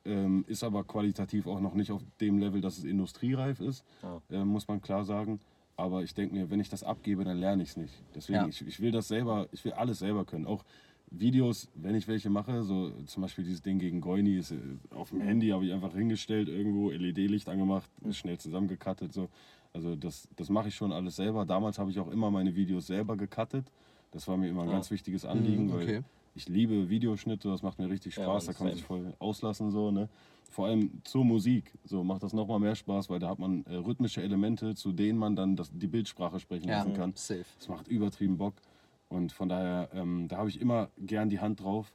[0.09, 4.21] Ähm, ist aber qualitativ auch noch nicht auf dem Level, dass es industriereif ist, Ah.
[4.31, 5.39] äh, muss man klar sagen.
[5.77, 7.93] Aber ich denke mir, wenn ich das abgebe, dann lerne ich es nicht.
[8.15, 8.49] Deswegen, Ja.
[8.49, 10.47] ich, ich will das selber, ich will alles selber können.
[10.47, 10.65] Auch
[11.11, 14.57] Videos, wenn ich welche mache, so zum Beispiel dieses Ding gegen Goini, ist, äh,
[14.95, 19.13] auf dem Handy habe ich einfach hingestellt, irgendwo LED-Licht angemacht, schnell zusammengekattet.
[19.13, 19.29] So.
[19.75, 21.45] Also das, das mache ich schon alles selber.
[21.45, 23.71] Damals habe ich auch immer meine Videos selber gecuttet.
[24.11, 24.73] Das war mir immer ein Ah.
[24.73, 25.87] ganz wichtiges Anliegen, Mhm, okay.
[25.87, 26.05] weil
[26.39, 29.15] ich liebe Videoschnitte, das macht mir richtig Ja, Spaß, Mann, da kann man sich voll
[29.19, 30.09] auslassen so, ne?
[30.51, 33.75] Vor allem zur Musik, so macht das nochmal mehr Spaß, weil da hat man äh,
[33.75, 37.13] rhythmische Elemente, zu denen man dann das, die Bildsprache sprechen Ja, lassen kann.
[37.17, 37.45] safe.
[37.59, 38.55] Das macht übertrieben Bock
[39.09, 41.93] und von daher, ähm, da habe ich immer gern die Hand drauf.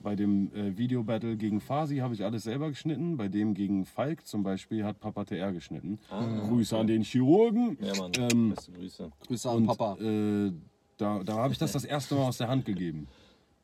[0.00, 3.16] Bei dem äh, Video-Battle gegen Fasi habe ich alles selber geschnitten.
[3.16, 5.98] Bei dem gegen Falk zum Beispiel hat Papa TR geschnitten.
[6.10, 7.78] Ah, Grüße an den Chirurgen.
[7.80, 8.12] Ja, Mann.
[8.18, 9.10] Ähm, Beste Grüße.
[9.26, 9.96] Grüße an und Papa.
[10.00, 10.52] Äh,
[10.98, 13.08] da da habe ich das das erste Mal aus der Hand gegeben.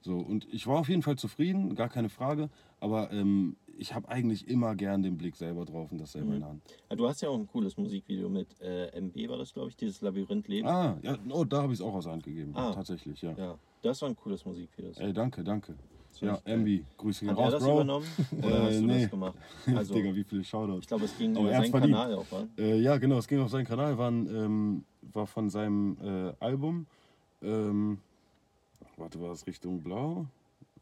[0.03, 2.49] So, und ich war auf jeden Fall zufrieden, gar keine Frage.
[2.81, 6.41] Aber ähm, ich habe eigentlich immer gern den Blick selber drauf und das selber in
[6.41, 6.63] der Hand.
[6.89, 9.77] Ja, du hast ja auch ein cooles Musikvideo mit äh, MB, war das, glaube ich,
[9.77, 10.67] dieses Labyrinth Leben.
[10.67, 12.53] Ah, ja, oh, da habe ich es auch aus der Hand gegeben.
[12.55, 12.73] Ah.
[12.73, 13.33] Tatsächlich, ja.
[13.37, 14.93] Ja, das war ein cooles Musikvideo.
[14.97, 15.75] Ey, danke, danke.
[16.21, 16.39] Ja.
[16.45, 17.73] MB, Grüße gehen Hat er raus, das Bro.
[17.75, 18.07] übernommen
[18.39, 19.03] oder Äh, hast du nee.
[19.03, 19.35] das gemacht?
[19.77, 20.81] Also, Digga, wie viele Shoutouts.
[20.83, 21.95] ich glaube, es ging über er seinen verdient.
[21.95, 22.47] Kanal auch, wa?
[22.59, 26.33] Äh, ja, genau, es ging auf seinen Kanal, war, ein, ähm, war von seinem äh,
[26.45, 26.87] Album.
[27.43, 27.99] Ähm,
[29.01, 30.27] warte, war das Richtung Blau?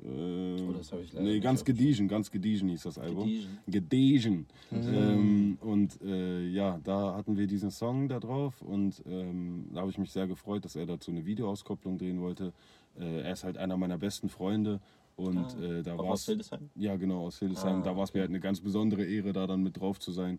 [0.03, 3.25] Äh, Oh, das hab ich leider Nee, nicht ganz Gediegen, ganz Gediegen hieß das Album.
[3.25, 3.59] Gediegen.
[3.67, 4.47] Gediegen.
[4.73, 9.91] Ähm, und äh, ja, da hatten wir diesen Song da drauf und ähm, da habe
[9.91, 12.53] ich mich sehr gefreut, dass er dazu eine Videoauskopplung drehen wollte.
[12.99, 14.81] Äh, er ist halt einer meiner besten Freunde
[15.17, 16.27] und Ah, äh, da war aus es.
[16.27, 16.71] Hildesheim?
[16.77, 17.81] Ja, genau, aus Hildesheim.
[17.81, 20.13] Ah, da war es mir halt eine ganz besondere Ehre, da dann mit drauf zu
[20.13, 20.39] sein.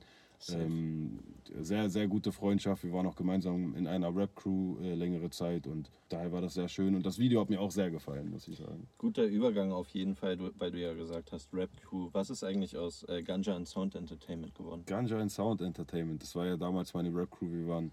[0.49, 1.19] Ähm,
[1.59, 2.83] sehr, sehr gute Freundschaft.
[2.83, 6.67] Wir waren auch gemeinsam in einer Rap-Crew äh, längere Zeit und daher war das sehr
[6.69, 6.95] schön.
[6.95, 8.87] Und das Video hat mir auch sehr gefallen, muss ich sagen.
[8.97, 12.09] Guter Übergang auf jeden Fall, weil du ja gesagt hast, Rap Crew.
[12.13, 14.83] Was ist eigentlich aus äh, Ganja und Sound Entertainment geworden?
[14.85, 17.51] Ganja and Sound Entertainment, das war ja damals meine Rap-Crew.
[17.51, 17.91] Wir waren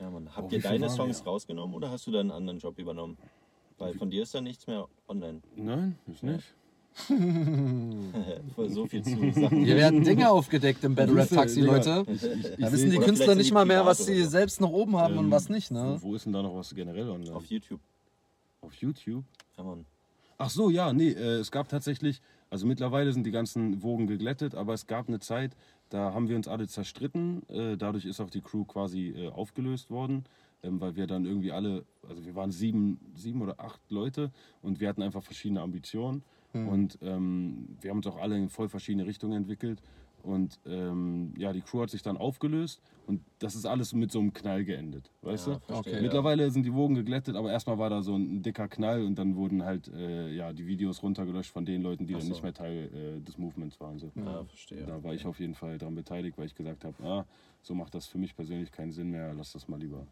[0.00, 0.26] Ja, Mann.
[0.28, 1.30] Oh, Habt wie ihr deine Songs wir?
[1.30, 3.16] rausgenommen oder hast du da einen anderen Job übernommen?
[3.78, 5.40] Weil von dir ist da nichts mehr online.
[5.56, 6.54] Nein, ist nicht.
[8.68, 9.64] So viel zu sagen.
[9.64, 12.04] Hier werden Dinge aufgedeckt im Battle Rap Taxi, Leute.
[12.06, 14.96] Ich, ich, ich Da wissen die Künstler nicht mal mehr, was sie selbst noch oben
[14.96, 15.98] haben und ähm, was nicht, ne?
[16.00, 17.34] Wo, wo ist denn da noch was generell online?
[17.34, 17.80] Auf YouTube.
[18.60, 19.24] Auf YouTube?
[19.56, 19.86] Ja, Mann.
[20.38, 24.54] Ach so, ja, nee, äh, es gab tatsächlich, also mittlerweile sind die ganzen Wogen geglättet,
[24.54, 25.54] aber es gab eine Zeit,
[25.90, 27.42] da haben wir uns alle zerstritten.
[27.48, 30.24] Äh, dadurch ist auch die Crew quasi äh, aufgelöst worden,
[30.62, 34.30] ähm, weil wir dann irgendwie alle, also wir waren sieben, sieben oder acht Leute
[34.62, 36.22] und wir hatten einfach verschiedene Ambitionen.
[36.52, 39.80] Und ähm, wir haben uns auch alle in voll verschiedene Richtungen entwickelt.
[40.22, 44.18] Und ähm, ja, die Crew hat sich dann aufgelöst und das ist alles mit so
[44.20, 45.60] einem Knall geendet, weißt Ja, du?
[45.60, 45.96] verstehe, Okay.
[45.96, 46.02] ja.
[46.02, 49.34] Mittlerweile sind die Wogen geglättet, aber erstmal war da so ein dicker Knall und dann
[49.34, 52.34] wurden halt äh, ja, die Videos runtergelöscht von den Leuten, die Ach dann so.
[52.34, 53.98] nicht mehr Teil äh, des Movements waren.
[53.98, 54.12] So.
[54.14, 54.84] Ja, verstehe.
[54.84, 57.24] Da war ich auf jeden Fall daran beteiligt, weil ich gesagt habe, ah,
[57.62, 60.06] so macht das für mich persönlich keinen Sinn mehr, lass das mal lieber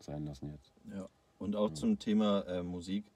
[0.00, 0.74] sein lassen jetzt.
[0.94, 1.08] Ja.
[1.38, 3.06] Und auch zum Thema äh, Musik.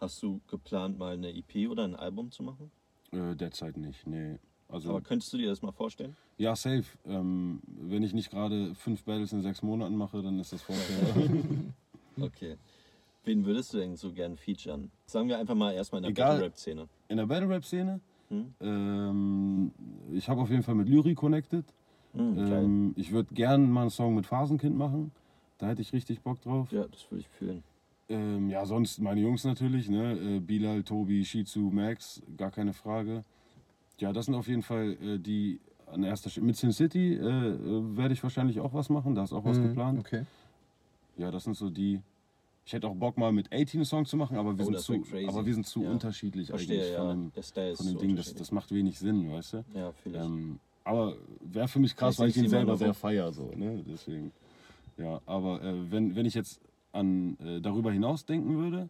[0.00, 2.70] Hast du geplant, mal eine EP oder ein Album zu machen?
[3.10, 4.38] Äh, derzeit nicht, nee.
[4.68, 6.14] Also, Aber könntest du dir das mal vorstellen?
[6.36, 6.84] ja, safe.
[7.06, 11.14] Ähm, wenn ich nicht gerade fünf Battles in sechs Monaten mache, dann ist das vorstellbar.
[12.20, 12.56] Okay.
[13.22, 14.90] Wen würdest du denn so gern featuren?
[15.06, 16.30] Sagen wir einfach mal erstmal in der Egal.
[16.32, 16.88] Battle-Rap-Szene.
[17.08, 18.54] In der Battle-Rap-Szene, Hm?
[18.60, 19.72] ähm,
[20.12, 21.64] ich habe auf jeden Fall mit Lyri connected.
[22.14, 22.36] Hm.
[22.38, 25.12] Ähm, ich würde gern mal einen Song mit Phasenkind machen.
[25.58, 26.72] Da hätte ich richtig Bock drauf.
[26.72, 27.62] Ja, das würde ich fühlen.
[28.08, 30.12] Ähm, ja, sonst meine Jungs natürlich, ne?
[30.36, 33.24] Äh, Bilal, Tobi, Shizu, Max, gar keine Frage.
[33.98, 35.60] Ja, das sind auf jeden Fall äh, die
[35.92, 36.46] an erster Stelle.
[36.46, 39.58] Mit Sin City äh, äh, werde ich wahrscheinlich auch was machen, da ist auch was
[39.58, 39.98] Mhm, geplant.
[39.98, 40.24] Okay.
[41.16, 42.00] Ja, das sind so die.
[42.64, 44.80] Ich hätte auch Bock mal mit 18 einen Song zu machen, aber wir, Oh, sind,
[44.80, 45.90] zu, aber wir sind zu Ja.
[45.90, 46.98] unterschiedlich Verstehe, eigentlich ja.
[46.98, 48.16] von dem, der von dem so Ding.
[48.16, 49.64] Das, das macht wenig Sinn, weißt du?
[49.74, 50.24] Ja, fühle ich.
[50.24, 53.82] Ähm, aber wäre für mich krass, Vielleicht weil ich ihn selber sehr feier so, ne?
[53.86, 54.32] Deswegen.
[54.98, 56.60] Ja, aber äh, wenn, wenn ich jetzt
[56.92, 58.88] an äh, darüber hinaus denken würde,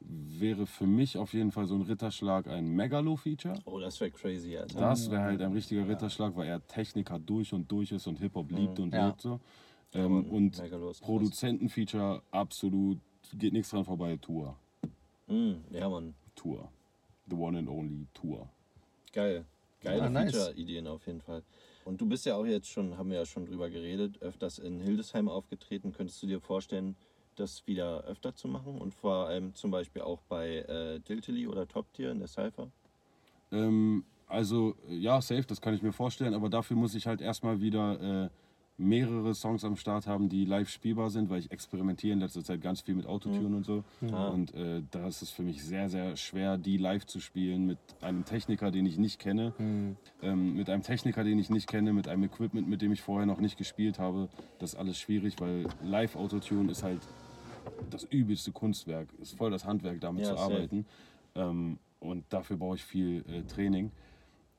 [0.00, 3.54] wäre für mich auf jeden Fall so ein Ritterschlag ein Megalo-Feature.
[3.64, 4.78] oh, das wäre crazy, Alter.
[4.78, 8.50] Das wäre halt ein richtiger Ritterschlag, weil er Techniker durch und durch ist und Hip-Hop
[8.50, 9.08] liebt und Ja.
[9.08, 9.40] lebt so.
[9.92, 10.62] Ja, Ähm, und.
[11.00, 12.98] Produzentenfeature absolut,
[13.38, 14.56] geht nichts dran vorbei, Tour.
[15.28, 16.14] Hm, ja, Mann.
[16.34, 16.68] Tour.
[17.28, 18.48] The one and only Tour.
[19.12, 19.44] Geil.
[19.82, 20.32] Geile Ja, nice.
[20.32, 21.42] Feature-Ideen auf jeden Fall.
[21.84, 24.80] Und du bist ja auch jetzt schon, haben wir ja schon drüber geredet, öfters in
[24.80, 25.92] Hildesheim aufgetreten.
[25.92, 26.96] Könntest du dir vorstellen,
[27.36, 28.78] das wieder öfter zu machen?
[28.78, 32.70] Und vor allem zum Beispiel auch bei äh, Diltily oder Top Tier in der Cypher?
[33.52, 37.60] Ähm, also, ja, safe, das kann ich mir vorstellen, aber dafür muss ich halt erstmal
[37.60, 38.30] wieder äh,
[38.78, 42.60] mehrere Songs am Start haben, die live spielbar sind, weil ich experimentiere in letzter Zeit
[42.60, 43.84] ganz viel mit Autotune und so.
[44.12, 44.28] Ah.
[44.28, 47.78] Und äh, da ist es für mich sehr, sehr schwer, die live zu spielen mit
[48.00, 49.52] einem Techniker, den ich nicht kenne.
[50.22, 53.26] Ähm, mit einem Techniker, den ich nicht kenne, mit einem Equipment, mit dem ich vorher
[53.26, 54.28] noch nicht gespielt habe.
[54.58, 57.00] Das ist alles schwierig, weil Live-Autotune ist halt
[57.90, 60.86] das übelste Kunstwerk, ist voll das Handwerk, damit Ja, zu arbeiten.
[61.34, 63.90] Ähm, und dafür brauche ich viel äh, Training.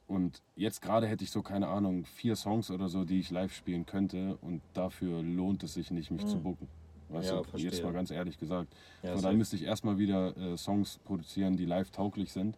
[0.08, 3.54] Und jetzt gerade hätte ich so, keine Ahnung, vier Songs oder so, die ich live
[3.54, 4.38] spielen könnte.
[4.42, 6.30] Und dafür lohnt es sich nicht, mich Mhm.
[6.30, 6.70] zu bucken.
[7.10, 7.70] Weißt Ja, du, verstehe.
[7.72, 8.74] jetzt mal ganz ehrlich gesagt.
[9.04, 12.58] Ja, Von daher müsste ich erstmal wieder äh, Songs produzieren, die live tauglich sind.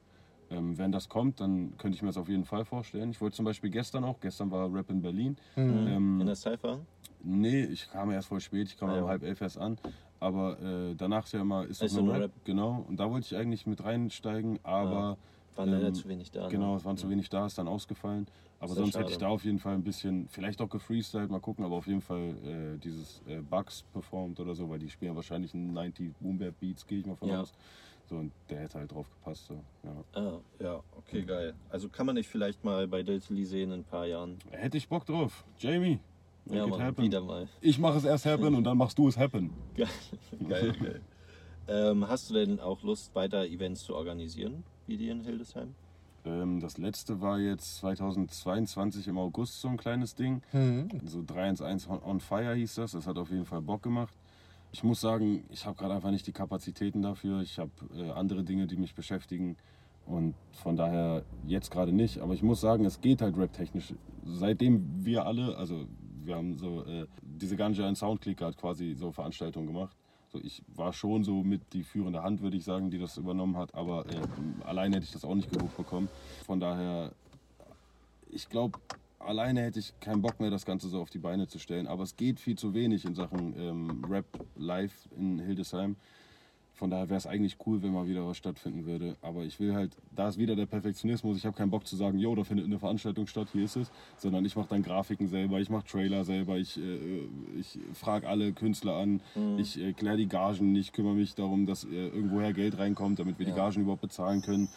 [0.51, 3.11] Ähm, wenn das kommt, dann könnte ich mir das auf jeden Fall vorstellen.
[3.11, 5.37] Ich wollte zum Beispiel gestern auch, gestern war Rap in Berlin.
[5.57, 6.79] Ähm, In der Cypher?
[7.23, 9.01] Nee, ich kam erst voll spät, ich kam Ah, ja.
[9.03, 9.77] um halb elf erst an.
[10.19, 12.31] Aber äh, danach ist ja immer, ist, Ist doch so nur Rap, Rap.
[12.43, 12.85] genau.
[12.87, 15.17] Und da wollte ich eigentlich mit reinsteigen, aber
[15.55, 16.43] War leider ähm, zu wenig da.
[16.43, 16.49] ne?
[16.49, 18.27] genau, es waren zu wenig da, ist dann ausgefallen.
[18.59, 19.25] Aber sonst hätte ich schade.
[19.25, 22.35] da auf jeden Fall ein bisschen, vielleicht auch gefreestylt, mal gucken, aber auf jeden Fall
[22.43, 26.85] äh, dieses äh, Bugs performt oder so, weil die spielen wahrscheinlich einen 90 Boom Beats,
[26.85, 27.41] gehe ich mal von Ja.
[27.41, 27.53] aus.
[28.09, 29.45] So, und der hätte halt drauf gepasst.
[29.45, 29.63] So.
[29.83, 30.21] Ja.
[30.21, 31.53] Ah, ja, okay, geil.
[31.69, 34.39] Also kann man dich vielleicht mal bei Diltily sehen in ein paar Jahren.
[34.51, 35.45] Hätte ich Bock drauf.
[35.59, 35.99] Jamie,
[36.49, 37.03] Ja, Mann, happen.
[37.03, 37.47] wieder mal.
[37.61, 39.51] Ich mache es erst happen und dann machst du es happen.
[39.75, 39.87] Geil,
[40.47, 41.01] geil, geil.
[41.67, 45.75] Ähm, hast du denn auch Lust, weiter Events zu organisieren, wie die in Hildesheim?
[46.25, 50.41] Ähm, das letzte war jetzt 2022 im August so ein kleines Ding.
[50.51, 50.89] Mhm.
[51.05, 52.91] So 311 on- on Fire hieß das.
[52.93, 54.13] Das hat auf jeden Fall Bock gemacht.
[54.71, 57.41] Ich muss sagen, ich habe gerade einfach nicht die Kapazitäten dafür.
[57.41, 59.55] Ich habe äh, andere Dinge, die mich beschäftigen.
[60.05, 60.33] Und
[60.63, 62.19] von daher jetzt gerade nicht.
[62.19, 63.93] Aber ich muss sagen, es geht halt rap-technisch.
[64.25, 65.85] Seitdem wir alle, also
[66.25, 69.95] wir haben so äh, diese Ganja und Soundclick hat quasi so Veranstaltungen gemacht.
[70.31, 73.57] So, ich war schon so mit die führende Hand, würde ich sagen, die das übernommen
[73.57, 73.73] hat.
[73.73, 74.19] Aber äh,
[74.63, 76.07] alleine hätte ich das auch nicht genug bekommen.
[76.45, 77.11] Von daher
[78.31, 78.79] ich glaube,
[79.19, 81.87] alleine hätte ich keinen Bock mehr, das Ganze so auf die Beine zu stellen.
[81.87, 85.95] Aber es geht viel zu wenig in Sachen ähm, Rap live in Hildesheim.
[86.79, 89.17] Von daher wäre es eigentlich cool, wenn mal wieder was stattfinden würde.
[89.21, 91.35] Aber ich will halt, da ist wieder der Perfektionismus.
[91.35, 93.91] Ich habe keinen Bock zu sagen, yo, da findet eine Veranstaltung statt, hier ist es.
[94.15, 97.27] Sondern ich mache dann Grafiken selber, ich mache Trailer selber, ich, äh,
[97.59, 99.21] ich frage alle Künstler an,
[99.57, 103.39] ich äh, kläre die Gagen, ich kümmere mich darum, dass äh, irgendwoher Geld reinkommt, damit
[103.39, 103.57] wir die Ja.
[103.57, 104.69] Gagen überhaupt bezahlen können.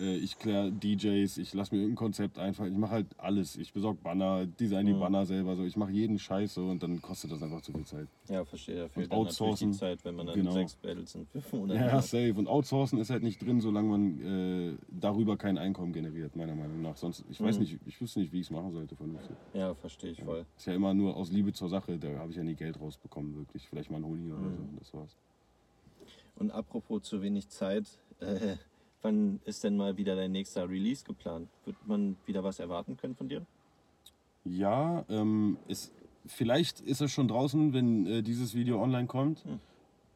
[0.00, 2.72] Äh, ich kläre DJs, ich lasse mir irgendein Konzept einfallen.
[2.72, 3.56] Ich mache halt alles.
[3.56, 5.00] Ich besorge Banner, design die Mhm.
[5.00, 5.56] Banner selber.
[5.56, 5.64] So.
[5.64, 8.08] Ich mache jeden Scheiß so und dann kostet das einfach zu viel Zeit.
[8.28, 8.76] Ja, verstehe.
[8.76, 9.72] Da fehlt Und outsourcen.
[9.72, 10.52] Zeit, wenn man dann Genau.
[10.52, 11.16] sechs Battles
[11.52, 12.34] Monaten Ja, safe.
[12.34, 16.80] Und Outsourcen ist halt nicht drin, solange man äh, darüber kein Einkommen generiert, meiner Meinung
[16.80, 16.96] nach.
[16.96, 17.62] Sonst, ich weiß Mhm.
[17.62, 19.36] nicht, ich wüsste nicht, wie ich es machen sollte vernünftig.
[19.52, 20.46] Ja, verstehe ich voll.
[20.56, 23.36] Ist ja immer nur aus Liebe zur Sache, da habe ich ja nie Geld rausbekommen,
[23.36, 23.68] wirklich.
[23.68, 24.56] Vielleicht mal ein Honig oder Mhm.
[24.56, 25.16] so, das war's.
[26.36, 27.86] Und apropos zu wenig Zeit,
[28.20, 28.56] äh,
[29.02, 31.48] wann ist denn mal wieder dein nächster Release geplant?
[31.64, 33.44] Wird man wieder was erwarten können von dir?
[34.44, 35.92] Ja, ähm, ist,
[36.26, 39.44] vielleicht ist es schon draußen, wenn äh, dieses Video online kommt.
[39.44, 39.60] Hm.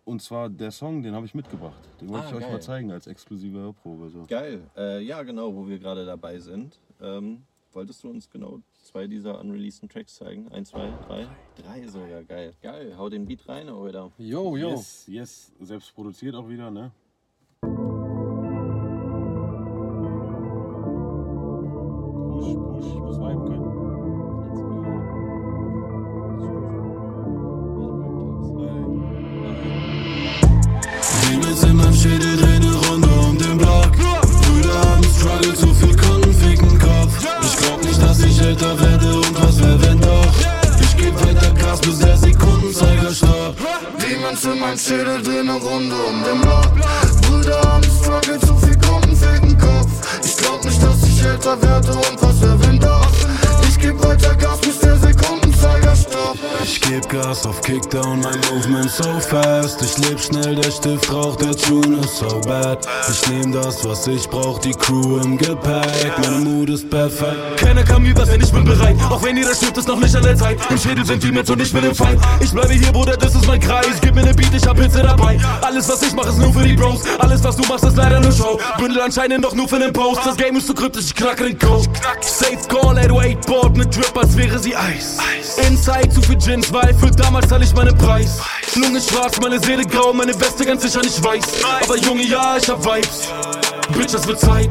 [0.06, 1.80] Und zwar der Song, den habe ich mitgebracht.
[2.00, 2.52] Den wollte Ah, ich euch geil.
[2.52, 4.10] mal zeigen als exklusive Hörprobe.
[4.10, 4.24] So.
[4.28, 4.60] Geil.
[4.76, 6.78] Äh, ja, genau, wo wir gerade dabei sind.
[7.00, 10.48] Ähm, wolltest du uns genau zwei dieser unreleaseden Tracks zeigen?
[10.52, 11.26] Eins, zwei, drei?
[11.56, 12.52] Drei sogar, geil.
[12.62, 14.10] Geil, hau den Beat rein, oder?
[14.18, 14.70] Jo, jo.
[14.72, 16.92] Yes, yes, selbst produziert auch wieder, ne?
[59.74, 59.98] Fast.
[59.98, 62.86] Ich leb schnell, der Stift raucht, der Tune ist so bad.
[63.10, 66.18] Ich nehm das, was ich brauch, die Crew im Gepäck.
[66.18, 67.56] Meine Mut ist perfekt.
[67.56, 68.96] Keiner kann mir was, denn ich bin bereit.
[69.10, 70.58] Auch wenn ihr das stimmt, ist noch nicht an der Zeit.
[70.70, 72.20] Im Schädel sind die Mets und ich bin im Feind.
[72.40, 74.00] Ich bleibe hier, Bruder, das ist mein Kreis.
[74.00, 75.38] Gib mir ne Beat, ich hab Hitze dabei.
[75.62, 77.02] Alles, was ich mach, ist nur für die Bros.
[77.18, 78.58] Alles, was du machst, ist leider nur Show.
[78.78, 80.20] Bündel anscheinend doch nur für den Post.
[80.24, 81.88] Das Game ist zu kryptisch, ich knacke den Code.
[82.20, 85.18] Safe Call, 808 Board mit Drip, als wäre sie Eis.
[85.68, 88.40] Inside zu viel Gins, weil für damals zahl ich meinen Preis.
[88.76, 91.44] Lunge schwarz, meine Seele grau, meine Weste ganz sicher nicht weiß.
[91.82, 93.28] Aber Junge, ja, ich hab Vibes.
[93.96, 94.70] Bitch, es wird Zeit.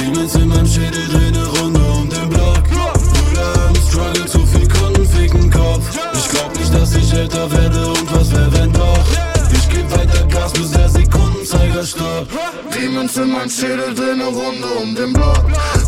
[0.00, 2.62] Demons in meinem Schädel drehen eine Runde um den Block.
[2.64, 5.84] Brüder haben Struggle, zu viel Kunden ficken Kopf.
[6.14, 9.06] Ich glaub nicht, dass ich älter werde und was wär, wenn doch.
[9.52, 12.32] Ich geb weiter Gas, bis der Sekundenzeiger stoppt.
[12.74, 15.44] Demons in meinem Schädel drehen eine Runde um den Block.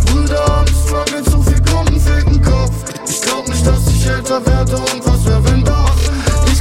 [0.06, 2.72] Brüder haben Struggle, zu viel Kunden ficken Kopf.
[3.08, 5.87] Ich glaub nicht, dass ich älter werde und was wär, wenn doch.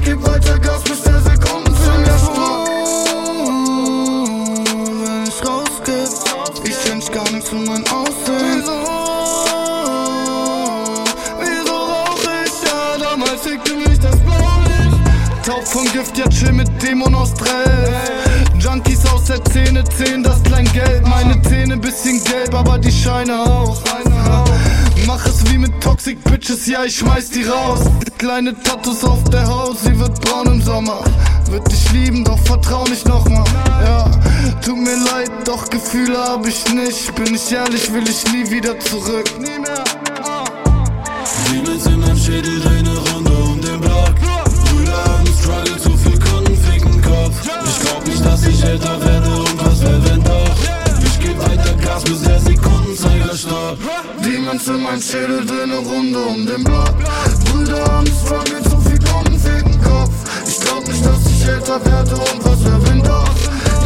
[0.08, 2.70] Ich geb weiter Gas, bis der Sekundenzeiger stoppt.
[5.04, 6.08] Wenn ich rausgeh,
[6.64, 8.64] ich change gar nichts für mein Aussehen.
[11.42, 12.70] Wieso rauch ich?
[12.70, 15.46] Ja, damals fickte mich das Blaulicht.
[15.46, 17.94] Taub vom Gift, ja chill mit Dämon aus Drell.
[18.58, 21.06] Junkies aus der Zähne, 10, das Kleingeld.
[21.06, 23.78] Meine Zähne bisschen gelb, aber die Scheine auch.
[25.08, 27.80] Mach es wie mit Toxic Bitches, ja, ich schmeiß die raus.
[28.18, 31.00] Kleine Tattoos auf der Haut, sie wird braun im Sommer.
[31.50, 33.46] Wird dich lieben, doch vertrau nicht nochmal.
[33.86, 34.12] Ja,
[34.62, 37.16] tut mir leid, doch Gefühle hab ich nicht.
[37.16, 39.32] Bin ich ehrlich, will ich nie wieder zurück.
[39.40, 39.84] Nie mehr.
[41.50, 44.16] Demons in meinem Schädel, dreh ne Runde um den Block.
[44.66, 47.50] Brüder haben Struggle, zu viel Kunden ficken Kopf.
[47.66, 49.17] Ich glaub nicht, dass ich älter werde
[53.38, 53.78] Stoppt.
[54.26, 56.96] Demons in mein Schädel, dreh ne Runde um den Block.
[57.52, 60.12] Brüder haben Struggle, zu viel Kunden ficken Kopf.
[60.48, 63.36] Ich glaub nicht, dass ich älter werde und was wär, wenn doch.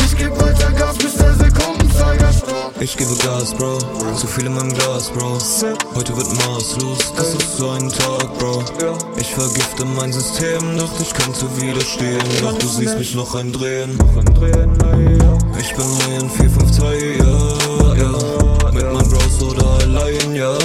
[0.05, 2.81] Ich geb weiter Gas, bis der Sekundenzeiger stoppt.
[2.81, 3.79] Ich gebe Gas, Bro.
[4.15, 5.37] Zu viel in meinem Glas, Bro.
[5.95, 8.63] Heute wird maßlos, das ist so ein Tag, Bro.
[9.17, 12.23] Ich vergifte mein System, doch ich könnte widerstehen.
[12.41, 13.99] Doch du siehst mich noch eindrehen.
[15.59, 17.60] Ich bin in 452, ja, ja.
[20.41, 20.57] Ja,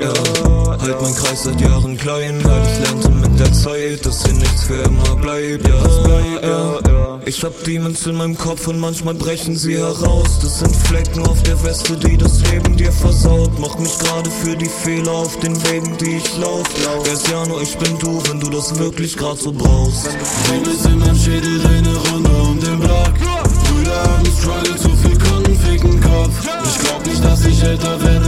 [0.00, 0.78] ja.
[0.80, 4.64] Halt mein Kreis seit Jahren klein, weil ich lernte mit der Zeit, dass hier nichts
[4.64, 7.20] für immer bleibt, ja, ja.
[7.24, 10.38] Ich hab Demons in meinem Kopf und manchmal brechen sie heraus.
[10.40, 13.50] Das sind Flecken auf der Weste, die das Leben dir versaut.
[13.58, 16.62] Mach mich gerade für die Fehler auf den Wegen, die ich lauf.
[17.02, 20.06] Wer ist Jano, ich bin du, wenn du das wirklich grad so brauchst.
[20.48, 23.14] Demons in meinem Schädel, dreh ne Runde um den Block.
[23.18, 26.48] Brüder haben Struggle, zu viel Kunden ficken Kopf.
[26.64, 28.25] Ich glaub nicht, dass ich älter werde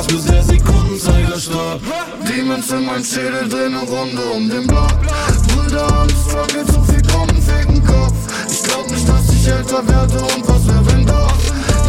[0.00, 1.84] Gas, bis der Sekundenzeiger stoppt.
[2.26, 4.96] Demons in mein Schädel, dreh ne Runde um den Block.
[5.48, 8.14] Brüder haben Struggle, zu viel Kunden ficken Kopf.
[8.50, 11.38] Ich glaub nicht, dass ich älter werde und was wär, wenn doch.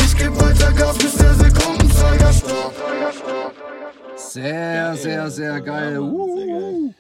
[0.06, 2.76] Ich geb weiter Gas, bis der Sekundenzeiger stoppt.
[4.18, 6.00] Sehr, sehr, sehr geil.
[6.00, 6.94] Uh.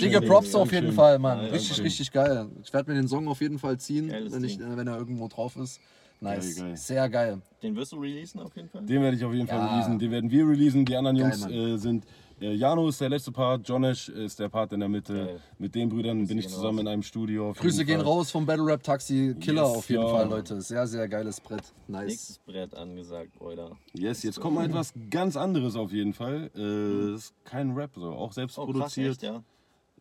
[0.00, 1.40] Dicke Props auf jeden Fall, Mann.
[1.46, 2.46] Richtig, richtig geil.
[2.64, 5.28] Ich werde mir den Song auf jeden Fall ziehen, wenn, ich, äh, wenn er irgendwo
[5.28, 5.80] drauf ist.
[6.20, 6.56] Nice.
[6.56, 6.76] Geil, geil.
[6.76, 7.42] Sehr geil.
[7.62, 8.82] Den wirst du releasen auf jeden Fall?
[8.86, 9.72] Den werde ich auf jeden Fall Ja.
[9.74, 9.98] releasen.
[9.98, 10.84] Den werden wir releasen.
[10.84, 12.04] Die anderen Geil, Jungs äh, sind.
[12.38, 15.14] Äh, Jano ist der letzte Part, Jonesh ist der Part in der Mitte.
[15.14, 15.40] Geil.
[15.58, 16.80] Mit den Brüdern bin ich zusammen raus.
[16.82, 17.50] in einem Studio.
[17.50, 18.06] auf Grüße jeden gehen Fall.
[18.06, 19.34] raus vom Battle Rap Taxi.
[19.40, 20.08] Killer Yes, auf jeden ja.
[20.08, 20.60] Fall, Leute.
[20.60, 21.62] Sehr, sehr geiles Brett.
[21.88, 22.06] Nice.
[22.08, 23.70] Nächstes Brett angesagt, Brüder.
[23.94, 26.50] Yes, jetzt kommt mal etwas ganz anderes auf jeden Fall.
[26.54, 29.12] Äh, ist kein Rap, so auch selbst Oh, krass, produziert.
[29.12, 29.42] echt, ja?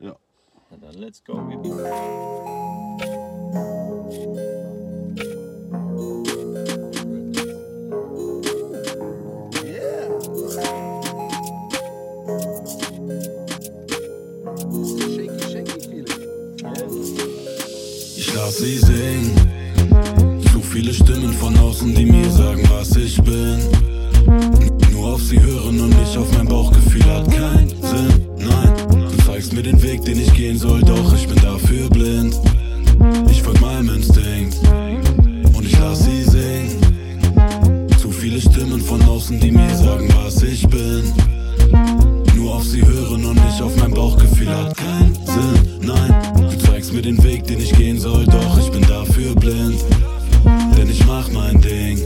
[0.02, 0.16] Ja.
[0.72, 1.40] Na dann, let's go.
[18.46, 19.32] Lass sie singen.
[20.52, 23.60] Zu viele Stimmen von außen, die mir sagen, was ich bin.
[24.92, 28.14] Nur auf sie hören und nicht auf mein Bauchgefühl hat keinen Sinn.
[28.38, 32.40] Nein, du zeigst mir den Weg, den ich gehen soll, doch ich bin dafür blind.
[33.32, 34.58] Ich folg meinem Instinkt
[35.56, 37.90] und ich lass sie singen.
[38.00, 41.04] Zu viele Stimmen von außen, die mir sagen, was ich bin.
[42.46, 45.80] Nur auf sie hören und nicht auf mein Bauchgefühl hat keinen Sinn.
[45.82, 49.84] Nein, du zeigst mir den Weg, den ich gehen soll, doch ich bin dafür blind.
[50.78, 52.00] Denn ich mach mein Ding,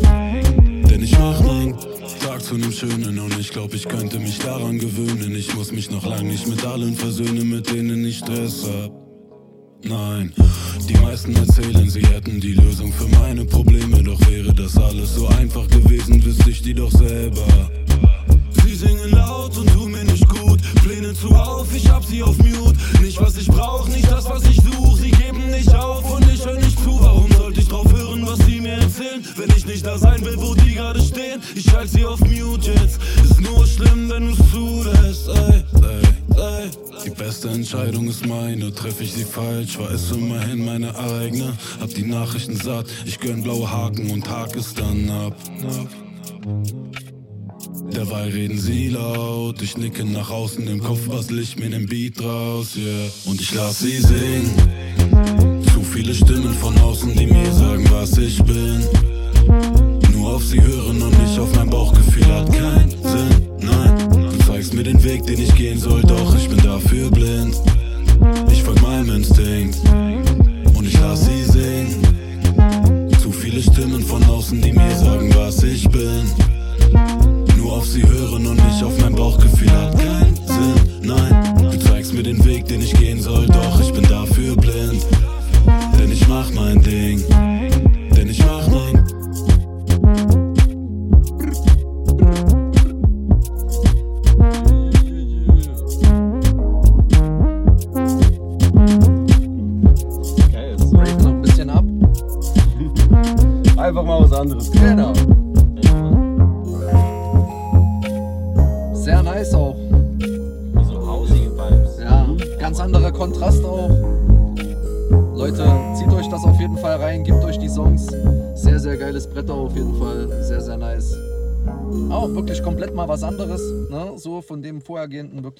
[0.89, 1.75] denn ich mach mein
[2.21, 5.35] Tag zu nem schönen und ich glaub, ich könnte mich daran gewöhnen.
[5.35, 8.93] Ich muss mich noch lang nicht mit allen versöhnen, mit denen ich Stress hab.
[9.83, 10.31] Nein,
[10.87, 14.01] die meisten erzählen, sie hätten die Lösung für meine Probleme.
[14.03, 17.45] Doch wäre das alles so einfach gewesen, wüsste ich die doch selber.
[18.80, 20.61] Singen laut und tun mir nicht gut.
[20.85, 22.77] Pläne zu auf, ich hab sie auf Mute.
[23.01, 24.95] Nicht was ich brauch, nicht das, was ich such.
[24.95, 26.97] Sie geben nicht auf und ich hör nicht zu.
[27.01, 29.22] Warum sollte ich drauf hören, was sie mir erzählen?
[29.35, 31.41] Wenn ich nicht da sein will, wo die gerade stehen.
[31.56, 33.01] Ich halt sie auf Mute jetzt.
[33.22, 35.27] Ist nur schlimm, wenn du's zulässt.
[35.27, 36.69] Ey, ey, ey.
[37.03, 41.51] Die beste Entscheidung ist meine, treff ich sie falsch, war es immerhin meine eigene.
[41.81, 45.35] Hab die Nachrichten satt, ich gönn blaue Haken und hak es dann ab.
[47.93, 52.21] Derweil reden sie laut, ich nicke nach außen, im Kopf bastel ich mir den Beat
[52.21, 53.09] raus, yeah.
[53.25, 54.51] Und ich lass sie singen.
[55.73, 58.83] Zu viele Stimmen von außen, die mir sagen, was ich bin.
[60.13, 63.49] Nur auf sie hören und nicht auf mein Bauchgefühl hat keinen Sinn.
[63.59, 67.55] Nein, du zeigst mir den Weg, den ich gehen soll, doch ich bin dafür blind.
[68.51, 69.77] Ich folg meinem Instinkt
[70.75, 72.01] und ich lass sie singen.
[73.21, 76.48] Zu viele Stimmen von außen, die mir sagen, was ich bin.
[79.60, 81.02] Bauchgefühl hat keinen Sinn.
[81.02, 85.06] Nein, du zeigst mir den Weg, den ich gehen soll, doch ich bin dafür blind.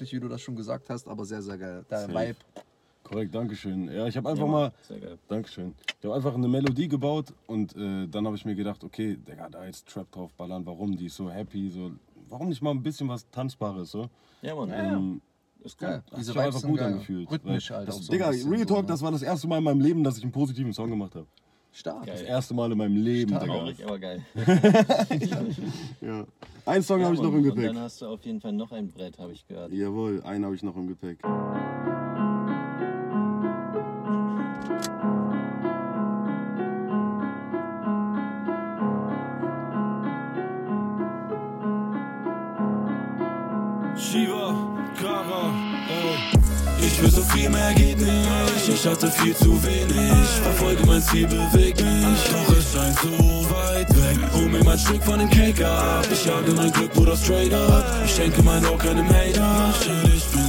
[0.00, 1.84] Wirklich, wie du das schon gesagt hast, aber sehr, sehr geil.
[1.90, 2.12] Der Safe.
[2.12, 2.36] Vibe.
[3.02, 3.90] Korrekt, Dankeschön.
[3.92, 4.72] Ja, ich habe einfach Ja, mal.
[4.88, 5.18] Sehr geil.
[5.28, 5.74] Dankeschön.
[5.98, 9.48] Ich habe einfach eine Melodie gebaut und äh, dann habe ich mir gedacht, okay, Digga,
[9.50, 10.96] da jetzt Trap drauf ballern, warum?
[10.96, 11.92] Die ist so happy, so.
[12.28, 14.08] Warum nicht mal ein bisschen was Tanzbares, so?
[14.42, 14.70] Ja, Mann.
[14.72, 15.20] Ähm,
[15.62, 15.76] Ist.
[15.76, 15.96] Geil.
[15.96, 16.92] Hat Diese sich Vibes einfach sind gut geil.
[16.92, 17.30] angefühlt.
[17.30, 18.12] Rhythmisch weil halt das, auch so.
[18.12, 18.88] Digga, bisschen Real so, Talk, ne?
[18.88, 21.26] das war das erste Mal in meinem Leben, dass ich einen positiven Song gemacht habe.
[21.72, 22.06] Stark.
[22.06, 22.26] Das Geil.
[22.28, 23.46] erste Mal in meinem Leben, Digga.
[23.46, 24.24] Traurig, aber geil.
[26.00, 26.24] Ja.
[26.66, 27.66] Einen Song Ja, habe ich noch im Und Gepäck.
[27.66, 29.72] dann hast du auf jeden Fall noch ein Brett, habe ich gehört.
[29.72, 31.18] Jawohl, einen habe ich noch im Gepäck.
[43.96, 44.54] Shiva,
[45.00, 45.52] Kara,
[45.88, 46.16] ey.
[46.86, 48.28] Ich will so viel mehr geht nicht,
[48.72, 50.28] ich hatte viel zu wenig.
[50.42, 54.18] Verfolge mein Ziel, beweg mich, doch es scheint so weit weg.
[54.34, 57.84] Hol mir mein Stück von dem Cake ab, ich jage mein Glück, Bruder, straight up.
[58.04, 60.39] Ich schenke mein Ohr keinem Hater, shit, ich bin.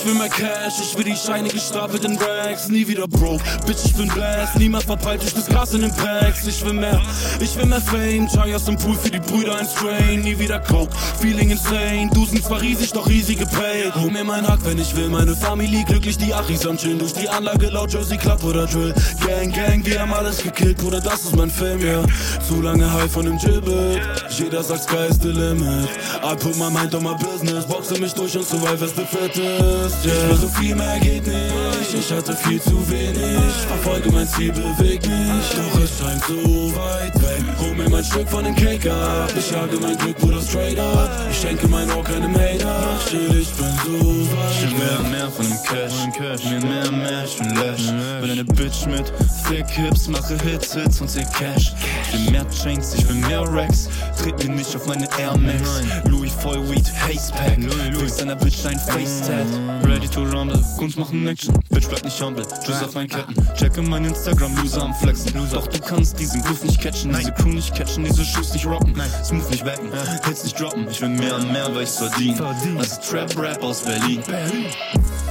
[0.00, 3.44] Ich will mehr Cash, ich will die Scheine gestapelt in Racks, nie wieder broke.
[3.66, 6.46] Bitch, ich bin blessed, niemand verpeilt durch das Gras in den Packs.
[6.46, 7.02] Ich will mehr,
[7.38, 10.90] ich will mehr Fame, Chayas im Pool für die Brüder ein Strain, nie wieder Coke.
[11.20, 13.94] Feeling insane, du sind zwar riesig, doch easy gepaid.
[13.94, 17.12] Hol mir mein Hack, wenn ich will, meine Familie glücklich, die Achis am Chillen durch
[17.12, 18.94] die Anlage laut Jersey Club oder Drill.
[19.26, 22.02] Gang, Gang, wir haben alles gekillt, Bruder, das ist mein Film, ja.
[22.48, 24.00] Zu lange high von dem Gibbet,
[24.30, 25.90] jeder sagt Sky is the limit.
[26.24, 29.89] I put my mind on my business, boxe mich durch und survive as the fittest,
[30.04, 30.12] yeah.
[30.12, 33.52] Ich will so viel mehr geht nicht, ich hatte viel zu wenig.
[33.68, 37.42] Verfolge mein Ziel, beweg mich, doch es scheint so weit weg.
[37.58, 41.10] Hol mir mein Stück von dem Cake ab, ich jage mein Glück, Bruder, straight up.
[41.30, 45.10] Ich schenke mein Ohr keinem Hater, shit, ich bin so weit Ich will mehr und
[45.10, 46.44] mehr von dem Cash.
[46.44, 47.92] Mir mehr mehr, ich bin Lash.
[48.22, 49.12] Will eine Bitch mit
[49.48, 51.72] Thick Hips, mache Hits, Hits und seh Cash.
[52.12, 53.88] Ich will mehr Chains, ich will mehr Racks.
[54.20, 55.82] Tritt mir nicht auf meine Air Max.
[56.04, 57.58] Louis Voll Weed, Haze Pack.
[57.98, 59.79] Fix deiner Bitch ein Face Tat.
[59.90, 61.52] Ready to rumble, Kunst machen Action.
[61.68, 63.34] Bitch bleib nicht humble, Tschüss auf meinen Ketten.
[63.56, 65.32] Checke mein Instagram, Loser am Flexen.
[65.52, 68.94] Doch du kannst diesen Griff nicht catchen, diese Crew nicht catchen, diese Shoes nicht rocken.
[69.24, 69.90] Smooth nicht backen,
[70.24, 70.86] Hits nicht droppen.
[70.88, 72.38] Ich will mehr und mehr, weil ich's verdiene.
[72.78, 74.22] Das ist Trap Rap aus Berlin.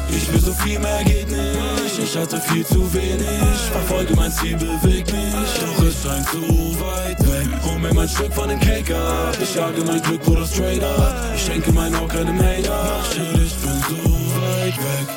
[0.09, 3.59] Ich will so viel mehr geht nicht, ich hatte viel zu wenig.
[3.71, 6.41] Verfolge mein Ziel, beweg mich, doch es scheint so
[6.81, 7.47] weit weg.
[7.63, 11.15] Hol mir mein Stück von dem Cake ab, ich jage mein Glück, Bruder, straight up.
[11.33, 14.28] Ich schenke mein Ohr keinem Hater, shit, ich bin so
[14.69, 15.07] weit weg.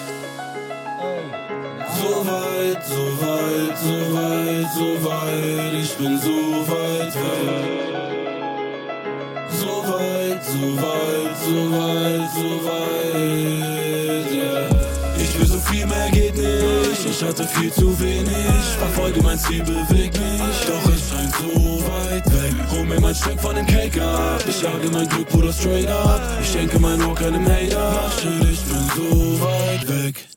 [2.00, 7.64] So weit, so weit, so weit, so weit, ich bin so weit weg.
[9.50, 14.68] So weit, so weit, so weit, so weit, yeah.
[15.18, 18.62] Ich will so viel mehr geht nicht, ich hatte viel zu wenig.
[18.78, 22.54] Verfolge mein Ziel, beweg mich, doch es so weit weg.
[22.70, 26.20] Hol mir mein Stück von dem Cake ab, ich jage mein Glück, Bruder, straight up.
[26.40, 28.10] Ich schenke mein Ohr keinem Hater,
[28.50, 30.31] ich bin so weit weg.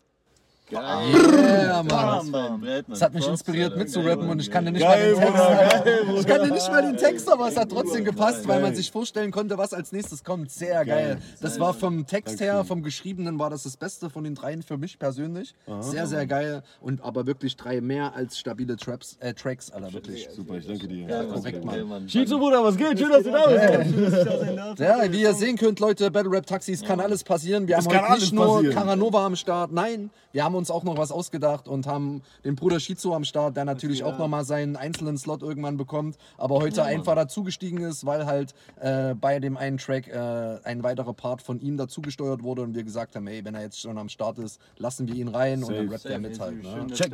[0.69, 1.13] Geil.
[1.13, 2.31] Yeah, Mann.
[2.31, 2.83] Mann.
[2.87, 5.39] Das hat mich inspiriert mitzurappen und ich kann dir nicht Geil, mal den Text.
[5.45, 6.19] Aber- geil, Bruder.
[6.19, 8.91] Ich kann dir nicht mal den Text, aber es hat trotzdem gepasst, weil man sich
[8.91, 10.51] vorstellen konnte, was als nächstes kommt.
[10.51, 11.19] Sehr geil.
[11.41, 14.77] Das war vom Text her, vom Geschriebenen war das das Beste von den dreien für
[14.77, 15.53] mich persönlich.
[15.81, 20.27] Sehr, sehr geil und aber wirklich drei mehr als stabile Traps, äh, Tracks, Alter, wirklich.
[20.35, 21.07] Super, ich danke dir.
[21.07, 22.09] Ja, korrekt, Mann.
[22.09, 22.97] Schizo, Bruder, was geht?
[22.97, 24.79] Schön, dass du da bist.
[24.79, 27.67] Ja, wie ihr sehen könnt, Leute, Battle Rap Taxis kann alles passieren.
[27.67, 28.63] Wir haben kann heute nicht nur.
[28.71, 32.81] Caranova am Start, nein, wir haben uns auch noch was ausgedacht und haben den Bruder
[32.81, 36.83] Shizu am Start, der natürlich auch noch mal seinen einzelnen Slot irgendwann bekommt, aber heute
[36.83, 41.61] einfach dazugestiegen ist, weil halt äh, bei dem einen Track äh, ein weiterer Part von
[41.61, 44.59] ihm dazugesteuert wurde und wir gesagt haben, ey, wenn er jetzt schon am Start ist,
[44.77, 45.93] lassen wir ihn rein und dann Safe.
[45.93, 46.61] rappt er mit halt.
[46.61, 46.87] Ne?
[46.93, 47.13] Check,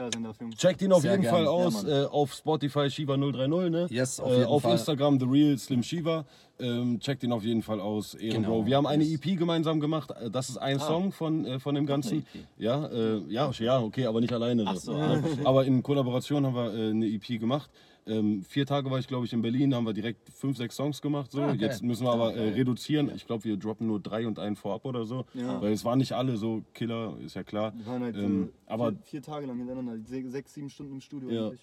[0.58, 1.36] checkt ihn auf Sehr jeden gern.
[1.36, 1.84] Fall Ja, aus.
[1.84, 1.92] Mann.
[1.92, 3.88] äh, auf Spotify Shiva030, ne?
[3.92, 4.72] Yes, auf äh, jeden auf Fall.
[4.72, 6.26] Instagram The Real Slim Shiva.
[6.62, 8.14] Ähm, checkt ihn auf jeden Fall aus.
[8.14, 8.54] Ehrenbro.
[8.60, 8.66] Genau.
[8.68, 10.12] Wir haben eine EP gemeinsam gemacht.
[10.12, 12.20] Äh, Das ist ein Song von, äh, von dem Ganzen.
[12.20, 12.26] EP.
[12.58, 14.64] Ja, äh, ja, ja, okay, aber nicht alleine.
[14.68, 15.22] Ach so, Ja.
[15.44, 17.70] Aber in Kollaboration haben wir äh, eine EP gemacht.
[18.08, 21.02] Ähm, vier Tage war ich, glaube ich, in Berlin, haben wir direkt fünf, sechs Songs
[21.04, 21.32] gemacht.
[21.32, 21.40] So.
[21.42, 21.58] Ah, geil.
[21.62, 23.12] Jetzt müssen wir aber äh, reduzieren.
[23.16, 25.26] Ich glaube, wir droppen nur drei und einen vorab oder so.
[25.34, 27.74] Weil es waren nicht alle so Killer, ist ja klar.
[27.78, 30.94] Wir waren halt Ähm, äh, aber vier, vier Tage lang hintereinander, se- sechs, sieben Stunden
[30.96, 31.30] im Studio.
[31.30, 31.62] ja, eigentlich.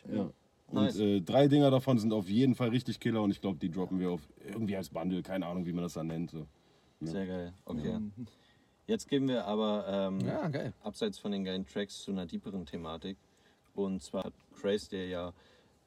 [0.72, 0.82] Ja.
[0.82, 0.96] Nice.
[0.96, 3.70] Und äh, drei Dinger davon sind auf jeden Fall richtig Killer und ich glaube, die
[3.70, 6.30] droppen wir auf irgendwie als Bundle, keine Ahnung, wie man das dann nennt.
[6.30, 6.46] So.
[7.00, 7.54] Sehr geil.
[7.64, 7.98] Okay.
[8.86, 10.72] Jetzt gehen wir aber ähm, Ja, geil.
[10.82, 13.18] abseits von den geilen Tracks zu einer tieferen Thematik.
[13.74, 15.32] Und zwar hat Craze dir ja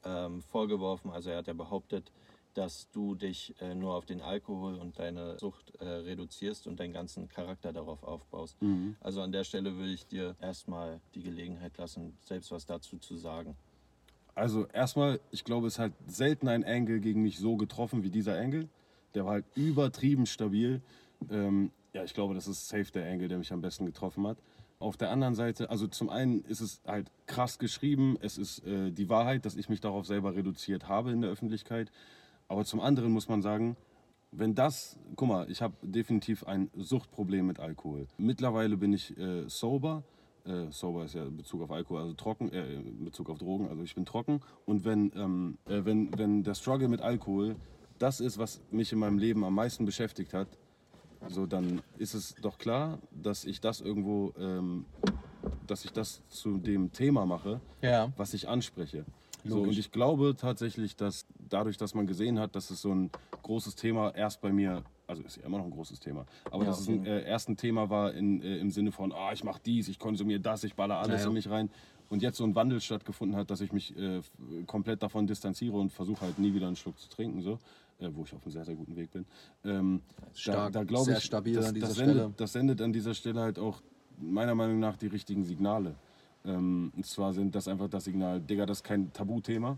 [0.05, 2.11] ähm, vorgeworfen, also er hat ja behauptet,
[2.53, 6.93] dass du dich äh, nur auf den Alkohol und deine Sucht äh, reduzierst und deinen
[6.93, 8.57] ganzen Charakter darauf aufbaust.
[8.99, 13.15] Also an der Stelle würde ich dir erstmal die Gelegenheit lassen, selbst was dazu zu
[13.17, 13.55] sagen.
[14.41, 18.39] Also erstmal, ich glaube, es hat selten ein Angle gegen mich so getroffen wie dieser
[18.39, 18.69] Angle.
[19.13, 20.81] Der war halt übertrieben stabil.
[21.29, 24.39] Ähm, ja, ich glaube, das ist safe der Angle, der mich am besten getroffen hat.
[24.79, 28.89] Auf der anderen Seite, also zum einen ist es halt krass geschrieben, es ist äh,
[28.89, 31.91] die Wahrheit, dass ich mich darauf selber reduziert habe in der Öffentlichkeit.
[32.47, 33.77] Aber zum anderen muss man sagen,
[34.31, 38.07] wenn das, guck mal, ich habe definitiv ein Suchtproblem mit Alkohol.
[38.17, 40.01] Mittlerweile bin ich äh, sober.
[40.45, 43.67] Äh, sober ist ja in Bezug auf Alkohol, also trocken, äh, in Bezug auf Drogen,
[43.69, 44.39] also ich bin trocken.
[44.65, 47.55] Und wenn, ähm, äh, wenn, wenn der Struggle mit Alkohol
[47.99, 50.47] das ist, was mich in meinem Leben am meisten beschäftigt hat,
[51.27, 54.85] so dann ist es doch klar, dass ich das irgendwo, ähm,
[55.67, 58.11] dass ich das zu dem Thema mache, Ja.
[58.17, 59.05] was ich anspreche.
[59.43, 63.11] So, und ich glaube tatsächlich, dass dadurch, dass man gesehen hat, dass es so ein
[63.43, 66.69] großes Thema erst bei mir, also ist ja immer noch ein großes Thema, aber Ja,
[66.69, 69.43] dass es ein äh, erst ein Thema war in, äh, im Sinne von, ah, ich
[69.43, 71.27] mache dies, ich konsumiere das, ich baller alles Ja, ja.
[71.27, 71.69] in mich rein.
[72.09, 74.21] Und jetzt so ein Wandel stattgefunden hat, dass ich mich äh,
[74.67, 77.59] komplett davon distanziere und versuche halt nie wieder einen Schluck zu trinken, so,
[77.99, 79.25] äh, wo ich auf einem sehr, sehr guten Weg bin.
[79.63, 80.01] Ähm,
[80.33, 82.13] Stark, glaub sehr stabil das, an dieser das Stelle.
[82.13, 83.81] Sendet, das sendet an dieser Stelle halt auch
[84.19, 85.95] meiner Meinung nach die richtigen Signale.
[86.43, 89.77] Ähm, und zwar sind das einfach das Signal, Digga, das ist kein Tabuthema.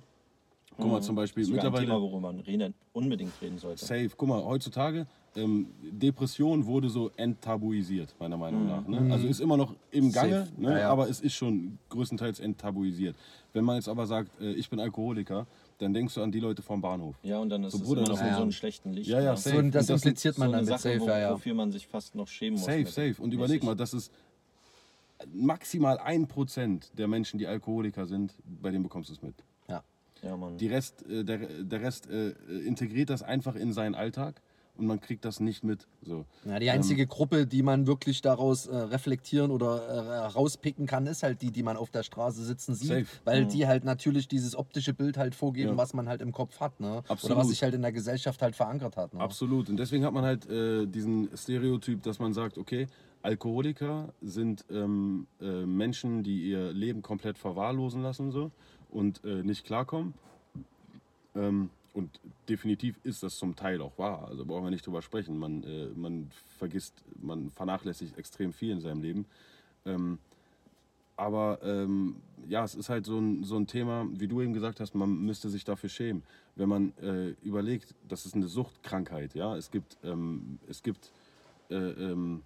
[0.77, 1.85] Guck mal, zum Beispiel Sogar ein mittlerweile.
[1.87, 3.85] Thema, worüber man reden, unbedingt reden sollte.
[3.85, 4.09] Safe.
[4.15, 8.87] Guck mal, heutzutage, ähm, Depression wurde so enttabuisiert, meiner Meinung nach.
[8.87, 9.11] Ne?
[9.11, 10.71] Also ist immer noch im Gange, ne?
[10.71, 10.89] Ja, ja.
[10.89, 13.15] aber es ist schon größtenteils enttabuisiert.
[13.53, 15.47] Wenn man jetzt aber sagt, äh, ich bin Alkoholiker,
[15.79, 17.15] dann denkst du an die Leute vom Bahnhof.
[17.23, 19.09] Ja, und dann ist So, es Bruder, immer noch das in so einem schlechten Licht.
[19.09, 19.55] Ja, ja, safe.
[19.55, 21.19] So, und das Und das impliziert so man eine dann mit Sache, Safe, wo, ja,
[21.19, 21.33] ja.
[21.33, 22.65] wofür man sich fast noch schämen muss.
[22.65, 23.15] Safe, safe.
[23.21, 23.63] Und überleg Mäßig.
[23.63, 24.11] mal, das ist
[25.33, 29.35] maximal ein Prozent der Menschen, die Alkoholiker sind, bei denen bekommst du es mit.
[30.23, 30.37] Ja.
[30.37, 30.57] Mann.
[30.57, 32.29] Die Rest, äh, der, der Rest äh,
[32.65, 34.41] integriert das einfach in seinen Alltag
[34.75, 35.87] und man kriegt das nicht mit.
[36.01, 36.25] So.
[36.45, 41.21] Ja, die einzige Gruppe, die man wirklich daraus äh, reflektieren oder äh, rauspicken kann, ist
[41.21, 43.05] halt die, die man auf der Straße sitzen sieht, Safe.
[43.23, 45.77] weil die halt natürlich dieses optische Bild halt vorgeben, Ja.
[45.77, 47.03] was man halt im Kopf hat, ne?
[47.23, 49.13] Oder was sich halt in der Gesellschaft halt verankert hat.
[49.13, 49.19] Ne?
[49.19, 49.69] Absolut.
[49.69, 52.87] Und deswegen hat man halt äh, diesen Stereotyp, dass man sagt, okay,
[53.21, 58.51] Alkoholiker sind ähm, äh, Menschen, die ihr Leben komplett verwahrlosen lassen so,
[58.93, 60.13] und äh, nicht klarkommen.
[61.35, 64.27] Ähm, und definitiv ist das zum Teil auch wahr.
[64.27, 65.37] Also brauchen wir nicht drüber sprechen.
[65.37, 69.25] Man, äh, man vergisst, man vernachlässigt extrem viel in seinem Leben.
[69.85, 70.17] Ähm,
[71.15, 72.15] aber ähm,
[72.47, 75.23] ja, es ist halt so ein, so ein Thema, wie du eben gesagt hast, man
[75.23, 76.23] müsste sich dafür schämen.
[76.55, 81.11] Wenn man äh, überlegt, das ist eine Suchtkrankheit, ja, es gibt, ähm, es gibt,
[81.69, 82.41] äh, ähm,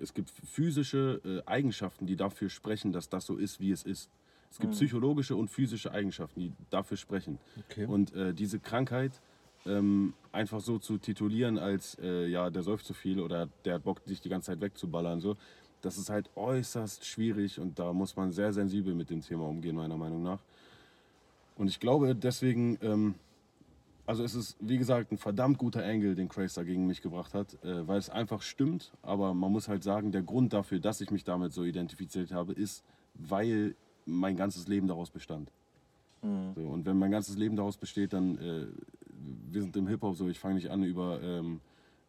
[0.00, 4.10] es gibt physische äh, Eigenschaften, die dafür sprechen, dass das so ist, wie es ist.
[4.50, 7.38] Es gibt psychologische und physische Eigenschaften, die dafür sprechen.
[7.70, 7.84] Okay.
[7.86, 9.20] Und äh, diese Krankheit
[9.66, 13.84] ähm, einfach so zu titulieren als, äh, ja, der säuft zu viel oder der hat
[13.84, 15.36] Bock, dich die ganze Zeit wegzuballern, so,
[15.80, 19.76] das ist halt äußerst schwierig und da muss man sehr sensibel mit dem Thema umgehen,
[19.76, 20.40] meiner Meinung nach.
[21.56, 23.14] Und ich glaube deswegen, ähm,
[24.06, 27.34] also es ist, wie gesagt, ein verdammt guter Angle, den Craze da gegen mich gebracht
[27.34, 31.00] hat, äh, weil es einfach stimmt, aber man muss halt sagen, der Grund dafür, dass
[31.00, 32.84] ich mich damit so identifiziert habe, ist,
[33.14, 33.74] weil
[34.08, 35.50] mein ganzes Leben daraus bestand.
[36.56, 38.66] So, und wenn mein ganzes Leben daraus besteht, dann, äh,
[39.50, 41.60] wir sind im Hip-Hop so, ich fange nicht an, über, ähm,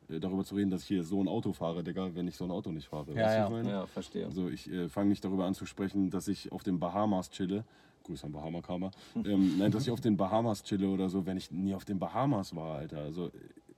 [0.09, 2.45] äh, darüber zu reden, dass ich hier so ein Auto fahre, Digga, wenn ich so
[2.45, 3.13] ein Auto nicht fahre.
[3.13, 3.45] Ja, ja.
[3.45, 3.69] ich meine?
[3.69, 4.25] Ja, verstehe.
[4.25, 7.63] Also ich äh, fange nicht darüber an zu sprechen, dass ich auf den Bahamas chille.
[8.03, 8.91] Grüß an Bahama Karma.
[9.15, 11.99] Ähm, nein, dass ich auf den Bahamas chille oder so, wenn ich nie auf den
[11.99, 12.99] Bahamas war, Alter.
[12.99, 13.31] Also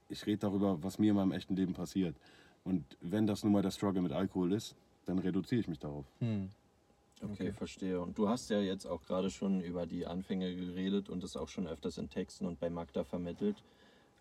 [0.07, 2.15] ich rede darüber, was mir in meinem echten Leben passiert.
[2.64, 4.76] Und wenn das nun mal der Struggle mit Alkohol ist,
[5.06, 6.06] dann reduziere ich mich darauf.
[7.22, 8.02] Okay, verstehe.
[8.02, 11.49] Und du hast ja jetzt auch gerade schon über die Anfänge geredet und es auch
[11.49, 13.64] schon öfters in Texten und bei Magda vermittelt,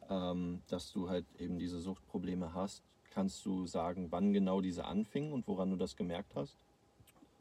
[0.09, 2.83] ähm, dass du halt eben diese Suchtprobleme hast.
[3.11, 6.57] Kannst du sagen, wann genau diese anfingen und woran du das gemerkt hast?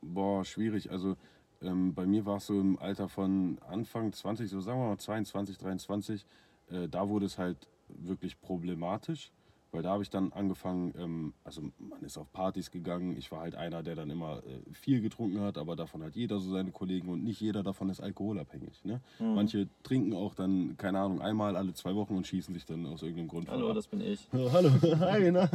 [0.02, 0.92] Boah, schwierig.
[0.92, 1.18] Also
[1.62, 4.98] ähm, bei mir war es so im Alter von Anfang 20, so sagen wir mal
[4.98, 6.26] 22, 23,
[6.70, 9.32] äh, da wurde es halt wirklich problematisch,
[9.72, 13.42] weil da habe ich dann angefangen, ähm, also man ist auf Partys gegangen, ich war
[13.42, 16.72] halt einer, der dann immer äh, viel getrunken hat, aber davon hat jeder so seine
[16.72, 18.84] Kollegen und nicht jeder davon ist alkoholabhängig.
[18.84, 19.02] Ne?
[19.20, 23.04] Manche trinken auch dann, keine Ahnung, einmal alle zwei Wochen und schießen sich dann aus
[23.04, 24.28] irgendeinem Grund Hallo, das bin ich.
[24.34, 24.70] Hallo,
[25.00, 25.50] hi, ne?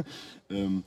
[0.49, 0.83] ähm,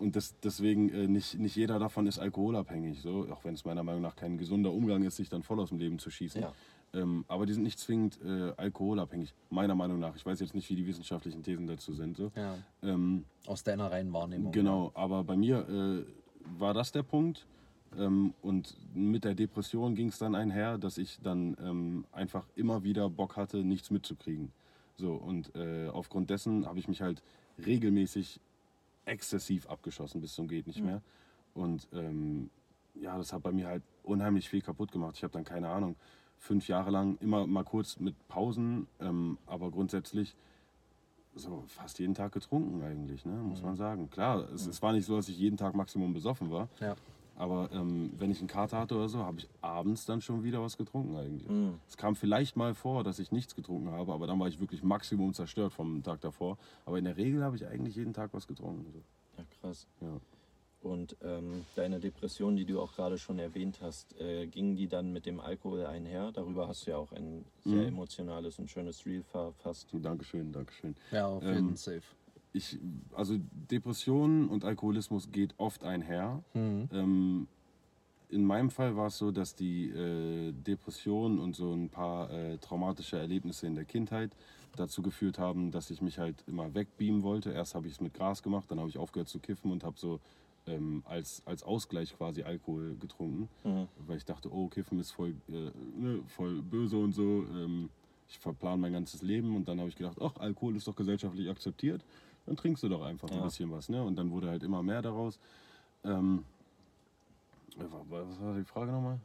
[0.00, 3.82] und das, deswegen, äh, nicht, nicht jeder davon ist alkoholabhängig, so, auch wenn es meiner
[3.82, 6.40] Meinung nach kein gesunder Umgang ist, sich dann voll aus dem Leben zu schießen.
[6.40, 6.52] Ja.
[6.92, 10.16] Ähm, aber die sind nicht zwingend äh, alkoholabhängig, meiner Meinung nach.
[10.16, 12.16] Ich weiß jetzt nicht, wie die wissenschaftlichen Thesen dazu sind.
[12.16, 12.32] So.
[12.34, 12.56] Ja.
[12.82, 14.52] Ähm, Aus deiner reinen Wahrnehmung.
[14.52, 16.04] Genau, aber bei mir äh,
[16.58, 17.46] war das der Punkt.
[17.96, 22.82] Ähm, und mit der Depression ging es dann einher, dass ich dann ähm, einfach immer
[22.84, 24.52] wieder Bock hatte, nichts mitzukriegen.
[24.96, 27.22] So, und äh, aufgrund dessen habe ich mich halt
[27.64, 28.40] regelmäßig
[29.06, 31.02] exzessiv abgeschossen bis zum geht nicht mehr.
[31.54, 32.50] Und ähm,
[32.94, 35.16] ja, das hat bei mir halt unheimlich viel kaputt gemacht.
[35.16, 35.96] Ich habe dann keine Ahnung,
[36.40, 40.34] fünf Jahre lang immer mal kurz mit Pausen, ähm, aber grundsätzlich
[41.36, 44.10] so fast jeden Tag getrunken eigentlich, ne, muss man sagen.
[44.10, 46.96] Klar, es, es war nicht so, dass ich jeden Tag Maximum besoffen war, Ja.
[47.36, 50.60] aber ähm, wenn ich einen Kater hatte oder so, habe ich abends dann schon wieder
[50.60, 51.48] was getrunken eigentlich.
[51.48, 51.74] Mhm.
[51.86, 54.82] Es kam vielleicht mal vor, dass ich nichts getrunken habe, aber dann war ich wirklich
[54.82, 56.58] Maximum zerstört vom Tag davor.
[56.84, 58.86] Aber in der Regel habe ich eigentlich jeden Tag was getrunken.
[58.92, 58.98] So.
[59.38, 59.86] Ja, krass.
[60.00, 60.08] Ja.
[60.82, 65.12] Und ähm, deine Depression, die du auch gerade schon erwähnt hast, äh, ging die dann
[65.12, 66.32] mit dem Alkohol einher?
[66.32, 67.88] Darüber hast du ja auch ein sehr Mhm.
[67.88, 69.88] emotionales und schönes Reel verfasst.
[69.92, 70.94] Dankeschön, Dankeschön.
[71.12, 72.02] Ja, auf Ähm, jeden Safe.
[72.52, 72.78] Ich,
[73.14, 73.36] also
[73.70, 76.42] Depressionen und Alkoholismus geht oft einher.
[76.54, 76.88] Mhm.
[76.92, 77.46] Ähm,
[78.30, 82.56] in meinem Fall war es so, dass die äh, Depression und so ein paar äh,
[82.58, 84.30] traumatische Erlebnisse in der Kindheit
[84.76, 87.50] dazu geführt haben, dass ich mich halt immer wegbeamen wollte.
[87.50, 89.98] Erst habe ich es mit Gras gemacht, dann habe ich aufgehört zu kiffen und habe
[89.98, 90.20] so
[90.66, 93.88] ähm, als, als Ausgleich quasi Alkohol getrunken, Mhm.
[94.06, 97.44] weil ich dachte, oh, Kiffen ist voll, äh, ne, voll böse und so.
[97.52, 97.90] Ähm,
[98.28, 101.48] ich verplan mein ganzes Leben und dann habe ich gedacht, ach, Alkohol ist doch gesellschaftlich
[101.50, 102.04] akzeptiert,
[102.46, 103.42] dann trinkst du doch einfach ein Ja.
[103.44, 103.88] bisschen was.
[103.88, 104.02] Ne?
[104.02, 105.38] Und dann wurde halt immer mehr daraus.
[106.04, 106.44] Ähm,
[107.76, 109.18] äh, wa- was war die Frage nochmal?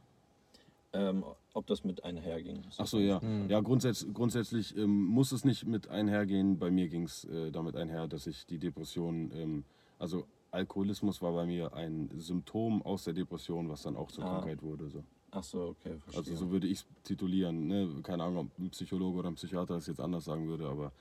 [0.94, 2.64] Ähm, ob das mit einherging.
[2.78, 3.22] Ach so, ja.
[3.50, 6.58] Ja, grundsätzlich, grundsätzlich ähm, muss es nicht mit einhergehen.
[6.58, 9.64] Bei mir ging es äh, damit einher, dass ich die Depression, ähm,
[10.00, 10.26] also
[10.56, 14.30] Alkoholismus war bei mir ein Symptom aus der Depression, was dann auch zur Ah.
[14.40, 14.90] Krankheit wurde.
[14.90, 15.04] So.
[15.32, 16.34] Ach so, okay, verstehe.
[16.34, 17.68] Also so würde ich es titulieren.
[17.68, 17.90] Ne?
[18.04, 20.92] Keine Ahnung, ob ein Psychologe oder ein Psychiater es jetzt anders sagen würde, aber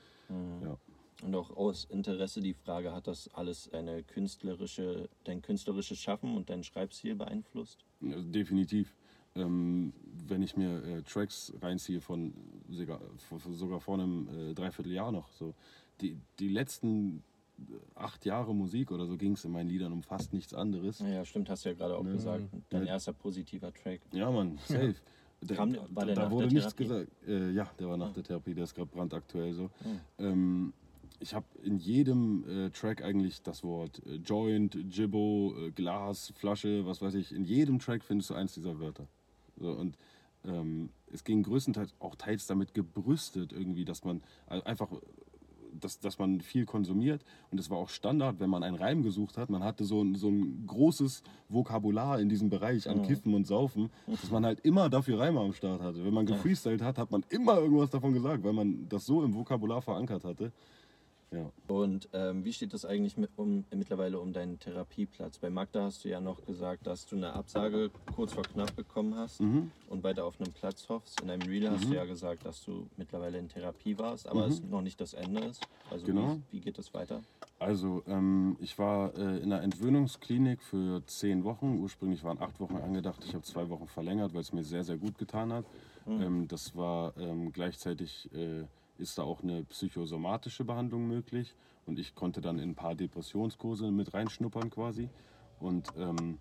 [0.61, 0.77] ja.
[1.23, 6.49] Und auch aus Interesse die Frage, hat das alles eine künstlerische, dein künstlerisches Schaffen und
[6.49, 7.85] dein Schreibstil beeinflusst?
[8.01, 8.93] Ja, Definitiv.
[9.35, 9.93] Ähm,
[10.27, 12.33] wenn ich mir äh, Tracks reinziehe von
[12.69, 12.99] sogar,
[13.51, 15.53] sogar vor einem äh, Dreivierteljahr noch, so
[16.01, 17.23] die, die letzten
[17.95, 20.99] acht Jahre Musik oder so ging es in meinen Liedern um fast nichts anderes.
[20.99, 22.43] Ja, stimmt, hast du ja gerade auch gesagt.
[22.69, 24.01] Dein erster positiver Track.
[24.11, 24.95] Ja, Mann, safe.
[25.41, 27.11] Da, Kam der- war da, der da nach wurde der nichts gesagt.
[27.27, 29.69] Äh, ja, der war nach der Therapie, der ist gerade brandaktuell so.
[29.83, 30.23] Oh.
[30.23, 30.73] Ähm,
[31.19, 36.85] ich habe in jedem äh, Track eigentlich das Wort äh, Joint, Jibbo, äh, Glas, Flasche,
[36.85, 37.31] was weiß ich.
[37.33, 39.07] In jedem Track findest du eins dieser Wörter.
[39.57, 39.97] So, und
[40.43, 44.89] ähm, es ging größtenteils auch teils damit gebrüstet irgendwie, dass man äh, einfach
[45.79, 47.23] dass, dass man viel konsumiert.
[47.51, 49.49] Und es war auch Standard, wenn man einen Reim gesucht hat.
[49.49, 53.89] Man hatte so ein, so ein großes Vokabular in diesem Bereich an Kiffen und Saufen,
[54.07, 56.03] dass man halt immer dafür Reime am Start hatte.
[56.03, 59.33] Wenn man gefreestylt hat, hat man immer irgendwas davon gesagt, weil man das so im
[59.33, 60.51] Vokabular verankert hatte.
[61.31, 61.51] Ja.
[61.67, 65.39] Und ähm, wie steht das eigentlich mit, um, mittlerweile um deinen Therapieplatz?
[65.39, 69.15] Bei Magda hast du ja noch gesagt, dass du eine Absage kurz vor knapp bekommen
[69.15, 69.71] hast Mhm.
[69.89, 71.19] und weiter auf einen Platz hoffst.
[71.21, 74.61] In deinem Reel hast du ja gesagt, dass du mittlerweile in Therapie warst, aber es
[74.63, 75.65] noch nicht das Ende ist.
[75.89, 76.15] Also Mhm.
[76.15, 76.35] Genau.
[76.51, 77.21] wie, wie geht es weiter?
[77.57, 81.79] Also, ähm, ich war äh, in einer Entwöhnungsklinik für zehn Wochen.
[81.79, 83.23] Ursprünglich waren acht Wochen angedacht.
[83.25, 85.65] Ich habe zwei Wochen verlängert, weil es mir sehr, sehr gut getan hat.
[86.07, 88.65] Ähm, das war ähm, gleichzeitig, äh,
[88.97, 91.55] ist da auch eine psychosomatische Behandlung möglich.
[91.85, 95.09] Und ich konnte dann in ein paar Depressionskurse mit reinschnuppern quasi.
[95.59, 96.39] Und ähm,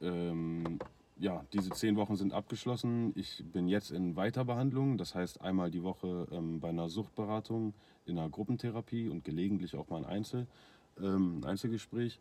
[0.00, 0.78] ähm,
[1.18, 3.12] ja, diese zehn Wochen sind abgeschlossen.
[3.14, 4.98] Ich bin jetzt in Weiterbehandlung.
[4.98, 7.74] Das heißt, einmal die Woche ähm, bei einer Suchtberatung
[8.06, 10.46] in einer Gruppentherapie und gelegentlich auch mal ein Einzel,
[10.98, 12.18] ähm, ein Einzelgespräch.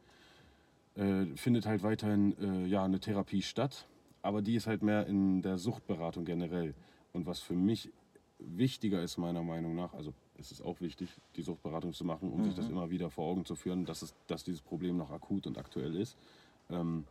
[0.95, 3.88] Äh, findet halt weiterhin äh, ja, eine Therapie statt,
[4.22, 6.76] aber die ist halt mehr in der Suchtberatung generell.
[7.14, 7.90] Und was für mich
[8.46, 12.44] wichtiger ist, meiner Meinung nach, also es ist auch wichtig, die Suchtberatung zu machen, um
[12.44, 15.48] sich das immer wieder vor Augen zu führen, dass, es, dass dieses Problem noch akut
[15.48, 16.18] und aktuell ist.
[16.70, 17.06] Ähm,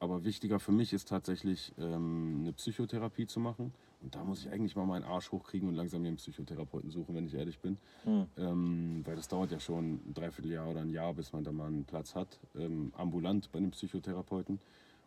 [0.00, 3.72] aber wichtiger für mich ist tatsächlich ähm, eine Psychotherapie zu machen.
[4.00, 7.16] Und da muss ich eigentlich mal meinen Arsch hochkriegen und langsam mir einen Psychotherapeuten suchen,
[7.16, 7.78] wenn ich ehrlich bin.
[8.36, 11.66] Ähm, weil das dauert ja schon ein Dreivierteljahr oder ein Jahr, bis man da mal
[11.66, 14.60] einen Platz hat, ähm, ambulant bei einem Psychotherapeuten.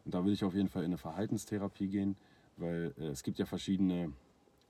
[0.04, 2.18] Und da will ich auf jeden Fall in eine Verhaltenstherapie gehen,
[2.58, 4.12] weil äh, es gibt ja verschiedene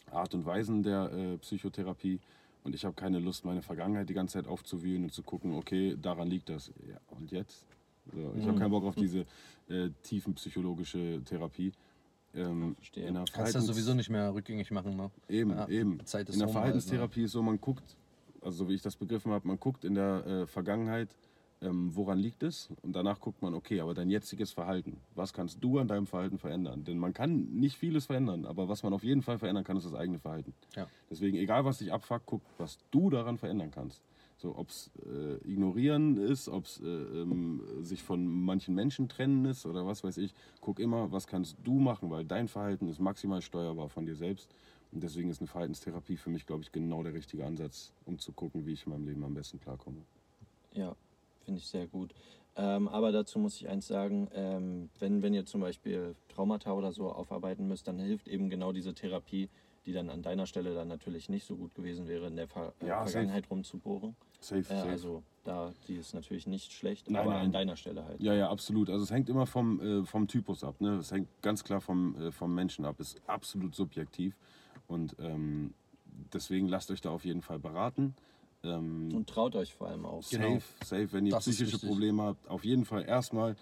[0.09, 2.19] Art und Weisen der äh, Psychotherapie.
[2.63, 5.97] Und ich habe keine Lust, meine Vergangenheit die ganze Zeit aufzuwühlen und zu gucken, okay,
[5.99, 6.71] daran liegt das.
[6.87, 7.65] Ja, und jetzt?
[8.13, 9.25] So, ich habe keinen Bock auf diese
[9.69, 11.71] äh, tiefenpsychologische Therapie.
[12.33, 13.07] Ähm, verstehe.
[13.07, 15.11] in der Kannst das sowieso nicht mehr rückgängig machen, ne?
[15.27, 16.05] Eben, Ja, eben.
[16.05, 17.97] Zeit ist in der Verhaltenstherapie ist so, man guckt,
[18.41, 21.09] also so wie ich das begriffen habe, man guckt in der äh, Vergangenheit,
[21.61, 22.69] ähm, woran liegt es?
[22.81, 26.37] Und danach guckt man, okay, aber dein jetziges Verhalten, was kannst du an deinem Verhalten
[26.37, 26.83] verändern?
[26.83, 29.85] Denn man kann nicht vieles verändern, aber was man auf jeden Fall verändern kann, ist
[29.85, 30.53] das eigene Verhalten.
[30.75, 30.87] Ja.
[31.09, 34.01] Deswegen, egal was dich abfuckt, guck, was du daran verändern kannst.
[34.37, 39.45] So, ob es äh, ignorieren ist, ob es äh, ähm, sich von manchen Menschen trennen
[39.45, 40.33] ist oder was weiß ich.
[40.61, 44.49] Guck immer, was kannst du machen, weil dein Verhalten ist maximal steuerbar von dir selbst.
[44.91, 48.33] Und deswegen ist eine Verhaltenstherapie für mich, glaube ich, genau der richtige Ansatz, um zu
[48.33, 50.01] gucken, wie ich in meinem Leben am besten klarkomme.
[50.73, 50.95] Ja,
[51.43, 52.13] finde ich sehr gut.
[52.55, 56.91] Ähm, aber dazu muss ich eins sagen, ähm, wenn, wenn ihr zum Beispiel Traumata oder
[56.91, 59.49] so aufarbeiten müsst, dann hilft eben genau diese Therapie,
[59.85, 62.73] die dann an deiner Stelle dann natürlich nicht so gut gewesen wäre, in der Ver
[62.81, 63.11] äh, Ja, safe.
[63.11, 64.15] Vergangenheit rumzubohren.
[64.39, 64.89] Safe, Äh, safe.
[64.89, 67.45] also da, die ist natürlich nicht schlecht, Nein, aber nein.
[67.47, 68.21] an deiner Stelle halt.
[68.21, 68.89] Ja, ja, absolut.
[68.89, 70.81] Also es hängt immer vom, äh, vom Typus ab.
[70.81, 70.97] Ne?
[70.97, 72.99] Es hängt ganz klar vom, äh, vom Menschen ab.
[72.99, 74.35] Ist absolut subjektiv.
[74.87, 75.73] Und ähm,
[76.33, 78.13] deswegen lasst euch da auf jeden Fall beraten.
[78.63, 80.21] Ähm, Und traut euch vor allem auch.
[80.23, 81.79] safe, safe, wenn ihr Das psychische.
[81.79, 83.55] Probleme habt, auf jeden Fall erstmal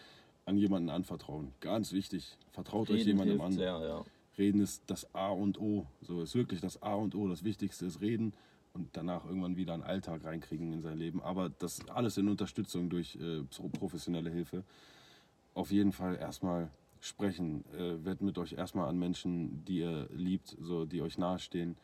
[0.46, 1.54] an jemanden anvertrauen.
[1.62, 2.38] Ganz wichtig.
[2.52, 3.52] Vertraut euch Reden jemandem hilft an.
[3.54, 4.06] sehr, ja.
[4.38, 5.86] Reden ist das A und O.
[6.02, 7.28] So ist wirklich das A und O.
[7.28, 8.34] Das Wichtigste ist Reden
[8.74, 11.22] und danach irgendwann wieder einen Alltag reinkriegen in sein Leben.
[11.22, 14.64] Aber das alles in Unterstützung durch äh, pro- professionelle Hilfe.
[15.54, 16.70] Auf jeden Fall erstmal
[17.00, 17.64] sprechen.
[17.78, 21.76] Äh, mit euch erstmal an Menschen, die ihr liebt, so die euch nahestehen.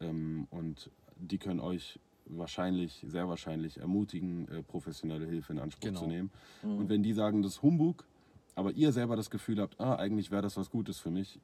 [0.00, 6.00] Ähm, und die können euch wahrscheinlich, sehr wahrscheinlich ermutigen, äh, professionelle Hilfe in Anspruch Genau.
[6.00, 6.30] zu nehmen.
[6.62, 8.04] Und wenn die sagen, das ist Humbug,
[8.54, 11.40] aber ihr selber das Gefühl habt, ah, eigentlich wäre das was Gutes für mich,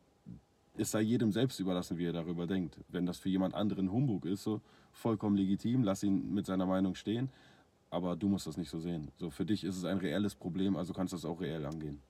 [0.76, 2.78] es sei jedem selbst überlassen, wie er darüber denkt.
[2.88, 4.60] Wenn das für jemand anderen Humbug ist, so
[4.92, 7.30] vollkommen legitim, lass ihn mit seiner Meinung stehen,
[7.90, 9.10] aber du musst das nicht so sehen.
[9.16, 12.00] So für dich ist es ein reelles Problem, also kannst du das auch reell angehen.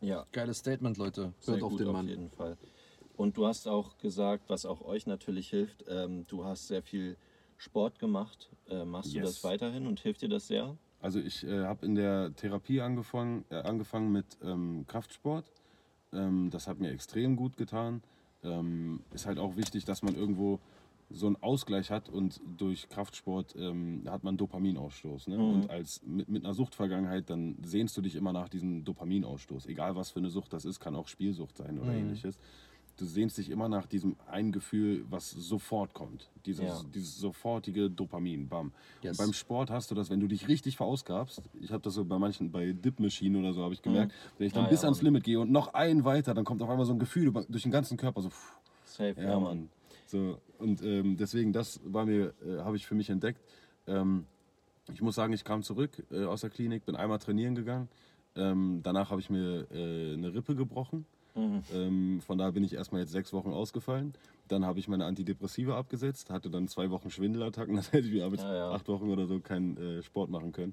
[0.00, 1.32] Ja, Geiles Statement, Leute.
[1.40, 2.08] sehr Hört auf gut den auf Mann.
[2.08, 2.56] jeden Fall.
[3.16, 7.16] Und du hast auch gesagt, was auch euch natürlich hilft, ähm, du hast sehr viel
[7.56, 8.50] Sport gemacht.
[8.68, 9.26] Äh, machst du Yes.
[9.26, 10.76] das weiterhin und hilft dir das sehr?
[11.00, 15.50] Also ich äh, habe in der Therapie angefangen, äh, angefangen mit ähm, Kraftsport.
[16.12, 18.02] Ähm, das hat mir extrem gut getan.
[18.42, 20.58] Ähm, ist halt auch wichtig, dass man irgendwo
[21.10, 25.28] so einen Ausgleich hat und durch Kraftsport ähm, hat man Dopaminausstoß.
[25.28, 25.38] Ne?
[25.38, 29.66] Und als mit, mit einer Suchtvergangenheit, dann sehnst du dich immer nach diesem Dopaminausstoß.
[29.66, 32.38] Egal was für eine Sucht das ist, kann auch Spielsucht sein oder ähnliches.
[32.98, 36.30] Du sehnst dich immer nach diesem einen Gefühl, was sofort kommt.
[36.46, 36.80] Dieses, Ja.
[36.94, 38.72] dieses sofortige Dopamin, bam.
[39.02, 39.18] Yes.
[39.18, 41.42] Beim Sport hast du das, wenn du dich richtig verausgabst.
[41.60, 44.12] Ich habe das so bei manchen, bei Dip-Maschinen oder so, habe ich gemerkt.
[44.38, 45.06] Wenn ich dann Ah, bis ja, ans Mann.
[45.12, 47.72] Limit gehe und noch einen weiter, dann kommt auf einmal so ein Gefühl durch den
[47.72, 48.56] ganzen Körper, so, pff,
[48.86, 49.42] Safe, ja, ja, Mann.
[49.42, 49.68] Mann.
[50.06, 53.42] So, und ähm, deswegen, das war mir, äh, habe ich für mich entdeckt.
[53.86, 54.24] Ähm,
[54.90, 57.88] ich muss sagen, ich kam zurück äh, aus der Klinik, bin einmal trainieren gegangen.
[58.36, 61.04] Ähm, danach habe ich mir äh, eine Rippe gebrochen.
[61.36, 64.14] Ähm, von daher bin ich erstmal jetzt sechs Wochen ausgefallen.
[64.48, 67.74] Dann habe ich meine Antidepressiva abgesetzt, hatte dann zwei Wochen Schwindelattacken.
[67.76, 68.70] Das hätte ich aber Ja, ja.
[68.70, 70.72] acht Wochen oder so keinen äh, Sport machen können.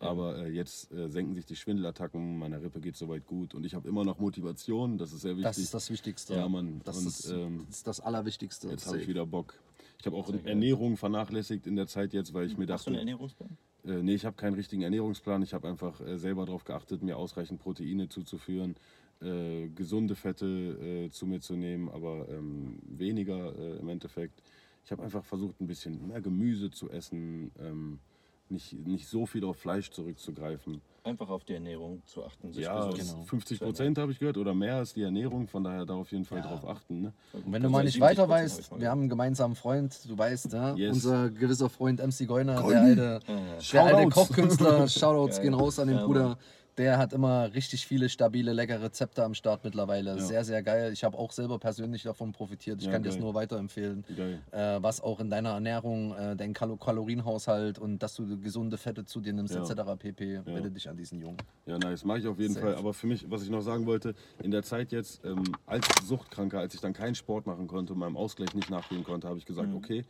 [0.00, 3.74] Aber äh, jetzt äh, senken sich die Schwindelattacken, meiner Rippe geht soweit gut und ich
[3.74, 5.44] habe immer noch Motivation, das ist sehr wichtig.
[5.44, 6.34] Das ist das Wichtigste.
[6.34, 6.80] Ja, Mann.
[6.84, 8.68] Das, Und, ist, ähm, das ist das Allerwichtigste.
[8.68, 9.54] Jetzt habe ich wieder Bock.
[10.00, 10.32] Ich habe auch.
[10.44, 13.58] Ernährung vernachlässigt in der Zeit jetzt, weil ich mir Hast du einen dachte, Ernährungsplan?
[13.84, 15.42] äh, nee, ich habe keinen richtigen Ernährungsplan.
[15.42, 18.76] Ich habe einfach äh, selber darauf geachtet, mir ausreichend Proteine zuzuführen,
[19.22, 24.42] äh, gesunde Fette äh, zu mir zu nehmen, aber ähm, weniger äh, im Endeffekt.
[24.84, 27.98] Ich habe einfach versucht, ein bisschen mehr Gemüse zu essen, ähm,
[28.48, 30.80] nicht, nicht so viel auf Fleisch zurückzugreifen.
[31.04, 32.52] Einfach auf die Ernährung zu achten.
[32.52, 33.22] Sich Ja, genau.
[33.22, 36.10] 50 zu Prozent habe ich gehört oder mehr ist die Ernährung, von daher da auf
[36.10, 36.46] jeden Fall Ja.
[36.48, 37.00] drauf achten.
[37.00, 37.12] Ne?
[37.32, 40.52] Und wenn du mal nicht 70% weiter weißt, wir haben einen gemeinsamen Freund, du weißt,
[40.52, 40.74] ja?
[40.74, 40.92] Yes.
[40.94, 43.20] unser gewisser Freund MC Goiner, der alte,
[43.72, 44.08] der alte.
[44.10, 46.38] Kochkünstler, Shoutouts gehen raus an den Ja, Bruder.
[46.80, 50.12] Der hat immer richtig viele stabile, leckere Rezepte am Start mittlerweile.
[50.16, 50.18] Ja.
[50.18, 50.94] Sehr, sehr geil.
[50.94, 52.80] Ich habe auch selber persönlich davon profitiert.
[52.80, 53.24] Ich Ja, kann dir das geil.
[53.24, 54.02] nur weiterempfehlen.
[54.16, 54.40] Geil.
[54.50, 59.04] Äh, was auch in deiner Ernährung, äh, dein Kalo Kalorienhaushalt und dass du gesunde Fette
[59.04, 59.60] zu dir nimmst, Ja.
[59.62, 59.94] etc.
[59.98, 60.40] pp.
[60.46, 61.36] Wende dich an diesen Jungen.
[61.66, 62.64] Ja, nice, mache ich auf jeden Safe.
[62.68, 62.76] Fall.
[62.76, 66.60] Aber für mich, was ich noch sagen wollte, in der Zeit jetzt ähm, als Suchtkranker,
[66.60, 69.44] als ich dann keinen Sport machen konnte und meinem Ausgleich nicht nachgehen konnte, habe ich
[69.44, 69.76] gesagt, Mhm.
[69.76, 70.06] okay,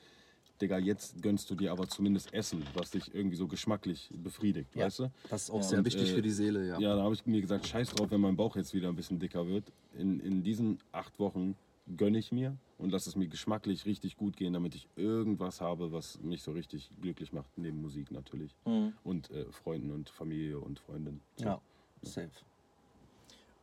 [0.61, 4.87] Digga, jetzt gönnst du dir aber zumindest Essen, was dich irgendwie so geschmacklich befriedigt, Ja.
[4.87, 5.13] weißt du?
[5.29, 5.63] Das ist auch Ja.
[5.63, 6.79] sehr Und, wichtig äh, für die Seele, ja.
[6.79, 9.19] Ja, da habe ich mir gesagt, scheiß drauf, wenn mein Bauch jetzt wieder ein bisschen
[9.19, 9.73] dicker wird.
[9.97, 11.57] In, in diesen acht Wochen
[11.97, 15.93] gönne ich mir und lasse es mir geschmacklich richtig gut gehen, damit ich irgendwas habe,
[15.93, 18.55] was mich so richtig glücklich macht, neben Musik natürlich.
[18.67, 18.93] Mhm.
[19.03, 21.21] Und äh, Freunden und Familie und Freundinnen.
[21.37, 21.45] So.
[21.47, 21.61] Ja,
[22.03, 22.31] safe.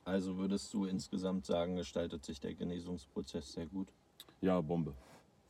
[0.04, 3.90] Also würdest du insgesamt sagen, gestaltet sich der Genesungsprozess sehr gut?
[4.42, 4.94] Ja, Bombe.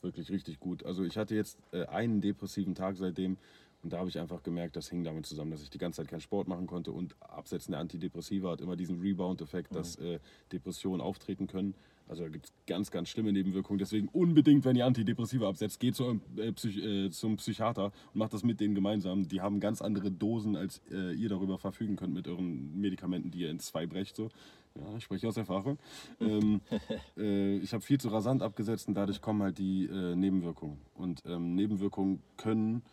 [0.02, 0.86] Wirklich richtig gut.
[0.86, 3.38] Also ich hatte jetzt äh, einen depressiven Tag seitdem
[3.84, 6.10] und da habe ich einfach gemerkt, das hing damit zusammen, dass ich die ganze Zeit
[6.10, 10.20] keinen Sport machen konnte und Absetzen der Antidepressiva hat immer diesen Rebound-Effekt, dass äh,
[10.52, 11.76] Depressionen auftreten können.
[12.08, 13.80] Also da gibt es ganz, ganz schlimme Nebenwirkungen.
[13.80, 18.34] Deswegen unbedingt, wenn ihr Antidepressiva absetzt, geht zu äh, Psych äh, zum Psychiater und macht
[18.34, 19.28] das mit denen gemeinsam.
[19.28, 23.40] Die haben ganz andere Dosen, als äh, ihr darüber verfügen könnt mit euren Medikamenten, die
[23.40, 24.16] ihr in zwei brecht.
[24.16, 24.30] So.
[24.76, 25.78] Ja, ich spreche aus Erfahrung.
[26.20, 26.62] ähm,
[27.18, 30.78] äh, ich habe viel zu rasant abgesetzt und dadurch kommen halt die äh, Nebenwirkungen.
[30.96, 32.84] Und ähm, Nebenwirkungen können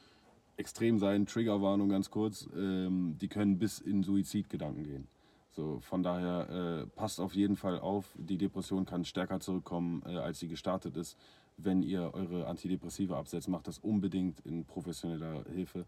[0.57, 5.09] extrem sein, Triggerwarnung ganz kurz, ähm, die können bis in Suizidgedanken gehen.
[5.55, 8.07] So, von daher äh, passt auf jeden Fall auf.
[8.17, 11.17] Die Depression kann stärker zurückkommen, äh, als sie gestartet ist.
[11.57, 15.85] Wenn ihr eure Antidepressiva absetzt, macht das unbedingt in professioneller Hilfe.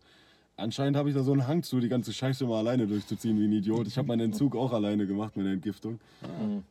[0.58, 3.44] Anscheinend habe ich da so einen Hang zu, die ganze Scheiße mal alleine durchzuziehen wie
[3.44, 3.86] ein Idiot.
[3.88, 5.98] Ich habe meinen Entzug auch alleine gemacht mit der Entgiftung.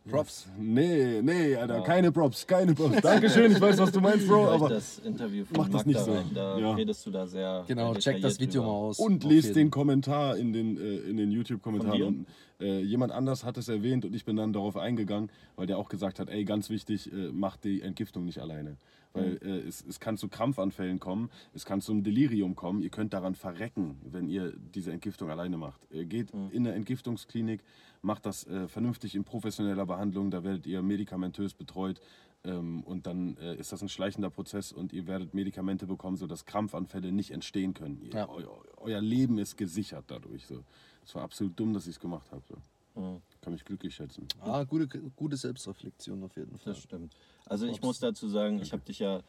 [0.09, 0.47] Props.
[0.57, 2.99] Nee, nee, Alter, keine Props, keine Props.
[3.01, 4.69] Dankeschön, ich weiß, was du meinst, Bro, aber.
[4.69, 6.13] das Interview von mach das nicht so.
[6.13, 6.73] rein, da Ja.
[6.73, 8.73] redest du da sehr Genau, check das Video drüber.
[8.73, 8.97] mal aus.
[8.99, 12.25] Und lest den Kommentar in den, äh, in den YouTube-Kommentaren unten.
[12.59, 15.89] Äh, jemand anders hat es erwähnt und ich bin dann darauf eingegangen, weil der auch
[15.89, 18.77] gesagt hat, ey, ganz wichtig, äh, macht die Entgiftung nicht alleine.
[19.13, 23.13] Weil äh, es, es kann zu Krampfanfällen kommen, es kann zum Delirium kommen, ihr könnt
[23.13, 25.79] daran verrecken, wenn ihr diese Entgiftung alleine macht.
[25.91, 27.61] Äh, geht in eine Entgiftungsklinik,
[28.01, 32.01] macht das äh, vernünftig in professioneller Behandlung, da werdet ihr medikamentös betreut
[32.43, 37.11] ähm, und dann ist das ein schleichender Prozess und ihr werdet Medikamente bekommen, sodass Krampfanfälle
[37.11, 38.01] nicht entstehen können.
[38.01, 38.29] Ihr, Ja.
[38.29, 38.43] eu,
[38.77, 40.45] euer Leben ist gesichert dadurch.
[40.45, 40.63] So.
[41.05, 42.41] Es war absolut dumm, dass ich es gemacht habe.
[42.47, 42.99] So.
[42.99, 43.21] Mhm.
[43.41, 44.27] Kann mich glücklich schätzen.
[44.41, 46.73] Ah, gute, gute Selbstreflexion auf jeden Fall.
[46.73, 47.15] Das stimmt.
[47.45, 49.21] Also ich muss dazu sagen, ich habe dich ja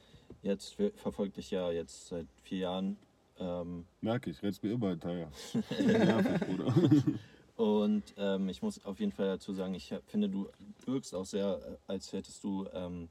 [0.43, 2.97] jetzt, verfolge dich ja jetzt seit vier Jahren.
[3.39, 5.31] Ähm, Merke ich, rennst mir immer hinterher.
[5.81, 6.75] Nervig, Bruder.
[7.57, 10.49] Und ähm, ich muss auf jeden Fall dazu sagen, ich hab- finde, du
[10.87, 13.09] wirkst auch sehr, äh, als hättest du ähm,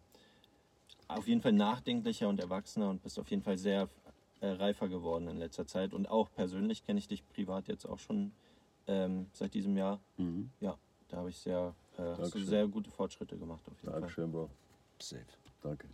[1.08, 3.90] auf jeden Fall nachdenklicher und erwachsener und bist auf jeden Fall sehr
[4.42, 5.94] äh, reifer geworden in letzter Zeit.
[5.94, 8.32] Und auch persönlich kenne ich dich privat jetzt auch schon
[8.88, 10.00] ähm, seit diesem Jahr.
[10.18, 10.50] Mhm.
[10.60, 12.48] Ja, da habe ich sehr, äh, hast du Dankeschön.
[12.48, 14.02] sehr gute Fortschritte gemacht auf jeden Fall.
[14.02, 14.50] Dankeschön, Bro.
[15.00, 15.26] Safe.
[15.62, 15.88] Danke.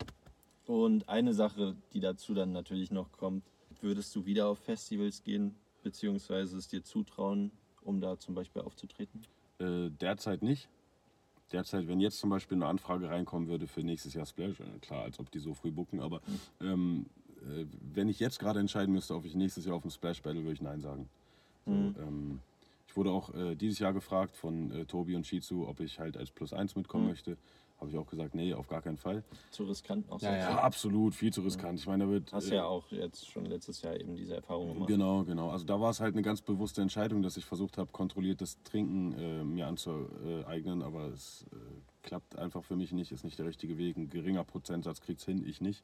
[0.65, 3.43] Und eine Sache, die dazu dann natürlich noch kommt,
[3.81, 7.51] würdest du wieder auf Festivals gehen, beziehungsweise es dir zutrauen,
[7.81, 9.25] um da zum Beispiel aufzutreten?
[9.59, 10.69] Äh, derzeit nicht.
[11.51, 15.03] Derzeit, wenn jetzt zum Beispiel eine Anfrage reinkommen würde für nächstes Jahr Splash, äh, klar,
[15.03, 16.21] als ob die so früh bucken, aber
[16.61, 17.07] ähm,
[17.41, 20.43] äh, wenn ich jetzt gerade entscheiden müsste, ob ich nächstes Jahr auf dem Splash Battle,
[20.43, 21.09] würde ich Nein sagen.
[21.65, 22.39] So, ähm,
[22.91, 26.17] ich wurde auch äh, dieses Jahr gefragt von äh, Tobi und Shizu, ob ich halt
[26.17, 27.37] als Plus 1 mitkommen möchte.
[27.79, 29.23] Habe ich auch gesagt, nee, auf gar keinen Fall.
[29.49, 30.57] Zu riskant auch Ja, ja.
[30.59, 31.79] absolut, viel zu riskant.
[31.79, 32.33] Ich meine, da wird.
[32.33, 34.89] Hast äh, ja auch jetzt schon letztes Jahr eben diese Erfahrung gemacht.
[34.89, 35.51] Genau, genau.
[35.51, 39.13] Also da war es halt eine ganz bewusste Entscheidung, dass ich versucht habe, kontrolliertes Trinken
[39.13, 41.55] äh, mir anzueignen, aber es äh,
[42.03, 43.95] klappt einfach für mich nicht, ist nicht der richtige Weg.
[43.95, 45.81] Ein geringer Prozentsatz kriegt es hin, ich nicht.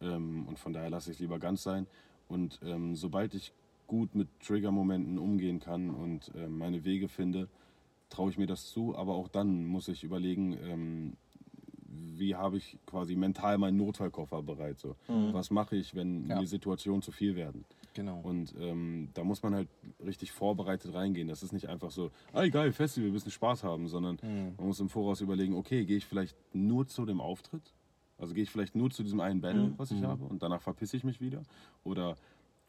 [0.00, 1.88] Ähm, und von daher lasse ich es lieber ganz sein.
[2.28, 3.52] Und ähm, sobald ich
[3.86, 7.48] gut mit Trigger-Momenten umgehen kann und äh, meine Wege finde,
[8.10, 8.96] traue ich mir das zu.
[8.96, 11.12] Aber auch dann muss ich überlegen, ähm,
[11.88, 14.78] wie habe ich quasi mental meinen Notfallkoffer bereit.
[14.78, 14.96] So.
[15.08, 16.40] Was mache ich, wenn Ja.
[16.40, 17.64] mir Situationen zu viel werden?
[17.94, 18.20] Genau.
[18.22, 19.68] Und ähm, da muss man halt
[20.04, 21.28] richtig vorbereitet reingehen.
[21.28, 24.18] Das ist nicht einfach so, ey geil, Festival, wir müssen Spaß haben, sondern
[24.58, 27.72] man muss im Voraus überlegen, okay, gehe ich vielleicht nur zu dem Auftritt?
[28.18, 30.96] Also gehe ich vielleicht nur zu diesem einen Battle, was ich habe, und danach verpisse
[30.96, 31.42] ich mich wieder?
[31.84, 32.16] Oder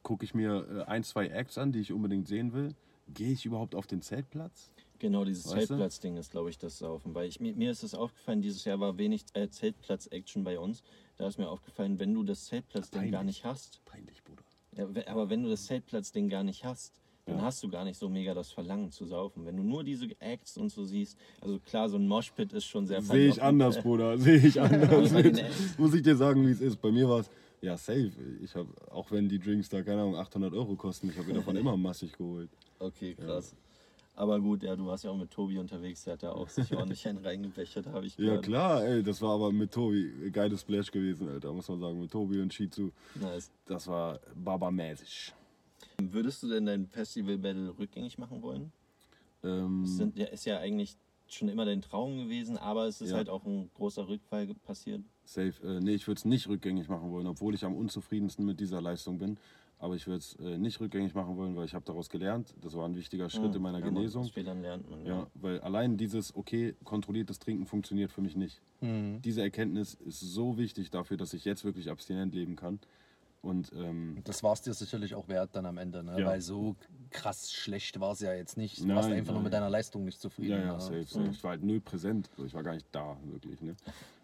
[0.08, 2.74] gucke ich mir äh, ein, zwei Acts an, die ich unbedingt sehen will?
[3.14, 4.72] Gehe ich überhaupt auf den Zeltplatz?
[5.00, 5.44] Genau, dieses?
[5.44, 7.14] Zeltplatz-Ding ist, glaube ich, das Saufen.
[7.14, 10.82] Weil ich, mir, mir ist es aufgefallen, dieses Jahr war wenig äh, Zeltplatz-Action bei uns.
[11.18, 14.44] Da ist mir aufgefallen, wenn du das Zeltplatz-Ding gar nicht hast, Peinlich, Bruder.
[14.78, 16.94] ja, aber wenn du das Zeltplatz-Ding gar nicht hast,
[17.26, 17.42] dann Ja.
[17.42, 19.46] hast du gar nicht so mega das Verlangen zu saufen.
[19.46, 22.88] Wenn du nur diese Acts und so siehst, also klar, so ein Moshpit ist schon
[22.88, 25.12] sehr Sehe ich anders, Bruder, sehe ich anders.
[25.78, 26.82] Muss ich dir sagen, wie es ist.
[26.82, 27.30] Bei mir war es,
[27.62, 28.12] ja, safe.
[28.42, 31.34] Ich habe, auch wenn die Drinks da, keine Ahnung, 800 Euro kosten, ich habe mir
[31.36, 32.50] davon immer massig geholt.
[32.80, 33.56] Okay, krass.
[34.16, 36.72] Aber gut, ja, du warst ja auch mit Tobi unterwegs, der hat da auch sich
[36.76, 38.46] ordentlich einen reingebechert, habe ich Ja, gehört.
[38.46, 42.00] klar, ey, das war aber mit Tobi ein geiles Splash gewesen, Alter, muss man sagen.
[42.02, 42.92] Mit Tobi und Shizu.
[43.16, 43.52] Nice.
[43.66, 45.34] Das war babamäßig.
[46.02, 48.72] Würdest du denn dein Festival-Battle rückgängig machen wollen?
[49.44, 50.96] Ähm, Das sind, ja, ist ja eigentlich
[51.34, 53.18] schon immer dein Traum gewesen, aber es ist Ja.
[53.18, 55.02] halt auch ein großer Rückfall passiert.
[55.26, 55.56] safe.
[55.62, 58.82] Äh, nee, ich würde es nicht rückgängig machen wollen, obwohl ich am unzufriedensten mit dieser
[58.82, 59.38] Leistung bin.
[59.80, 62.56] Aber ich würde es äh, nicht rückgängig machen wollen, weil ich habe daraus gelernt.
[62.62, 64.24] Das war ein wichtiger Schritt in meiner Ja, man, Genesung.
[64.30, 65.06] Fehlern lernt man.
[65.06, 68.60] Ja, weil allein dieses, okay, kontrolliertes Trinken funktioniert für mich nicht.
[68.82, 72.80] Diese Erkenntnis ist so wichtig dafür, dass ich jetzt wirklich abstinent leben kann.
[73.42, 76.20] Und ähm, Das war es dir sicherlich auch wert dann am Ende, ne?
[76.20, 76.26] Ja.
[76.26, 76.76] weil so
[77.12, 78.80] krass schlecht war es ja jetzt nicht.
[78.84, 79.44] Du warst Nein, einfach nur nein.
[79.46, 80.52] mit deiner Leistung nicht zufrieden.
[80.52, 80.80] ja, ja, ne?
[80.82, 81.30] safe, safe.
[81.32, 82.30] Ich war halt null präsent.
[82.46, 83.62] Ich war gar nicht da, wirklich.
[83.62, 83.76] Ne?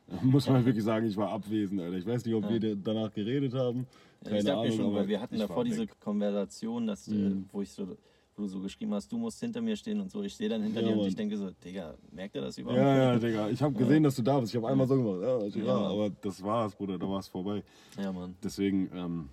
[0.22, 1.96] Muss man wirklich sagen, ich war abwesend, Alter.
[1.98, 3.88] Ich weiß nicht, ob wir da- danach geredet haben.
[4.24, 4.70] Keine ich dachte Ahnung.
[4.70, 5.84] mir schon, aber weil wir hatten davor diese.
[5.84, 5.90] Mhm.
[6.00, 7.98] Konversation, dass, äh, wo ich so
[8.36, 10.22] du so geschrieben hast, du musst hinter mir stehen und so.
[10.24, 12.80] Ich stehe dann hinter Ja, dir und ich denke so, Digga, merkt er das überhaupt?
[12.80, 13.50] Ja, ja, Digga.
[13.50, 14.54] Ich habe gesehen, dass du da bist.
[14.54, 15.22] Ich habe einmal so gemacht.
[15.22, 16.98] Ja, ja, Ja, aber das war's, Bruder.
[16.98, 17.64] Da war es vorbei.
[17.98, 18.36] ja, Mann.
[18.44, 19.30] Deswegen, ähm,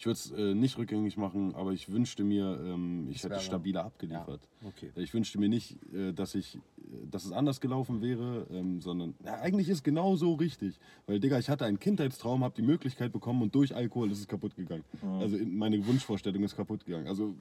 [0.00, 3.84] Ich würde es äh, nicht rückgängig machen, aber ich wünschte mir, ähm, ich hätte stabiler
[3.84, 4.40] abgeliefert.
[4.66, 4.90] Okay.
[4.94, 6.60] Ich wünschte mir nicht, äh, dass ich, äh,
[7.10, 10.80] dass es anders gelaufen wäre, ähm, sondern na, eigentlich ist genau so richtig.
[11.06, 14.26] Weil, Digga, ich hatte einen Kindheitstraum, habe die Möglichkeit bekommen und durch Alkohol ist es
[14.26, 14.84] kaputt gegangen.
[15.18, 17.06] Also in- meine Wunschvorstellung ist kaputt gegangen.
[17.06, 17.34] Also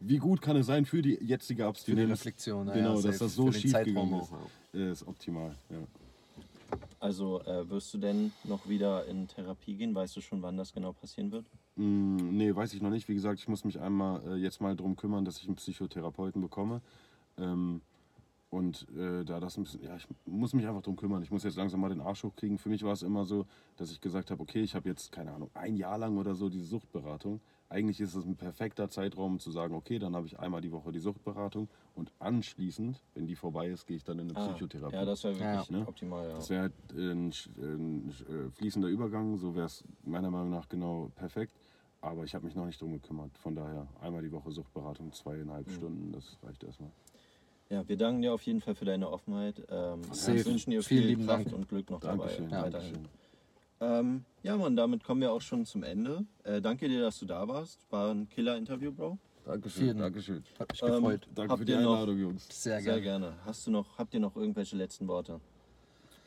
[0.00, 2.12] wie gut kann es sein für die jetzige Abstinenz?
[2.12, 4.32] Reflexion, ja, Genau, ja, dass das so Für schief gegangen auch,
[4.72, 4.80] ist.
[4.80, 5.76] Äh, ist optimal, ja.
[6.98, 9.94] Also äh, wirst du denn noch wieder in Therapie gehen?
[9.94, 11.46] Weißt du schon, wann das genau passieren wird?
[11.76, 13.08] Mm, nee, weiß ich noch nicht.
[13.08, 16.42] Wie gesagt, ich muss mich einmal äh, jetzt mal darum kümmern, dass ich einen Psychotherapeuten
[16.42, 16.82] bekomme.
[17.38, 17.80] Ähm,
[18.50, 21.22] und äh, da das ein bisschen, ja, ich muss mich einfach darum kümmern.
[21.22, 22.58] Ich muss jetzt langsam mal den Arsch hochkriegen.
[22.58, 25.32] Für mich war es immer so, dass ich gesagt habe, okay, ich habe jetzt, keine
[25.32, 27.40] Ahnung, ein Jahr lang oder so diese Suchtberatung.
[27.70, 30.72] Eigentlich ist es ein perfekter Zeitraum, um zu sagen, okay, dann habe ich einmal die
[30.72, 34.96] Woche die Suchtberatung und anschließend, wenn die vorbei ist, gehe ich dann in eine Psychotherapie.
[34.96, 35.78] Ah, Ja, das wäre wirklich Ja.
[35.78, 35.86] Ne?
[35.86, 36.34] optimal, ja.
[36.34, 41.12] Das wäre halt ein, ein äh, fließender Übergang, so wäre es meiner Meinung nach genau
[41.14, 41.54] perfekt.
[42.00, 43.38] Aber ich habe mich noch nicht drum gekümmert.
[43.38, 45.72] Von daher einmal die Woche Suchtberatung, zweieinhalb Mhm.
[45.72, 46.90] Stunden, das reicht erstmal.
[47.68, 49.62] Ja, wir danken dir auf jeden Fall für deine Offenheit.
[49.68, 51.54] Ähm, wir wünschen dir viel lieben Kraft Dank.
[51.54, 52.46] und Glück noch Dankeschön.
[52.50, 52.56] dabei.
[52.56, 52.94] Ja, weiterhin.
[52.94, 53.19] Dankeschön.
[53.80, 56.24] Ähm, ja, Mann, damit kommen wir auch schon zum Ende.
[56.44, 57.80] Äh, danke dir, dass du da warst.
[57.90, 59.18] War ein Killer-Interview, Bro.
[59.46, 60.44] Dankeschön, Vielen- Dankeschön.
[60.58, 61.26] Hat mich Ähm, gefreut.
[61.34, 62.46] Danke für die noch- Einladung, Jungs.
[62.50, 63.00] Sehr Sehr gerne.
[63.02, 63.32] gerne.
[63.46, 65.40] Hast du noch, habt ihr noch irgendwelche letzten Worte?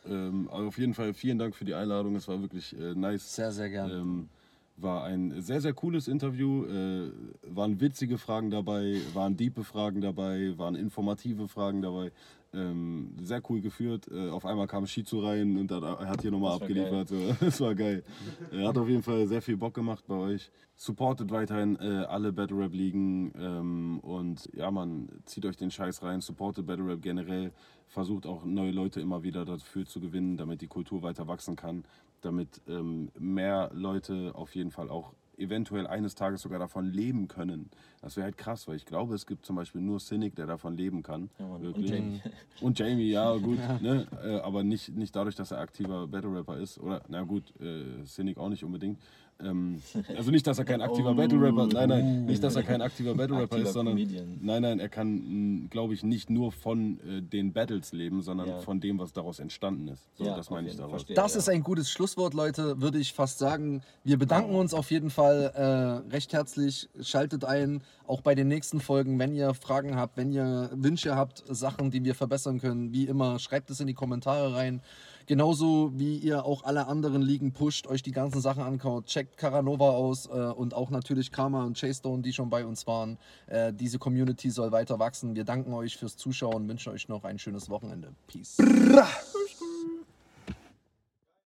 [0.06, 2.16] Ähm, aber auf jeden Fall vielen Dank für die Einladung.
[2.16, 3.36] Es war wirklich äh, nice.
[3.36, 3.94] Sehr, sehr gerne.
[3.94, 4.30] Ähm,
[4.76, 6.66] war ein sehr, sehr cooles Interview.
[6.66, 7.12] Äh,
[7.48, 12.12] waren witzige Fragen dabei, waren diepe Fragen dabei, waren informative Fragen dabei.
[12.54, 14.08] Ähm, sehr cool geführt.
[14.12, 17.10] Äh, auf einmal kam Shizu rein und er hat hier nochmal abgeliefert.
[17.10, 17.16] So.
[17.40, 18.04] Das war geil.
[18.52, 20.52] Er hat auf jeden Fall sehr viel Bock gemacht bei euch.
[20.76, 26.04] Supportet weiterhin äh, alle Battle Rap Ligen ähm, und ja, man zieht euch den Scheiß
[26.04, 26.22] rein.
[26.22, 27.52] Supportet Battle Rap generell.
[27.88, 31.84] Versucht auch neue Leute immer wieder dafür zu gewinnen, damit die Kultur weiter wachsen kann
[32.24, 37.70] damit ähm, mehr Leute auf jeden Fall auch eventuell eines Tages sogar davon leben können.
[38.02, 40.76] Das wäre halt krass, weil ich glaube, es gibt zum Beispiel nur Cynic, der davon
[40.78, 41.30] leben kann.
[41.40, 41.46] Ja.
[41.46, 41.90] Und.
[41.90, 42.22] Jamie.
[42.62, 44.08] Und Jamie, ja gut, Ne?
[44.24, 46.80] Äh, aber nicht, nicht dadurch, dass er aktiver Battle Rapper ist.
[46.80, 49.00] Oder, na gut, äh, Cynic auch nicht unbedingt.
[49.44, 49.82] Ähm,
[50.18, 51.16] also nicht, dass er kein aktiver Oh.
[51.16, 54.40] Battle Rapper, nein, nein, nicht, dass er kein aktiver Battle Rapper Aktiver ist, sondern Comedian.
[54.42, 58.60] nein, nein, er kann, glaube ich, nicht nur von äh, den Battles leben, sondern Ja.
[58.60, 60.04] von dem, was daraus entstanden ist.
[60.18, 60.92] So, Ja, das meine ich daraus.
[60.92, 61.16] verstehe.
[61.16, 61.40] Das Ja.
[61.40, 63.82] ist ein gutes Schlusswort, Leute, würde ich fast sagen.
[64.04, 66.90] Wir bedanken uns auf jeden Fall äh, recht herzlich.
[67.02, 71.44] Schaltet ein, auch bei den nächsten Folgen, wenn ihr Fragen habt, wenn ihr Wünsche habt,
[71.48, 72.92] Sachen, die wir verbessern können.
[72.94, 74.82] Wie immer, schreibt es in die Kommentare rein.
[75.26, 79.06] Genauso wie ihr auch alle anderen Ligen pusht, euch die ganzen Sachen ankaut.
[79.06, 82.86] Checkt Caranova aus äh, und auch natürlich Karma und Chase Stone, die schon bei uns
[82.88, 83.18] waren.
[83.48, 85.36] Äh, diese Community soll weiter wachsen.
[85.36, 88.14] Wir danken euch fürs Zuschauen und wünschen euch noch ein schönes Wochenende.
[88.28, 88.58] Peace.